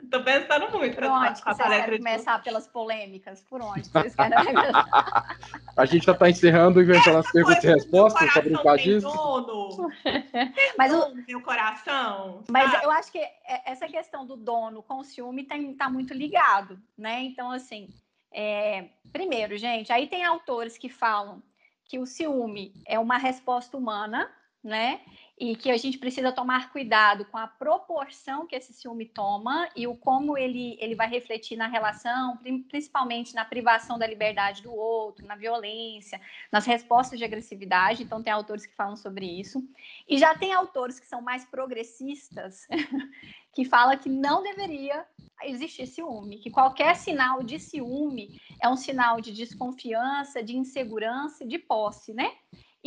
Estou 0.02 0.24
pensando 0.26 0.72
muito. 0.72 0.96
Por 0.96 1.04
onde 1.04 1.40
vocês 1.40 1.58
querem 1.58 1.98
começar 1.98 2.42
pelas 2.42 2.68
polêmicas? 2.68 3.42
Por 3.42 3.62
onde 3.62 3.88
vocês 3.90 4.16
querem 4.16 4.34
A 5.78 5.86
gente 5.86 6.06
já 6.06 6.14
está 6.14 6.30
encerrando, 6.30 6.82
inventando 6.82 7.18
as 7.18 7.32
perguntas 7.32 7.64
e 7.64 7.68
respostas 7.68 8.34
para 8.34 8.42
brincar 8.42 8.78
disso. 8.78 9.08
Dono. 9.08 9.92
Mas 10.80 10.94
o 10.94 11.14
meu 11.28 11.42
coração. 11.42 12.44
Mas 12.50 12.74
eu 12.82 12.90
acho 12.90 13.12
que 13.12 13.24
essa 13.66 13.88
questão 13.88 14.26
do 14.26 14.38
dono 14.38 14.82
com 14.82 15.00
o 15.00 15.04
ciúme 15.04 15.44
está 15.44 15.90
muito 15.90 16.14
ligado, 16.14 16.80
né? 16.98 17.22
Então, 17.22 17.52
assim, 17.52 17.90
é, 18.32 18.86
primeiro, 19.12 19.58
gente, 19.58 19.92
aí 19.92 20.08
tem 20.08 20.24
autores 20.24 20.78
que 20.78 20.90
falam 20.90 21.44
que 21.88 22.00
o 22.00 22.06
ciúme 22.06 22.74
é 22.86 23.00
uma 23.00 23.18
resposta 23.18 23.78
humana, 23.78 24.30
né? 24.64 25.02
E 25.40 25.56
que 25.56 25.70
a 25.70 25.78
gente 25.78 26.00
precisa 26.00 26.32
tomar 26.32 26.72
cuidado 26.72 27.24
com 27.26 27.38
a 27.38 27.46
proporção 27.46 28.48
que 28.48 28.56
esse 28.56 28.74
ciúme 28.74 29.06
toma 29.06 29.70
e 29.76 29.86
o 29.86 29.96
como 29.96 30.36
ele, 30.36 30.76
ele 30.80 30.96
vai 30.96 31.08
refletir 31.08 31.56
na 31.56 31.68
relação, 31.68 32.40
principalmente 32.68 33.36
na 33.36 33.46
privação 33.46 34.00
da 34.00 34.08
liberdade 34.08 34.64
do 34.64 34.74
outro, 34.74 35.28
na 35.28 35.36
violência, 35.36 36.20
nas 36.52 36.66
respostas 36.66 37.20
de 37.20 37.26
agressividade. 37.26 38.02
Então, 38.02 38.24
tem 38.24 38.34
autores 38.34 38.66
que 38.66 38.76
falam 38.76 38.96
sobre 38.96 39.28
isso. 39.28 39.64
E 40.10 40.18
já 40.18 40.36
tem 40.36 40.54
autores 40.54 41.00
que 41.00 41.06
são 41.06 41.22
mais 41.22 41.46
progressistas, 41.46 42.68
que 43.54 43.64
fala 43.64 43.96
que 43.96 44.10
não 44.10 44.42
deveria 44.42 45.06
existir 45.44 45.86
ciúme, 45.86 46.38
que 46.38 46.50
qualquer 46.50 46.96
sinal 46.96 47.44
de 47.44 47.60
ciúme 47.60 48.42
é 48.62 48.68
um 48.68 48.76
sinal 48.76 49.22
de 49.22 49.32
desconfiança, 49.32 50.42
de 50.42 50.58
insegurança, 50.58 51.46
de 51.46 51.60
posse, 51.60 52.14
né? 52.14 52.32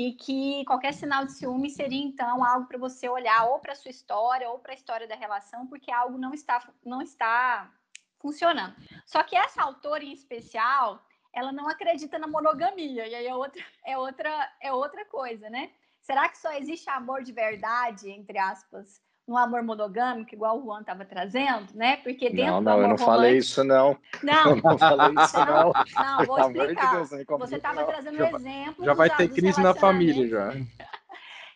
E 0.02 0.14
que 0.14 0.64
qualquer 0.64 0.94
sinal 0.94 1.26
de 1.26 1.32
ciúme 1.32 1.68
seria 1.68 2.02
então 2.02 2.42
algo 2.42 2.66
para 2.66 2.78
você 2.78 3.06
olhar 3.06 3.44
ou 3.50 3.58
para 3.58 3.74
sua 3.74 3.90
história 3.90 4.48
ou 4.48 4.58
para 4.58 4.72
a 4.72 4.74
história 4.74 5.06
da 5.06 5.14
relação, 5.14 5.66
porque 5.66 5.92
algo 5.92 6.16
não 6.16 6.32
está 6.32 6.66
não 6.82 7.02
está 7.02 7.70
funcionando. 8.18 8.74
Só 9.04 9.22
que 9.22 9.36
essa 9.36 9.62
autora 9.62 10.02
em 10.02 10.14
especial, 10.14 11.04
ela 11.34 11.52
não 11.52 11.68
acredita 11.68 12.18
na 12.18 12.26
monogamia, 12.26 13.06
e 13.06 13.14
aí 13.14 13.26
é 13.26 13.34
outra 13.34 13.62
é 13.84 13.98
outra 13.98 14.52
é 14.62 14.72
outra 14.72 15.04
coisa, 15.04 15.50
né? 15.50 15.70
Será 16.00 16.30
que 16.30 16.38
só 16.38 16.50
existe 16.52 16.88
amor 16.88 17.22
de 17.22 17.32
verdade, 17.32 18.10
entre 18.10 18.38
aspas, 18.38 19.02
no 19.30 19.36
amor 19.36 19.62
monogâmico, 19.62 20.34
igual 20.34 20.58
o 20.58 20.64
Juan 20.64 20.80
estava 20.80 21.04
trazendo, 21.04 21.72
né? 21.72 21.98
Porque 21.98 22.28
dentro 22.28 22.54
não, 22.54 22.60
não, 22.60 22.72
eu 22.72 22.78
não 22.78 22.82
romântico... 22.82 23.10
falei 23.10 23.38
isso, 23.38 23.62
não. 23.62 23.96
Não, 24.24 24.50
eu 24.50 24.56
não 24.56 24.76
falei 24.76 25.24
isso, 25.24 25.38
não. 25.38 25.72
Não, 25.72 26.26
vou 26.26 26.40
explicar. 26.40 26.96
Deus, 26.96 27.10
Você 27.38 27.54
estava 27.54 27.84
trazendo 27.84 28.20
um 28.20 28.26
exemplo. 28.26 28.84
Já 28.84 28.92
vai 28.92 29.08
ter 29.08 29.28
crise 29.28 29.62
na 29.62 29.72
família, 29.72 30.26
já. 30.26 30.50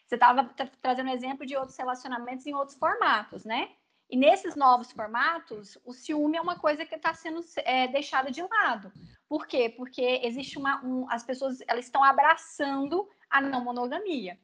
Você 0.07 0.14
estava 0.14 0.49
trazendo 0.81 1.11
um 1.11 1.12
exemplo 1.12 1.45
de 1.45 1.57
outros 1.57 1.77
relacionamentos 1.77 2.47
em 2.47 2.55
outros 2.55 2.79
formatos, 2.79 3.45
né? 3.45 3.70
E 4.09 4.16
nesses 4.16 4.55
novos 4.55 4.93
formatos, 4.93 5.77
o 5.85 5.93
ciúme 5.93 6.37
é 6.37 6.41
uma 6.41 6.57
coisa 6.57 6.87
que 6.87 6.95
está 6.95 7.12
sendo 7.12 7.41
é, 7.64 7.89
deixada 7.89 8.31
de 8.31 8.41
lado. 8.41 8.93
Por 9.29 9.49
quê? 9.49 9.75
Porque 9.77 10.20
existe 10.22 10.59
uma. 10.59 10.81
Um, 10.85 11.11
as 11.11 11.25
pessoas 11.25 11.59
elas 11.66 11.87
estão 11.87 12.05
abraçando 12.05 13.09
a 13.29 13.41
não 13.41 13.64
monogamia 13.64 14.39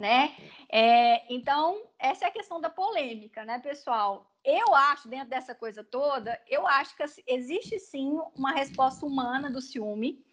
né? 0.00 0.34
É, 0.70 1.32
então, 1.32 1.82
essa 1.98 2.24
é 2.24 2.28
a 2.28 2.32
questão 2.32 2.58
da 2.58 2.70
polêmica, 2.70 3.44
né, 3.44 3.58
pessoal? 3.58 4.32
Eu 4.42 4.74
acho, 4.74 5.06
dentro 5.06 5.28
dessa 5.28 5.54
coisa 5.54 5.84
toda, 5.84 6.40
eu 6.48 6.66
acho 6.66 6.96
que 6.96 7.04
existe 7.26 7.78
sim 7.78 8.18
uma 8.34 8.52
resposta 8.52 9.04
humana 9.04 9.50
do 9.50 9.60
ciúme, 9.60 10.24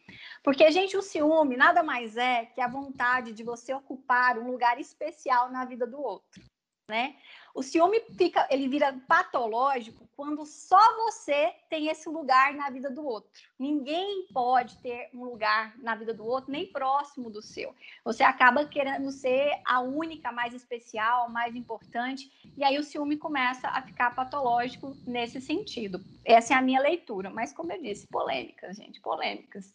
porque, 0.41 0.71
gente, 0.71 0.95
o 0.95 1.01
ciúme 1.01 1.57
nada 1.57 1.83
mais 1.83 2.15
é 2.15 2.45
que 2.45 2.61
a 2.61 2.69
vontade 2.69 3.33
de 3.33 3.43
você 3.43 3.73
ocupar 3.73 4.39
um 4.39 4.49
lugar 4.49 4.79
especial 4.79 5.51
na 5.51 5.65
vida 5.65 5.85
do 5.85 6.01
outro, 6.01 6.41
né? 6.89 7.17
O 7.57 7.63
ciúme 7.63 7.99
fica, 8.15 8.47
ele 8.51 8.67
vira 8.67 8.95
patológico 9.07 10.07
quando 10.15 10.45
só 10.45 10.77
você 10.97 11.51
tem 11.67 11.87
esse 11.87 12.07
lugar 12.07 12.53
na 12.53 12.69
vida 12.69 12.87
do 12.87 13.03
outro. 13.03 13.31
Ninguém 13.57 14.27
pode 14.31 14.77
ter 14.77 15.09
um 15.11 15.23
lugar 15.23 15.75
na 15.79 15.95
vida 15.95 16.13
do 16.13 16.23
outro, 16.23 16.51
nem 16.51 16.67
próximo 16.67 17.31
do 17.31 17.41
seu. 17.41 17.73
Você 18.05 18.21
acaba 18.21 18.63
querendo 18.67 19.09
ser 19.09 19.59
a 19.65 19.79
única, 19.79 20.31
mais 20.31 20.53
especial, 20.53 21.31
mais 21.31 21.55
importante, 21.55 22.31
e 22.55 22.63
aí 22.63 22.77
o 22.77 22.83
ciúme 22.83 23.17
começa 23.17 23.67
a 23.69 23.81
ficar 23.81 24.13
patológico 24.13 24.95
nesse 25.07 25.41
sentido. 25.41 25.99
Essa 26.23 26.53
é 26.53 26.57
a 26.57 26.61
minha 26.61 26.79
leitura, 26.79 27.31
mas 27.31 27.51
como 27.53 27.73
eu 27.73 27.81
disse, 27.81 28.05
polêmicas, 28.05 28.77
gente, 28.77 29.01
polêmicas. 29.01 29.73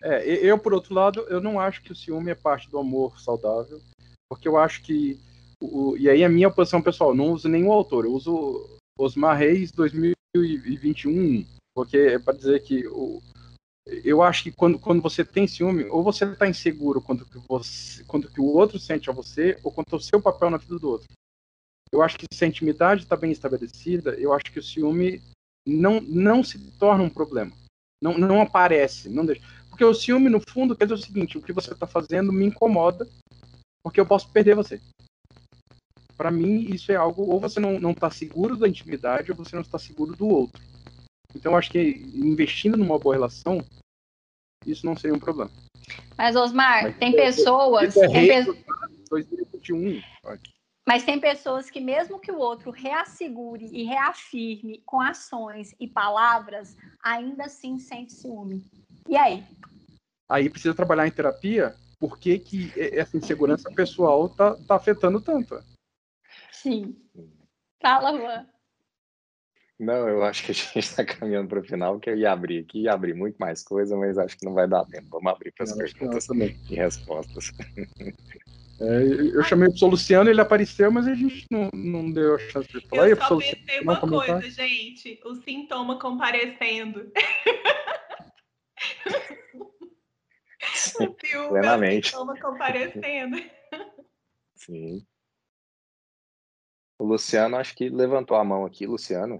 É, 0.00 0.24
eu, 0.24 0.56
por 0.56 0.72
outro 0.72 0.94
lado, 0.94 1.22
eu 1.22 1.40
não 1.40 1.58
acho 1.58 1.82
que 1.82 1.90
o 1.90 1.96
ciúme 1.96 2.30
é 2.30 2.36
parte 2.36 2.70
do 2.70 2.78
amor 2.78 3.18
saudável, 3.18 3.80
porque 4.28 4.46
eu 4.46 4.56
acho 4.56 4.84
que 4.84 5.18
o, 5.64 5.96
e 5.96 6.08
aí 6.08 6.24
a 6.24 6.28
minha 6.28 6.50
posição 6.50 6.82
pessoal, 6.82 7.14
não 7.14 7.32
uso 7.32 7.48
nenhum 7.48 7.72
autor, 7.72 8.04
eu 8.04 8.12
uso 8.12 8.68
Osmar 8.98 9.38
Reis 9.38 9.70
2021, 9.72 11.44
porque 11.74 11.96
é 11.96 12.18
para 12.18 12.36
dizer 12.36 12.62
que 12.62 12.86
o, 12.88 13.22
eu 13.86 14.22
acho 14.22 14.44
que 14.44 14.52
quando, 14.52 14.78
quando 14.78 15.02
você 15.02 15.24
tem 15.24 15.46
ciúme, 15.46 15.84
ou 15.84 16.02
você 16.02 16.24
está 16.24 16.48
inseguro 16.48 17.02
quanto 17.02 17.26
que, 17.26 17.38
você, 17.48 18.02
quanto 18.04 18.30
que 18.30 18.40
o 18.40 18.46
outro 18.46 18.78
sente 18.78 19.10
a 19.10 19.12
você, 19.12 19.58
ou 19.62 19.70
quanto 19.70 19.94
ao 19.94 20.00
seu 20.00 20.20
papel 20.20 20.50
na 20.50 20.56
vida 20.56 20.78
do 20.78 20.88
outro. 20.88 21.06
Eu 21.92 22.02
acho 22.02 22.18
que 22.18 22.26
se 22.32 22.44
a 22.44 22.48
intimidade 22.48 23.02
está 23.02 23.14
bem 23.14 23.30
estabelecida, 23.30 24.14
eu 24.14 24.32
acho 24.32 24.50
que 24.50 24.58
o 24.58 24.62
ciúme 24.62 25.22
não, 25.66 26.00
não 26.00 26.42
se 26.42 26.58
torna 26.78 27.04
um 27.04 27.10
problema. 27.10 27.52
Não, 28.02 28.18
não 28.18 28.40
aparece. 28.40 29.08
Não 29.08 29.24
deixa. 29.24 29.42
Porque 29.68 29.84
o 29.84 29.94
ciúme, 29.94 30.28
no 30.28 30.40
fundo, 30.40 30.76
quer 30.76 30.84
dizer 30.84 30.94
o 30.94 31.04
seguinte: 31.04 31.38
o 31.38 31.42
que 31.42 31.52
você 31.52 31.72
está 31.72 31.86
fazendo 31.86 32.32
me 32.32 32.46
incomoda, 32.46 33.08
porque 33.82 34.00
eu 34.00 34.06
posso 34.06 34.30
perder 34.30 34.54
você. 34.54 34.80
Para 36.16 36.30
mim, 36.30 36.66
isso 36.72 36.92
é 36.92 36.96
algo. 36.96 37.22
Ou 37.22 37.40
você 37.40 37.58
não 37.60 37.90
está 37.90 38.10
seguro 38.10 38.56
da 38.56 38.68
intimidade, 38.68 39.30
ou 39.30 39.36
você 39.36 39.56
não 39.56 39.62
está 39.62 39.78
seguro 39.78 40.16
do 40.16 40.28
outro. 40.28 40.62
Então, 41.34 41.52
eu 41.52 41.58
acho 41.58 41.70
que 41.70 41.80
investindo 42.14 42.76
numa 42.76 42.98
boa 42.98 43.14
relação, 43.14 43.64
isso 44.64 44.86
não 44.86 44.96
seria 44.96 45.16
um 45.16 45.20
problema. 45.20 45.50
Mas, 46.16 46.36
Osmar, 46.36 46.84
Mas, 46.84 46.96
tem 46.96 47.12
é, 47.12 47.16
pessoas. 47.16 47.96
É 47.96 48.08
tem 48.08 48.44
pe... 48.44 48.64
2021, 49.10 50.00
mas 50.86 51.02
tem 51.02 51.18
pessoas 51.18 51.70
que, 51.70 51.80
mesmo 51.80 52.20
que 52.20 52.30
o 52.30 52.38
outro 52.38 52.70
reassegure 52.70 53.70
e 53.72 53.84
reafirme 53.84 54.82
com 54.84 55.00
ações 55.00 55.74
e 55.80 55.88
palavras, 55.88 56.76
ainda 57.02 57.44
assim 57.44 57.78
sente 57.78 58.12
ciúme. 58.12 58.64
E 59.08 59.16
aí? 59.16 59.42
Aí 60.28 60.50
precisa 60.50 60.74
trabalhar 60.74 61.06
em 61.06 61.10
terapia, 61.10 61.74
por 61.98 62.18
que, 62.18 62.38
que 62.38 62.72
essa 62.76 63.16
insegurança 63.16 63.70
pessoal 63.70 64.28
tá, 64.28 64.56
tá 64.66 64.74
afetando 64.76 65.20
tanto? 65.20 65.58
Sim. 66.64 66.96
Fala, 67.80 68.16
Juan. 68.16 68.46
Não, 69.78 70.08
eu 70.08 70.24
acho 70.24 70.44
que 70.44 70.52
a 70.52 70.54
gente 70.54 70.78
está 70.78 71.04
caminhando 71.04 71.48
para 71.48 71.60
o 71.60 71.64
final, 71.64 72.00
que 72.00 72.08
eu 72.08 72.16
ia 72.16 72.32
abrir 72.32 72.64
aqui, 72.64 72.82
ia 72.82 72.92
abrir 72.92 73.12
muito 73.12 73.36
mais 73.36 73.62
coisa, 73.62 73.94
mas 73.96 74.16
acho 74.16 74.38
que 74.38 74.46
não 74.46 74.54
vai 74.54 74.66
dar 74.66 74.86
tempo. 74.86 75.08
Vamos 75.10 75.30
abrir 75.30 75.52
para 75.52 75.64
as 75.64 75.76
perguntas 75.76 76.26
e 76.70 76.74
respostas. 76.74 77.52
É, 78.80 79.02
eu 79.34 79.42
chamei 79.44 79.68
o 79.68 79.86
Luciano, 79.86 80.30
ele 80.30 80.40
apareceu, 80.40 80.90
mas 80.90 81.06
a 81.06 81.14
gente 81.14 81.44
não, 81.50 81.68
não 81.74 82.10
deu 82.10 82.36
a 82.36 82.38
chance 82.38 82.68
de 82.68 82.80
falar. 82.88 83.10
Eu 83.10 83.16
só 83.16 83.36
pensei 83.36 83.80
uma 83.82 84.00
coisa, 84.00 84.48
gente, 84.48 85.20
o 85.24 85.34
sintoma 85.34 85.98
comparecendo. 85.98 87.12
Sim, 90.72 91.04
o 91.04 91.48
plenamente. 91.48 92.08
o 92.08 92.10
sintoma 92.10 92.40
comparecendo. 92.40 93.36
Sim. 94.56 95.04
O 97.04 97.06
Luciano, 97.06 97.58
acho 97.58 97.76
que 97.76 97.90
levantou 97.90 98.34
a 98.34 98.42
mão 98.42 98.64
aqui, 98.64 98.86
Luciano. 98.86 99.38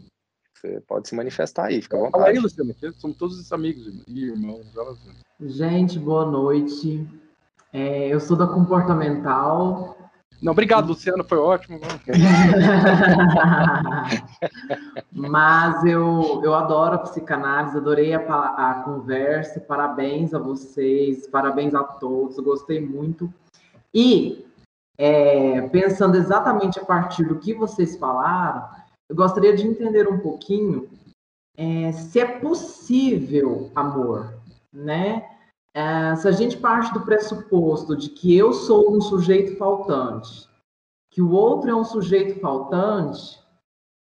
Você 0.54 0.82
pode 0.86 1.08
se 1.08 1.14
manifestar 1.14 1.68
aí, 1.68 1.80
fica 1.80 1.96
à 1.96 2.00
vontade. 2.00 2.22
Fala 2.22 2.28
aí, 2.28 2.38
Luciano, 2.38 2.74
somos 2.98 3.16
todos 3.16 3.52
amigos 3.52 3.86
e 4.06 4.26
irmãos. 4.26 4.66
Gente, 5.40 5.98
boa 5.98 6.26
noite. 6.26 7.08
É, 7.72 8.08
eu 8.08 8.20
sou 8.20 8.36
da 8.36 8.46
comportamental. 8.46 9.96
Não, 10.42 10.52
obrigado, 10.52 10.88
Luciano, 10.88 11.24
foi 11.24 11.38
ótimo. 11.38 11.80
Mas 15.10 15.82
eu, 15.86 16.42
eu 16.44 16.54
adoro 16.54 16.96
a 16.96 16.98
psicanálise, 16.98 17.78
adorei 17.78 18.12
a, 18.12 18.18
a 18.18 18.82
conversa, 18.84 19.58
parabéns 19.58 20.34
a 20.34 20.38
vocês, 20.38 21.26
parabéns 21.28 21.74
a 21.74 21.82
todos, 21.82 22.38
gostei 22.40 22.78
muito. 22.78 23.32
E, 23.94 24.44
é, 24.96 25.62
pensando 25.68 26.16
exatamente 26.16 26.78
a 26.78 26.84
partir 26.84 27.24
do 27.24 27.38
que 27.38 27.54
vocês 27.54 27.96
falaram, 27.96 28.68
eu 29.08 29.16
gostaria 29.16 29.54
de 29.54 29.66
entender 29.66 30.08
um 30.08 30.18
pouquinho 30.18 30.88
é, 31.56 31.92
se 31.92 32.20
é 32.20 32.26
possível 32.38 33.70
amor, 33.74 34.34
né? 34.72 35.30
É, 35.72 36.14
se 36.16 36.28
a 36.28 36.32
gente 36.32 36.56
parte 36.56 36.92
do 36.92 37.04
pressuposto 37.04 37.96
de 37.96 38.08
que 38.08 38.36
eu 38.36 38.52
sou 38.52 38.94
um 38.96 39.00
sujeito 39.00 39.56
faltante, 39.56 40.48
que 41.10 41.20
o 41.20 41.30
outro 41.30 41.70
é 41.70 41.74
um 41.74 41.84
sujeito 41.84 42.40
faltante, 42.40 43.40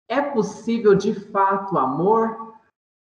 é 0.09 0.21
possível 0.21 0.95
de 0.95 1.13
fato 1.13 1.77
amor 1.77 2.48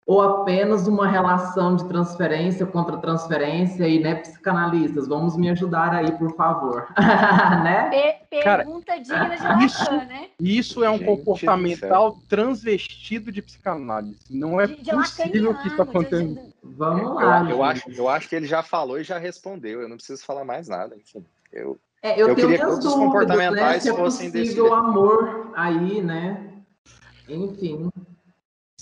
ou 0.06 0.22
apenas 0.22 0.86
uma 0.86 1.08
relação 1.08 1.74
de 1.74 1.84
transferência 1.88 2.64
contra 2.64 2.96
transferência 2.98 3.88
e 3.88 3.98
né, 3.98 4.14
psicanalistas, 4.14 5.08
vamos 5.08 5.36
me 5.36 5.50
ajudar 5.50 5.92
aí, 5.92 6.12
por 6.12 6.34
favor. 6.36 6.86
né? 6.96 7.90
pergunta 8.30 8.92
Cara, 8.92 8.98
digna 9.00 9.36
de 9.36 9.42
Lacan, 9.42 9.64
isso, 9.64 9.90
né? 9.90 10.28
Isso 10.38 10.84
é 10.84 10.90
um 10.90 10.98
Gente, 10.98 11.06
comportamental 11.06 12.18
transvestido 12.28 13.32
de 13.32 13.42
psicanálise. 13.42 14.16
Não 14.30 14.60
é 14.60 14.68
de, 14.68 14.80
de 14.80 14.90
possível 14.92 15.54
que 15.54 15.68
isso 15.68 15.82
aconteça. 15.82 16.52
Vamos 16.62 17.14
lá. 17.16 17.42
Eu, 17.42 17.50
eu, 17.50 17.64
acho, 17.64 17.90
eu 17.90 18.08
acho 18.08 18.28
que 18.28 18.36
ele 18.36 18.46
já 18.46 18.62
falou 18.62 19.00
e 19.00 19.04
já 19.04 19.18
respondeu. 19.18 19.80
Eu 19.80 19.88
não 19.88 19.96
preciso 19.96 20.24
falar 20.24 20.44
mais 20.44 20.68
nada. 20.68 20.94
Enfim, 20.94 21.24
eu, 21.52 21.76
é, 22.00 22.20
eu, 22.20 22.28
eu 22.28 22.36
queria 22.36 22.58
que 22.58 22.64
todos 22.64 22.86
os 22.86 22.94
comportamentais 22.94 23.58
né, 23.58 23.80
se 23.80 23.90
é 23.90 23.94
fossem 23.94 24.30
desse. 24.30 24.60
amor 24.60 25.50
aí, 25.56 26.00
né? 26.00 26.52
Enfim 27.28 27.90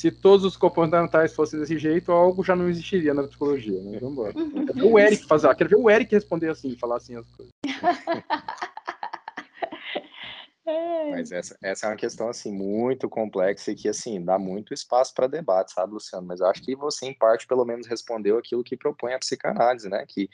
se 0.04 0.10
todos 0.10 0.44
os 0.44 0.54
comportamentais 0.54 1.34
fossem 1.34 1.58
desse 1.58 1.78
jeito, 1.78 2.12
algo 2.12 2.44
já 2.44 2.54
não 2.54 2.68
existiria 2.68 3.14
na 3.14 3.22
psicologia. 3.22 3.80
Né? 3.80 3.98
Vamos 3.98 4.12
embora. 4.12 4.34
Quero 4.34 4.74
ver 4.74 4.82
o 4.82 4.98
Eric 4.98 5.26
fazer, 5.26 5.54
quero 5.54 5.70
ver 5.70 5.76
o 5.76 5.88
Eric 5.88 6.14
responder 6.14 6.50
assim, 6.50 6.76
falar 6.76 6.98
assim 6.98 7.16
as 7.16 7.26
coisas. 7.30 7.54
Mas 11.10 11.32
essa, 11.32 11.56
essa 11.62 11.86
é 11.86 11.88
uma 11.88 11.96
questão 11.96 12.28
assim 12.28 12.52
muito 12.52 13.08
complexa 13.08 13.70
e 13.70 13.74
que 13.74 13.88
assim 13.88 14.22
dá 14.22 14.38
muito 14.38 14.74
espaço 14.74 15.14
para 15.14 15.26
debate, 15.26 15.72
sabe, 15.72 15.94
Luciano? 15.94 16.26
Mas 16.26 16.40
eu 16.40 16.48
acho 16.48 16.62
que 16.62 16.76
você 16.76 17.06
em 17.06 17.14
parte 17.14 17.46
pelo 17.46 17.64
menos 17.64 17.86
respondeu 17.86 18.36
aquilo 18.36 18.62
que 18.62 18.76
propõe 18.76 19.14
a 19.14 19.18
psicanálise, 19.18 19.88
né? 19.88 20.04
Que 20.06 20.28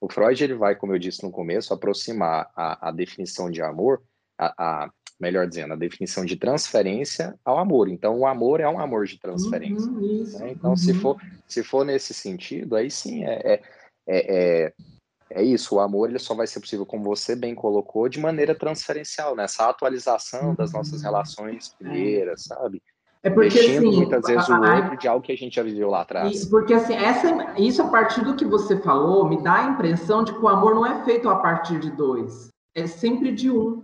o 0.00 0.08
Freud 0.08 0.44
ele 0.44 0.54
vai, 0.54 0.76
como 0.76 0.94
eu 0.94 1.00
disse 1.00 1.24
no 1.24 1.32
começo, 1.32 1.74
aproximar 1.74 2.48
a, 2.54 2.90
a 2.90 2.92
definição 2.92 3.50
de 3.50 3.60
amor, 3.60 4.04
a, 4.38 4.84
a 4.84 4.90
melhor 5.18 5.46
dizendo, 5.46 5.72
a 5.72 5.76
definição 5.76 6.24
de 6.24 6.36
transferência 6.36 7.34
ao 7.44 7.58
amor. 7.58 7.88
Então, 7.88 8.18
o 8.18 8.26
amor 8.26 8.60
é 8.60 8.68
um 8.68 8.78
amor 8.78 9.06
de 9.06 9.18
transferência. 9.18 9.90
Uhum, 9.90 10.24
né? 10.38 10.50
Então, 10.50 10.70
uhum. 10.70 10.76
se, 10.76 10.94
for, 10.94 11.16
se 11.46 11.62
for 11.62 11.84
nesse 11.84 12.12
sentido, 12.12 12.76
aí 12.76 12.90
sim 12.90 13.24
é, 13.24 13.54
é, 13.54 13.62
é, 14.06 14.72
é, 15.30 15.42
isso. 15.42 15.76
O 15.76 15.80
amor 15.80 16.10
ele 16.10 16.18
só 16.18 16.34
vai 16.34 16.46
ser 16.46 16.60
possível, 16.60 16.84
como 16.84 17.04
você 17.04 17.34
bem 17.34 17.54
colocou, 17.54 18.08
de 18.08 18.20
maneira 18.20 18.54
transferencial, 18.54 19.34
nessa 19.34 19.64
né? 19.64 19.70
atualização 19.70 20.54
das 20.54 20.72
nossas 20.72 21.00
uhum. 21.00 21.04
relações 21.04 21.74
primeiras, 21.78 22.44
sabe? 22.44 22.82
É 23.22 23.30
porque 23.30 23.58
assim, 23.58 23.80
muitas 23.80 24.24
vezes 24.24 24.48
a, 24.48 24.60
o 24.60 24.76
outro 24.76 24.98
de 24.98 25.08
algo 25.08 25.24
que 25.24 25.32
a 25.32 25.36
gente 25.36 25.56
já 25.56 25.62
viveu 25.62 25.90
lá 25.90 26.02
atrás. 26.02 26.44
Porque 26.44 26.74
assim, 26.74 26.94
essa, 26.94 27.58
isso 27.58 27.82
a 27.82 27.88
partir 27.88 28.22
do 28.22 28.36
que 28.36 28.44
você 28.44 28.80
falou 28.82 29.28
me 29.28 29.42
dá 29.42 29.54
a 29.54 29.70
impressão 29.70 30.22
de 30.22 30.32
que 30.32 30.38
o 30.38 30.46
amor 30.46 30.76
não 30.76 30.86
é 30.86 31.04
feito 31.04 31.28
a 31.28 31.36
partir 31.36 31.80
de 31.80 31.90
dois, 31.90 32.50
é 32.72 32.86
sempre 32.86 33.32
de 33.32 33.50
um 33.50 33.82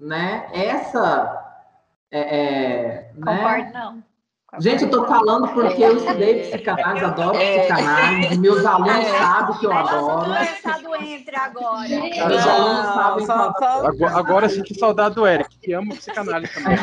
né? 0.00 0.48
Essa 0.52 1.62
é, 2.10 2.20
é 2.20 3.12
né? 3.14 3.36
Concordo, 3.36 3.64
né? 3.64 3.72
não. 3.74 4.10
Gente, 4.58 4.82
eu 4.82 4.86
estou 4.86 5.06
falando 5.06 5.46
porque 5.54 5.80
eu 5.80 5.96
estudei 5.96 6.40
psicanálise, 6.40 7.04
adoro 7.04 7.36
é. 7.36 7.60
psicanálise, 7.60 8.38
meus 8.40 8.66
alunos 8.66 8.96
é. 8.96 9.18
sabem 9.18 9.58
que 9.58 9.66
eu 9.66 9.72
adoro. 9.72 10.24
Conversado 10.24 10.96
entre 10.96 11.36
agora. 11.36 11.88
Meus 11.88 12.46
alunos 12.46 12.86
sabem 12.86 13.24
que 13.26 13.30
eu 13.30 13.34
adoro. 13.36 13.86
Agora, 13.86 14.18
agora 14.18 14.48
sim, 14.48 14.64
que 14.64 14.74
saudade 14.74 15.14
do 15.14 15.24
Eric, 15.24 15.56
que 15.56 15.72
ama 15.72 15.94
psicanálise 15.94 16.52
também. 16.52 16.76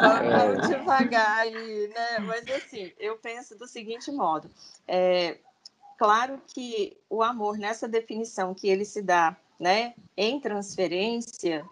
Vamos 0.00 0.68
devagar 0.68 1.38
aí, 1.38 1.92
né? 1.94 2.18
Mas 2.26 2.44
assim, 2.50 2.90
eu 2.98 3.16
penso 3.16 3.56
do 3.56 3.68
seguinte 3.68 4.10
modo. 4.10 4.50
É, 4.88 5.38
claro 5.96 6.42
que 6.48 6.96
o 7.08 7.22
amor, 7.22 7.56
nessa 7.56 7.86
definição 7.86 8.52
que 8.52 8.68
ele 8.68 8.84
se 8.84 9.00
dá 9.00 9.36
né, 9.58 9.94
em 10.16 10.40
transferência, 10.40 11.64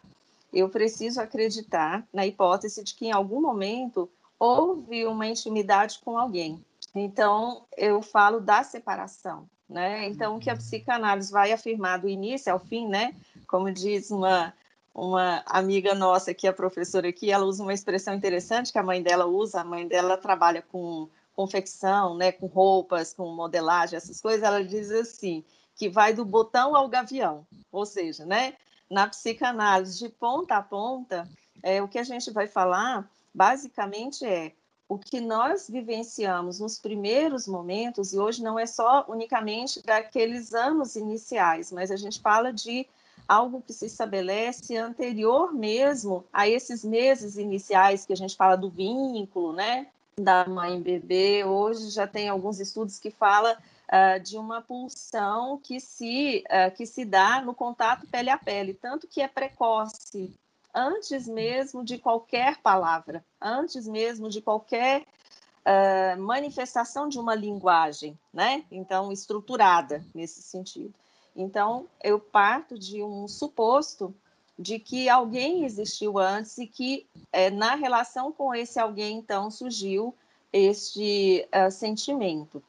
eu 0.53 0.69
preciso 0.69 1.21
acreditar 1.21 2.07
na 2.13 2.27
hipótese 2.27 2.85
de 2.85 2.95
que 2.95 3.07
em 3.07 3.13
algum 3.13 3.41
momento 3.41 4.09
houve 4.39 5.07
uma 5.07 5.27
intimidade 5.27 6.01
com 6.05 6.19
alguém. 6.19 6.63
Então, 6.95 7.65
eu 7.77 8.03
falo 8.03 8.41
da 8.41 8.63
separação, 8.63 9.49
né? 9.69 10.07
Então, 10.09 10.37
o 10.37 10.39
que 10.39 10.51
a 10.51 10.57
psicanálise 10.57 11.33
vai 11.33 11.53
afirmar 11.53 11.99
do 11.99 12.09
início 12.09 12.53
ao 12.53 12.59
fim, 12.59 12.87
né? 12.87 13.15
Como 13.47 13.73
diz 13.73 14.11
uma 14.11 14.53
uma 14.95 15.43
amiga 15.47 15.95
nossa 15.95 16.35
que 16.35 16.47
é 16.47 16.53
professora 16.53 17.09
aqui, 17.09 17.31
ela 17.31 17.45
usa 17.45 17.63
uma 17.63 17.73
expressão 17.73 18.15
interessante 18.15 18.73
que 18.73 18.79
a 18.79 18.83
mãe 18.83 19.03
dela 19.03 19.27
usa, 19.27 19.61
a 19.61 19.65
mãe 19.65 19.89
dela 19.89 20.17
trabalha 20.17 20.63
com 20.71 21.09
confecção, 21.35 22.15
né, 22.15 22.31
com 22.31 22.47
roupas, 22.47 23.15
com 23.15 23.27
modelagem, 23.35 23.97
essas 23.97 24.21
coisas, 24.21 24.43
ela 24.43 24.63
diz 24.63 24.91
assim, 24.91 25.43
que 25.77 25.89
vai 25.89 26.13
do 26.13 26.25
botão 26.25 26.75
ao 26.77 26.89
gavião, 26.89 27.47
ou 27.71 27.87
seja, 27.87 28.25
né, 28.25 28.55
na 28.91 29.09
psicanálise 29.09 29.99
de 29.99 30.09
ponta 30.09 30.57
a 30.57 30.63
ponta, 30.63 31.29
é, 31.63 31.83
o 31.83 31.89
que 31.89 31.99
a 31.99 32.05
gente 32.05 32.31
vai 32.31 32.47
falar 32.47 33.09
basicamente 33.35 34.25
é 34.25 34.53
o 34.89 34.99
que 34.99 35.21
nós 35.21 35.71
vivenciamos 35.71 36.61
nos 36.61 36.79
primeiros 36.79 37.49
momentos, 37.49 38.13
e 38.13 38.19
hoje 38.19 38.43
não 38.43 38.59
é 38.59 38.67
só 38.67 39.07
unicamente 39.09 39.83
daqueles 39.83 40.53
anos 40.53 40.97
iniciais, 40.97 41.73
mas 41.73 41.91
a 41.91 41.97
gente 41.97 42.21
fala 42.21 42.53
de 42.53 42.87
algo 43.27 43.63
que 43.63 43.73
se 43.73 43.87
estabelece 43.87 44.77
anterior 44.77 45.55
mesmo 45.55 46.25
a 46.31 46.47
esses 46.47 46.85
meses 46.85 47.39
iniciais 47.39 48.05
que 48.05 48.13
a 48.13 48.17
gente 48.17 48.37
fala 48.37 48.57
do 48.57 48.69
vínculo, 48.69 49.55
né, 49.55 49.87
da 50.19 50.47
mãe 50.47 50.81
bebê. 50.81 51.43
Hoje 51.45 51.89
já 51.89 52.07
tem 52.07 52.29
alguns 52.29 52.61
estudos 52.61 52.99
que 52.99 53.11
fala 53.11 53.57
uh, 53.93 54.19
de 54.21 54.39
uma 54.39 54.63
pulsão 54.63 55.59
que 55.59 55.79
se, 55.79 56.43
uh, 56.49 56.75
que 56.75 56.87
se 56.87 57.05
dá 57.05 57.43
no 57.43 57.55
contato 57.55 58.07
pele 58.09 58.31
a 58.31 58.39
pele, 58.39 58.73
tanto 58.73 59.07
que 59.07 59.21
é 59.21 59.29
precoce 59.29 60.33
antes 60.75 61.29
mesmo 61.29 61.85
de 61.85 61.99
qualquer 61.99 62.59
palavra, 62.63 63.23
antes 63.39 63.87
mesmo 63.87 64.31
de 64.31 64.41
qualquer 64.41 65.03
uh, 65.03 66.21
manifestação 66.21 67.09
de 67.09 67.19
uma 67.19 67.35
linguagem, 67.35 68.19
né? 68.33 68.65
Então, 68.71 69.13
estruturada 69.13 70.05
nesse 70.15 70.43
sentido. 70.43 70.95
Então, 71.37 71.87
eu 72.03 72.19
parto 72.19 72.79
de 72.79 73.03
um 73.03 73.29
suposto 73.29 74.15
de 74.59 74.79
que 74.79 75.09
alguém 75.09 75.65
existiu 75.65 76.19
antes 76.19 76.57
e 76.59 76.67
que 76.67 77.07
é, 77.33 77.51
na 77.51 77.75
relação 77.75 78.31
com 78.33 78.55
esse 78.55 78.79
alguém, 78.79 79.19
então, 79.19 79.51
surgiu 79.51 80.15
este 80.53 81.47
uh, 81.55 81.71
sentimento. 81.71 82.63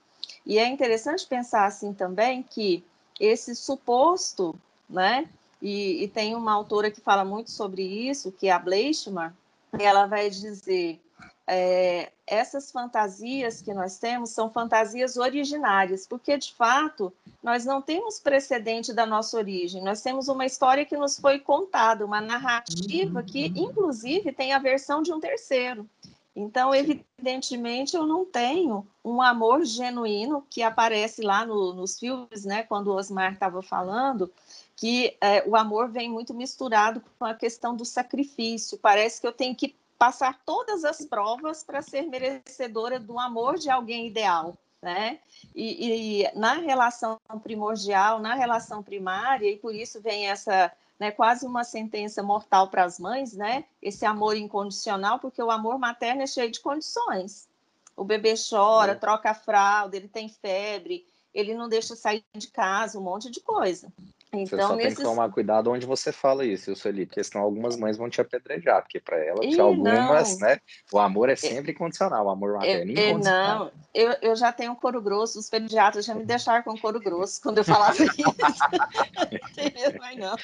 E 0.45 0.57
é 0.57 0.67
interessante 0.67 1.25
pensar 1.25 1.65
assim 1.65 1.93
também 1.93 2.43
que 2.43 2.83
esse 3.19 3.55
suposto, 3.55 4.55
né? 4.89 5.27
E, 5.61 6.03
e 6.03 6.07
tem 6.07 6.35
uma 6.35 6.51
autora 6.51 6.91
que 6.91 6.99
fala 6.99 7.23
muito 7.23 7.49
sobre 7.51 7.83
isso, 7.83 8.31
que 8.31 8.47
é 8.47 8.51
a 8.51 8.59
Bleichmar, 8.59 9.33
ela 9.79 10.05
vai 10.05 10.29
dizer 10.29 10.99
é, 11.47 12.11
essas 12.25 12.71
fantasias 12.71 13.61
que 13.61 13.73
nós 13.73 13.97
temos 13.97 14.29
são 14.31 14.49
fantasias 14.49 15.17
originárias, 15.17 16.07
porque 16.07 16.37
de 16.37 16.53
fato 16.53 17.13
nós 17.41 17.65
não 17.65 17.81
temos 17.81 18.19
precedente 18.19 18.93
da 18.93 19.05
nossa 19.05 19.37
origem, 19.37 19.83
nós 19.83 20.01
temos 20.01 20.27
uma 20.27 20.45
história 20.45 20.85
que 20.85 20.95
nos 20.95 21.19
foi 21.19 21.39
contada, 21.39 22.05
uma 22.05 22.21
narrativa 22.21 23.21
que, 23.23 23.47
inclusive, 23.47 24.31
tem 24.31 24.53
a 24.53 24.59
versão 24.59 25.01
de 25.01 25.11
um 25.11 25.19
terceiro. 25.19 25.87
Então, 26.35 26.73
evidentemente, 26.73 27.95
eu 27.95 28.07
não 28.07 28.25
tenho 28.25 28.87
um 29.05 29.21
amor 29.21 29.63
genuíno 29.65 30.45
que 30.49 30.63
aparece 30.63 31.21
lá 31.21 31.45
no, 31.45 31.73
nos 31.73 31.99
filmes, 31.99 32.43
né? 32.43 32.63
Quando 32.63 32.87
o 32.87 32.95
Osmar 32.95 33.33
estava 33.33 33.61
falando, 33.61 34.31
que 34.75 35.15
é, 35.21 35.47
o 35.47 35.55
amor 35.55 35.89
vem 35.89 36.09
muito 36.09 36.33
misturado 36.33 37.03
com 37.19 37.25
a 37.25 37.35
questão 37.35 37.75
do 37.75 37.85
sacrifício. 37.85 38.79
Parece 38.79 39.21
que 39.21 39.27
eu 39.27 39.31
tenho 39.31 39.55
que 39.55 39.75
passar 39.97 40.41
todas 40.43 40.83
as 40.83 41.05
provas 41.05 41.63
para 41.63 41.81
ser 41.83 42.01
merecedora 42.03 42.99
do 42.99 43.19
amor 43.19 43.57
de 43.57 43.69
alguém 43.69 44.07
ideal. 44.07 44.57
Né? 44.81 45.19
E, 45.55 46.23
e, 46.23 46.37
na 46.37 46.55
relação 46.55 47.17
primordial, 47.41 48.19
na 48.19 48.33
relação 48.33 48.83
primária, 48.83 49.49
e 49.49 49.55
por 49.55 49.73
isso 49.73 50.01
vem 50.01 50.27
essa 50.27 50.69
né, 50.99 51.11
quase 51.11 51.45
uma 51.45 51.63
sentença 51.63 52.21
mortal 52.21 52.69
para 52.69 52.83
as 52.83 52.99
mães, 52.99 53.33
né? 53.33 53.65
Esse 53.81 54.05
amor 54.05 54.37
incondicional, 54.37 55.19
porque 55.19 55.41
o 55.41 55.51
amor 55.51 55.77
materno 55.77 56.21
é 56.21 56.27
cheio 56.27 56.51
de 56.51 56.59
condições. 56.59 57.47
O 57.95 58.03
bebê 58.03 58.33
chora, 58.35 58.93
é. 58.93 58.95
troca 58.95 59.31
a 59.31 59.35
fralda, 59.35 59.95
ele 59.95 60.07
tem 60.07 60.27
febre, 60.29 61.05
ele 61.33 61.53
não 61.53 61.67
deixa 61.67 61.95
sair 61.95 62.23
de 62.35 62.47
casa, 62.47 62.99
um 62.99 63.03
monte 63.03 63.29
de 63.29 63.41
coisa. 63.41 63.91
Então, 64.33 64.57
você 64.57 64.61
só 64.61 64.75
nesses... 64.75 64.95
tem 64.95 64.97
que 64.97 65.09
tomar 65.09 65.31
cuidado 65.31 65.71
onde 65.71 65.85
você 65.85 66.11
fala 66.11 66.45
isso, 66.45 66.75
Sueli, 66.75 67.05
porque 67.05 67.23
senão 67.23 67.43
algumas 67.43 67.77
mães 67.77 67.97
vão 67.97 68.09
te 68.09 68.19
apedrejar, 68.19 68.81
porque 68.81 68.99
para 68.99 69.17
elas, 69.17 69.59
algumas, 69.59 70.39
não. 70.39 70.47
né, 70.47 70.59
o 70.91 70.99
amor 70.99 71.29
é 71.29 71.35
sempre 71.35 71.71
incondicional, 71.71 72.25
o 72.25 72.29
amor 72.29 72.53
materno 72.53 72.91
é 72.91 73.09
incondicional. 73.09 73.65
Não, 73.65 73.71
eu, 73.93 74.15
eu 74.21 74.35
já 74.35 74.51
tenho 74.51 74.75
couro 74.75 75.01
grosso, 75.01 75.39
os 75.39 75.49
pediatras 75.49 76.05
já 76.05 76.15
me 76.15 76.25
deixaram 76.25 76.63
com 76.63 76.77
couro 76.77 76.99
grosso 76.99 77.41
quando 77.41 77.59
eu 77.59 77.63
falava 77.63 77.95
isso. 78.03 78.17
não 80.17 80.23
não. 80.23 80.35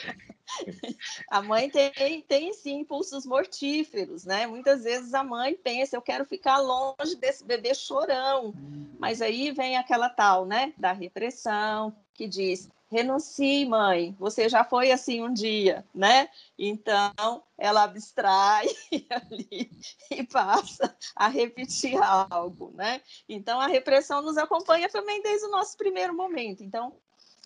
A 1.30 1.42
mãe 1.42 1.70
tem, 1.70 2.22
tem 2.22 2.54
sim 2.54 2.80
impulsos 2.80 3.26
mortíferos, 3.26 4.26
né? 4.26 4.48
Muitas 4.48 4.84
vezes 4.84 5.14
a 5.14 5.24
mãe 5.24 5.56
pensa, 5.56 5.96
eu 5.96 6.02
quero 6.02 6.26
ficar 6.26 6.58
longe 6.58 7.16
desse 7.20 7.44
bebê 7.44 7.74
chorão, 7.74 8.54
mas 9.00 9.22
aí 9.22 9.52
vem 9.52 9.78
aquela 9.78 10.10
tal, 10.10 10.46
né, 10.46 10.74
da 10.78 10.92
repressão, 10.92 11.96
que 12.14 12.28
diz, 12.28 12.70
renuncie, 12.92 13.66
mãe, 13.66 14.16
você 14.20 14.50
já 14.50 14.64
foi 14.64 14.92
assim 14.92 15.24
um 15.24 15.32
dia, 15.32 15.86
né? 15.94 16.28
Então, 16.58 17.44
ela 17.58 17.84
abstrai 17.84 18.68
ali 19.10 19.72
e 20.10 20.24
passa 20.24 20.96
a 21.16 21.28
repetir 21.28 22.02
algo, 22.02 22.72
né? 22.74 23.02
Então, 23.28 23.60
a 23.62 23.68
repressão 23.68 24.22
nos 24.22 24.38
acompanha 24.38 24.90
também 24.90 25.22
desde 25.22 25.46
o 25.46 25.52
nosso 25.52 25.78
primeiro 25.78 26.16
momento. 26.16 26.64
Então, 26.64 26.94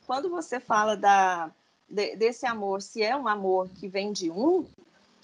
quando 0.08 0.30
você 0.30 0.60
fala 0.60 0.96
da, 0.96 1.52
de, 1.90 2.16
desse 2.16 2.46
amor, 2.46 2.82
se 2.82 3.04
é 3.04 3.16
um 3.16 3.28
amor 3.28 3.70
que 3.70 3.88
vem 3.88 4.14
de 4.14 4.32
um, 4.32 4.66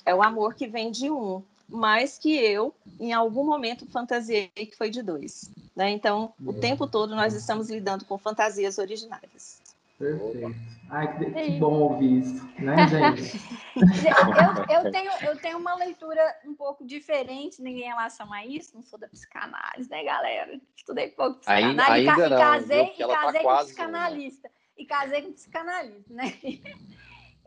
é 0.05 0.13
o 0.13 0.22
amor 0.22 0.53
que 0.53 0.67
vem 0.67 0.91
de 0.91 1.09
um, 1.09 1.41
mas 1.67 2.17
que 2.17 2.36
eu, 2.36 2.74
em 2.99 3.13
algum 3.13 3.45
momento, 3.45 3.86
fantasiei 3.86 4.49
que 4.49 4.76
foi 4.76 4.89
de 4.89 5.01
dois. 5.01 5.49
Né? 5.76 5.91
Então, 5.91 6.34
o 6.43 6.51
tempo 6.51 6.88
todo 6.88 7.15
nós 7.15 7.34
estamos 7.34 7.70
lidando 7.70 8.03
com 8.03 8.17
fantasias 8.17 8.78
originárias. 8.78 9.68
Perfeito. 10.00 10.56
Ai, 10.89 11.18
que, 11.20 11.26
que 11.30 11.60
bom 11.60 11.74
ouvir 11.82 12.22
isso, 12.22 12.50
né, 12.58 12.76
gente? 12.88 13.38
eu, 13.76 14.78
eu, 14.78 14.91
tenho, 14.91 15.12
eu 15.22 15.38
tenho 15.38 15.58
uma 15.58 15.76
leitura 15.76 16.22
um 16.45 16.56
pouco 16.56 16.86
diferente 16.86 17.62
em 17.62 17.82
relação 17.82 18.32
a 18.34 18.45
isso, 18.45 18.76
não 18.76 18.82
sou 18.82 18.97
da 18.97 19.08
psicanálise, 19.10 19.89
né, 19.89 20.04
galera? 20.04 20.60
Estudei 20.76 21.10
pouco 21.10 21.39
psicanálise 21.39 21.80
ainda, 21.80 21.93
ainda 21.93 22.28
e, 22.28 22.30
não, 22.30 22.38
casei, 22.39 22.84
e 22.86 22.97
tá 22.97 23.08
casei 23.08 23.43
tá 23.43 23.58
com 23.58 23.66
psicanalista. 23.66 24.52
E 24.78 24.86
casei 24.86 25.22
com 25.22 25.34
psicanalista, 25.34 26.14
né? 26.14 26.34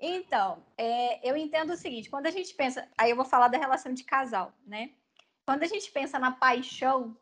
Então, 0.04 0.64
é, 0.76 1.30
eu 1.30 1.36
entendo 1.36 1.74
o 1.74 1.76
seguinte, 1.76 2.10
quando 2.10 2.26
a 2.26 2.30
gente 2.32 2.52
pensa, 2.56 2.88
aí 2.98 3.10
eu 3.10 3.14
vou 3.14 3.24
falar 3.24 3.46
da 3.46 3.56
relação 3.56 3.94
de 3.94 4.02
casal, 4.02 4.52
né? 4.66 4.90
Quando 5.46 5.62
a 5.62 5.66
gente 5.66 5.92
pensa 5.92 6.18
na 6.18 6.32
paixão, 6.32 7.16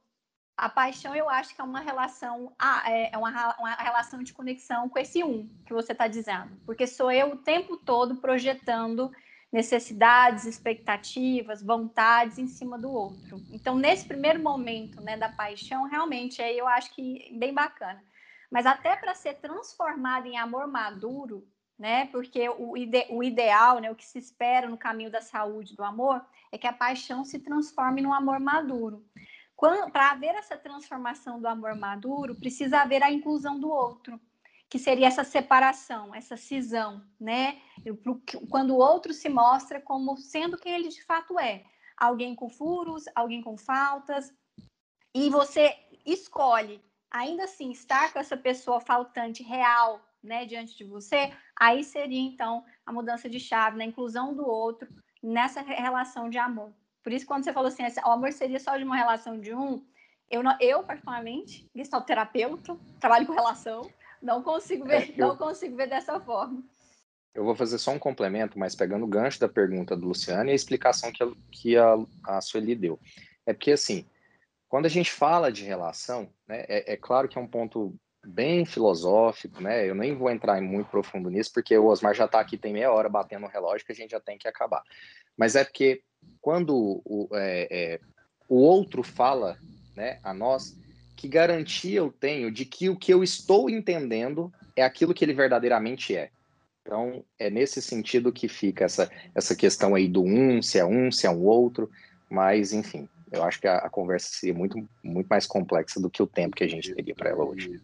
a 0.60 0.68
paixão 0.68 1.16
eu 1.16 1.28
acho 1.30 1.54
que 1.54 1.60
é 1.60 1.64
uma 1.64 1.80
relação, 1.80 2.52
é, 2.86 3.14
é 3.14 3.18
uma, 3.18 3.56
uma 3.58 3.74
relação 3.76 4.22
de 4.22 4.34
conexão 4.34 4.90
com 4.90 4.98
esse 4.98 5.24
um 5.24 5.48
que 5.64 5.72
você 5.72 5.92
está 5.92 6.06
dizendo, 6.06 6.50
porque 6.66 6.86
sou 6.86 7.10
eu 7.10 7.32
o 7.32 7.36
tempo 7.36 7.78
todo 7.78 8.16
projetando 8.16 9.10
necessidades, 9.50 10.44
expectativas, 10.44 11.62
vontades 11.62 12.38
em 12.38 12.46
cima 12.46 12.78
do 12.78 12.92
outro. 12.92 13.42
Então, 13.50 13.74
nesse 13.74 14.06
primeiro 14.06 14.40
momento, 14.40 15.00
né, 15.00 15.16
da 15.16 15.30
paixão, 15.30 15.84
realmente 15.84 16.42
aí 16.42 16.58
eu 16.58 16.68
acho 16.68 16.94
que 16.94 17.34
bem 17.38 17.54
bacana. 17.54 18.04
Mas 18.50 18.66
até 18.66 18.94
para 18.96 19.14
ser 19.14 19.34
transformado 19.36 20.26
em 20.26 20.36
amor 20.36 20.68
maduro, 20.68 21.48
né? 21.78 22.06
Porque 22.06 22.46
o, 22.50 22.76
ide 22.76 23.06
o 23.08 23.24
ideal, 23.24 23.78
né, 23.78 23.90
o 23.90 23.94
que 23.94 24.04
se 24.04 24.18
espera 24.18 24.68
no 24.68 24.76
caminho 24.76 25.10
da 25.10 25.22
saúde 25.22 25.74
do 25.74 25.82
amor, 25.82 26.22
é 26.52 26.58
que 26.58 26.66
a 26.66 26.72
paixão 26.72 27.24
se 27.24 27.38
transforme 27.38 28.02
num 28.02 28.12
amor 28.12 28.38
maduro. 28.38 29.02
Para 29.60 30.10
haver 30.10 30.34
essa 30.34 30.56
transformação 30.56 31.38
do 31.38 31.46
amor 31.46 31.76
maduro, 31.76 32.34
precisa 32.34 32.80
haver 32.80 33.02
a 33.02 33.12
inclusão 33.12 33.60
do 33.60 33.68
outro, 33.68 34.18
que 34.70 34.78
seria 34.78 35.06
essa 35.06 35.22
separação, 35.22 36.14
essa 36.14 36.36
cisão, 36.36 37.04
né? 37.20 37.60
Quando 38.48 38.74
o 38.74 38.78
outro 38.78 39.12
se 39.12 39.28
mostra 39.28 39.78
como 39.78 40.16
sendo 40.16 40.56
quem 40.56 40.72
ele 40.72 40.88
de 40.88 41.04
fato 41.04 41.38
é, 41.38 41.64
alguém 41.94 42.34
com 42.34 42.48
furos, 42.48 43.04
alguém 43.14 43.42
com 43.42 43.58
faltas, 43.58 44.32
e 45.14 45.28
você 45.28 45.76
escolhe 46.06 46.82
ainda 47.10 47.44
assim 47.44 47.70
estar 47.70 48.12
com 48.12 48.18
essa 48.18 48.36
pessoa 48.36 48.80
faltante 48.80 49.42
real, 49.42 50.00
né, 50.22 50.44
diante 50.46 50.76
de 50.76 50.84
você, 50.84 51.32
aí 51.58 51.82
seria 51.82 52.20
então 52.20 52.64
a 52.86 52.92
mudança 52.92 53.28
de 53.28 53.40
chave, 53.40 53.76
na 53.76 53.84
inclusão 53.84 54.34
do 54.34 54.46
outro 54.46 54.88
nessa 55.22 55.60
relação 55.60 56.30
de 56.30 56.38
amor. 56.38 56.72
Por 57.02 57.12
isso, 57.12 57.26
quando 57.26 57.44
você 57.44 57.52
falou 57.52 57.68
assim, 57.68 57.82
o 57.82 58.10
amor 58.10 58.32
seria 58.32 58.58
só 58.58 58.76
de 58.76 58.84
uma 58.84 58.96
relação 58.96 59.38
de 59.38 59.54
um, 59.54 59.82
eu, 60.30 60.42
eu 60.60 60.82
particularmente, 60.84 61.66
terapeuta, 62.06 62.76
trabalho 63.00 63.26
com 63.26 63.32
relação, 63.32 63.90
não 64.22 64.42
consigo 64.42 64.84
ver, 64.84 65.10
é, 65.10 65.14
eu... 65.16 65.28
não 65.28 65.36
consigo 65.36 65.76
ver 65.76 65.88
dessa 65.88 66.20
forma. 66.20 66.62
Eu 67.34 67.44
vou 67.44 67.54
fazer 67.54 67.78
só 67.78 67.92
um 67.92 67.98
complemento, 67.98 68.58
mas 68.58 68.74
pegando 68.74 69.04
o 69.04 69.08
gancho 69.08 69.40
da 69.40 69.48
pergunta 69.48 69.96
do 69.96 70.06
Luciano 70.06 70.48
e 70.48 70.52
a 70.52 70.54
explicação 70.54 71.12
que 71.12 71.22
a, 71.22 71.28
que 71.50 71.76
a, 71.76 71.94
a 72.24 72.40
Sueli 72.40 72.74
deu. 72.74 72.98
É 73.46 73.52
porque, 73.52 73.72
assim, 73.72 74.06
quando 74.68 74.86
a 74.86 74.88
gente 74.88 75.10
fala 75.10 75.50
de 75.50 75.64
relação, 75.64 76.28
né, 76.46 76.64
é, 76.68 76.92
é, 76.92 76.96
claro 76.96 77.28
que 77.28 77.38
é 77.38 77.40
um 77.40 77.46
ponto 77.46 77.94
bem 78.24 78.64
filosófico, 78.64 79.62
né? 79.62 79.88
Eu 79.88 79.94
nem 79.94 80.14
vou 80.14 80.30
entrar 80.30 80.60
muito 80.60 80.90
profundo 80.90 81.30
nisso, 81.30 81.50
porque 81.54 81.76
o 81.76 81.86
Osmar 81.86 82.14
já 82.14 82.26
está 82.26 82.38
aqui 82.38 82.58
tem 82.58 82.72
meia 82.72 82.92
hora 82.92 83.08
batendo 83.08 83.42
no 83.42 83.48
relógio 83.48 83.86
que 83.86 83.92
a 83.92 83.94
gente 83.94 84.10
já 84.10 84.20
tem 84.20 84.36
que 84.36 84.46
acabar. 84.46 84.82
Mas 85.36 85.56
é 85.56 85.64
porque 85.64 86.02
quando 86.40 87.02
o, 87.04 87.28
é, 87.34 87.68
é, 87.70 88.00
o 88.48 88.56
outro 88.56 89.02
fala 89.02 89.58
né, 89.96 90.18
a 90.22 90.32
nós, 90.32 90.76
que 91.16 91.28
garantia 91.28 91.98
eu 91.98 92.10
tenho 92.10 92.50
de 92.50 92.64
que 92.64 92.88
o 92.88 92.96
que 92.96 93.12
eu 93.12 93.22
estou 93.22 93.68
entendendo 93.68 94.52
é 94.74 94.82
aquilo 94.82 95.12
que 95.12 95.24
ele 95.24 95.34
verdadeiramente 95.34 96.16
é. 96.16 96.30
Então, 96.82 97.22
é 97.38 97.50
nesse 97.50 97.82
sentido 97.82 98.32
que 98.32 98.48
fica 98.48 98.84
essa, 98.84 99.10
essa 99.34 99.54
questão 99.54 99.94
aí 99.94 100.08
do 100.08 100.22
um, 100.22 100.62
se 100.62 100.78
é 100.78 100.84
um, 100.84 101.12
se 101.12 101.26
é 101.26 101.30
um 101.30 101.44
outro, 101.44 101.90
mas, 102.30 102.72
enfim, 102.72 103.06
eu 103.30 103.44
acho 103.44 103.60
que 103.60 103.68
a, 103.68 103.76
a 103.78 103.90
conversa 103.90 104.28
seria 104.32 104.54
muito, 104.54 104.76
muito 105.04 105.26
mais 105.26 105.46
complexa 105.46 106.00
do 106.00 106.10
que 106.10 106.22
o 106.22 106.26
tempo 106.26 106.56
que 106.56 106.64
a 106.64 106.68
gente 106.68 106.94
teria 106.94 107.14
para 107.14 107.30
ela 107.30 107.44
hoje. 107.44 107.80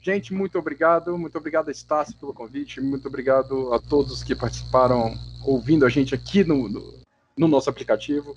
Gente, 0.00 0.32
muito 0.32 0.58
obrigado. 0.58 1.18
Muito 1.18 1.36
obrigado, 1.36 1.70
Estácio, 1.70 2.16
pelo 2.18 2.32
convite. 2.32 2.80
Muito 2.80 3.08
obrigado 3.08 3.74
a 3.74 3.78
todos 3.78 4.22
que 4.22 4.34
participaram 4.34 5.14
ouvindo 5.44 5.84
a 5.84 5.88
gente 5.88 6.14
aqui 6.14 6.44
no, 6.44 6.68
no 6.68 6.97
no 7.38 7.48
nosso 7.48 7.70
aplicativo. 7.70 8.36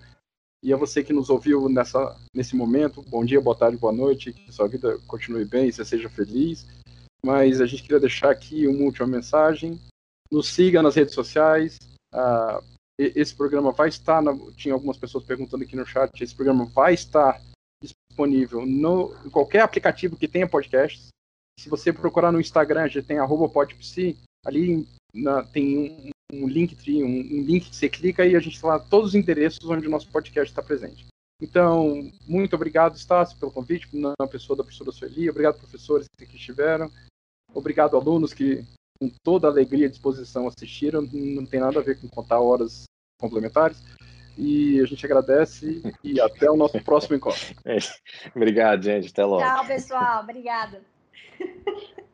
E 0.64 0.72
a 0.72 0.78
você 0.78 1.04
que 1.04 1.12
nos 1.12 1.30
ouviu 1.30 1.68
nessa, 1.68 2.16
nesse 2.36 2.56
momento, 2.56 3.02
bom 3.02 3.26
dia, 3.26 3.42
boa 3.42 3.56
tarde, 3.56 3.78
boa 3.78 3.92
noite, 3.92 4.32
que 4.32 4.52
sua 4.52 4.68
vida 4.68 5.00
continue 5.08 5.44
bem, 5.44 5.72
você 5.72 5.84
seja 5.84 6.08
feliz. 6.08 6.68
Mas 7.26 7.60
a 7.60 7.66
gente 7.66 7.82
queria 7.82 8.00
deixar 8.00 8.30
aqui 8.30 8.68
uma 8.68 8.86
última 8.86 9.08
mensagem. 9.08 9.80
Nos 10.32 10.50
siga 10.50 10.82
nas 10.82 10.96
redes 10.96 11.14
sociais, 11.14 11.78
uh, 12.14 12.64
esse 12.98 13.36
programa 13.36 13.72
vai 13.72 13.90
estar, 13.90 14.22
na, 14.22 14.38
tinha 14.56 14.74
algumas 14.74 14.98
pessoas 14.98 15.24
perguntando 15.24 15.64
aqui 15.64 15.76
no 15.76 15.86
chat, 15.86 16.24
esse 16.24 16.36
programa 16.36 16.66
vai 16.66 16.94
estar 16.94 17.42
disponível 17.84 18.66
no, 18.66 19.14
em 19.26 19.30
qualquer 19.30 19.62
aplicativo 19.62 20.16
que 20.16 20.28
tenha 20.28 20.48
podcasts. 20.48 21.08
Se 21.60 21.70
você 21.70 21.92
procurar 21.92 22.32
no 22.32 22.40
Instagram, 22.40 22.88
já 22.88 23.02
tem 23.02 23.18
arroba 23.18 23.50
podpsi, 23.50 24.18
ali 24.46 24.88
na, 25.14 25.44
tem 25.44 25.92
um, 25.92 26.11
um 26.32 26.48
link, 26.48 26.76
um, 27.04 27.06
um, 27.06 27.44
link 27.44 27.70
que 27.70 27.76
você 27.76 27.90
clica 27.90 28.26
e 28.26 28.36
a 28.36 28.40
gente 28.40 28.60
fala 28.60 28.80
todos 28.80 29.10
os 29.10 29.16
endereços 29.16 29.64
onde 29.70 29.88
o 29.88 29.90
nosso 29.90 30.10
podcast 30.10 30.52
está 30.52 30.62
presente. 30.62 31.06
Então, 31.42 32.12
muito 32.28 32.56
obrigado, 32.56 32.96
Estácio, 32.96 33.38
pelo 33.38 33.52
convite, 33.52 33.88
na 33.94 34.28
pessoa 34.28 34.56
da 34.56 34.64
professora 34.64 34.92
Sueli, 34.92 35.30
obrigado, 35.30 35.58
professores 35.58 36.08
que 36.18 36.36
estiveram, 36.36 36.90
obrigado, 37.54 37.98
alunos 37.98 38.34
que 38.34 38.64
com 39.00 39.10
toda 39.24 39.48
alegria 39.48 39.88
e 39.88 39.90
disposição 39.90 40.48
assistiram, 40.48 41.02
não 41.02 41.44
tem 41.44 41.60
nada 41.60 41.80
a 41.80 41.84
ver 41.84 42.00
com 42.00 42.08
contar 42.08 42.40
horas 42.40 42.84
complementares. 43.20 43.82
E 44.38 44.80
a 44.80 44.86
gente 44.86 45.06
agradece 45.06 45.82
e 46.04 46.20
até 46.22 46.50
o 46.50 46.56
nosso 46.56 46.80
próximo 46.84 47.16
encontro. 47.16 47.56
Obrigado, 48.36 48.84
gente. 48.84 49.10
Até 49.10 49.26
logo. 49.26 49.44
Tchau, 49.44 49.66
pessoal. 49.66 50.24
Obrigada. 50.24 50.82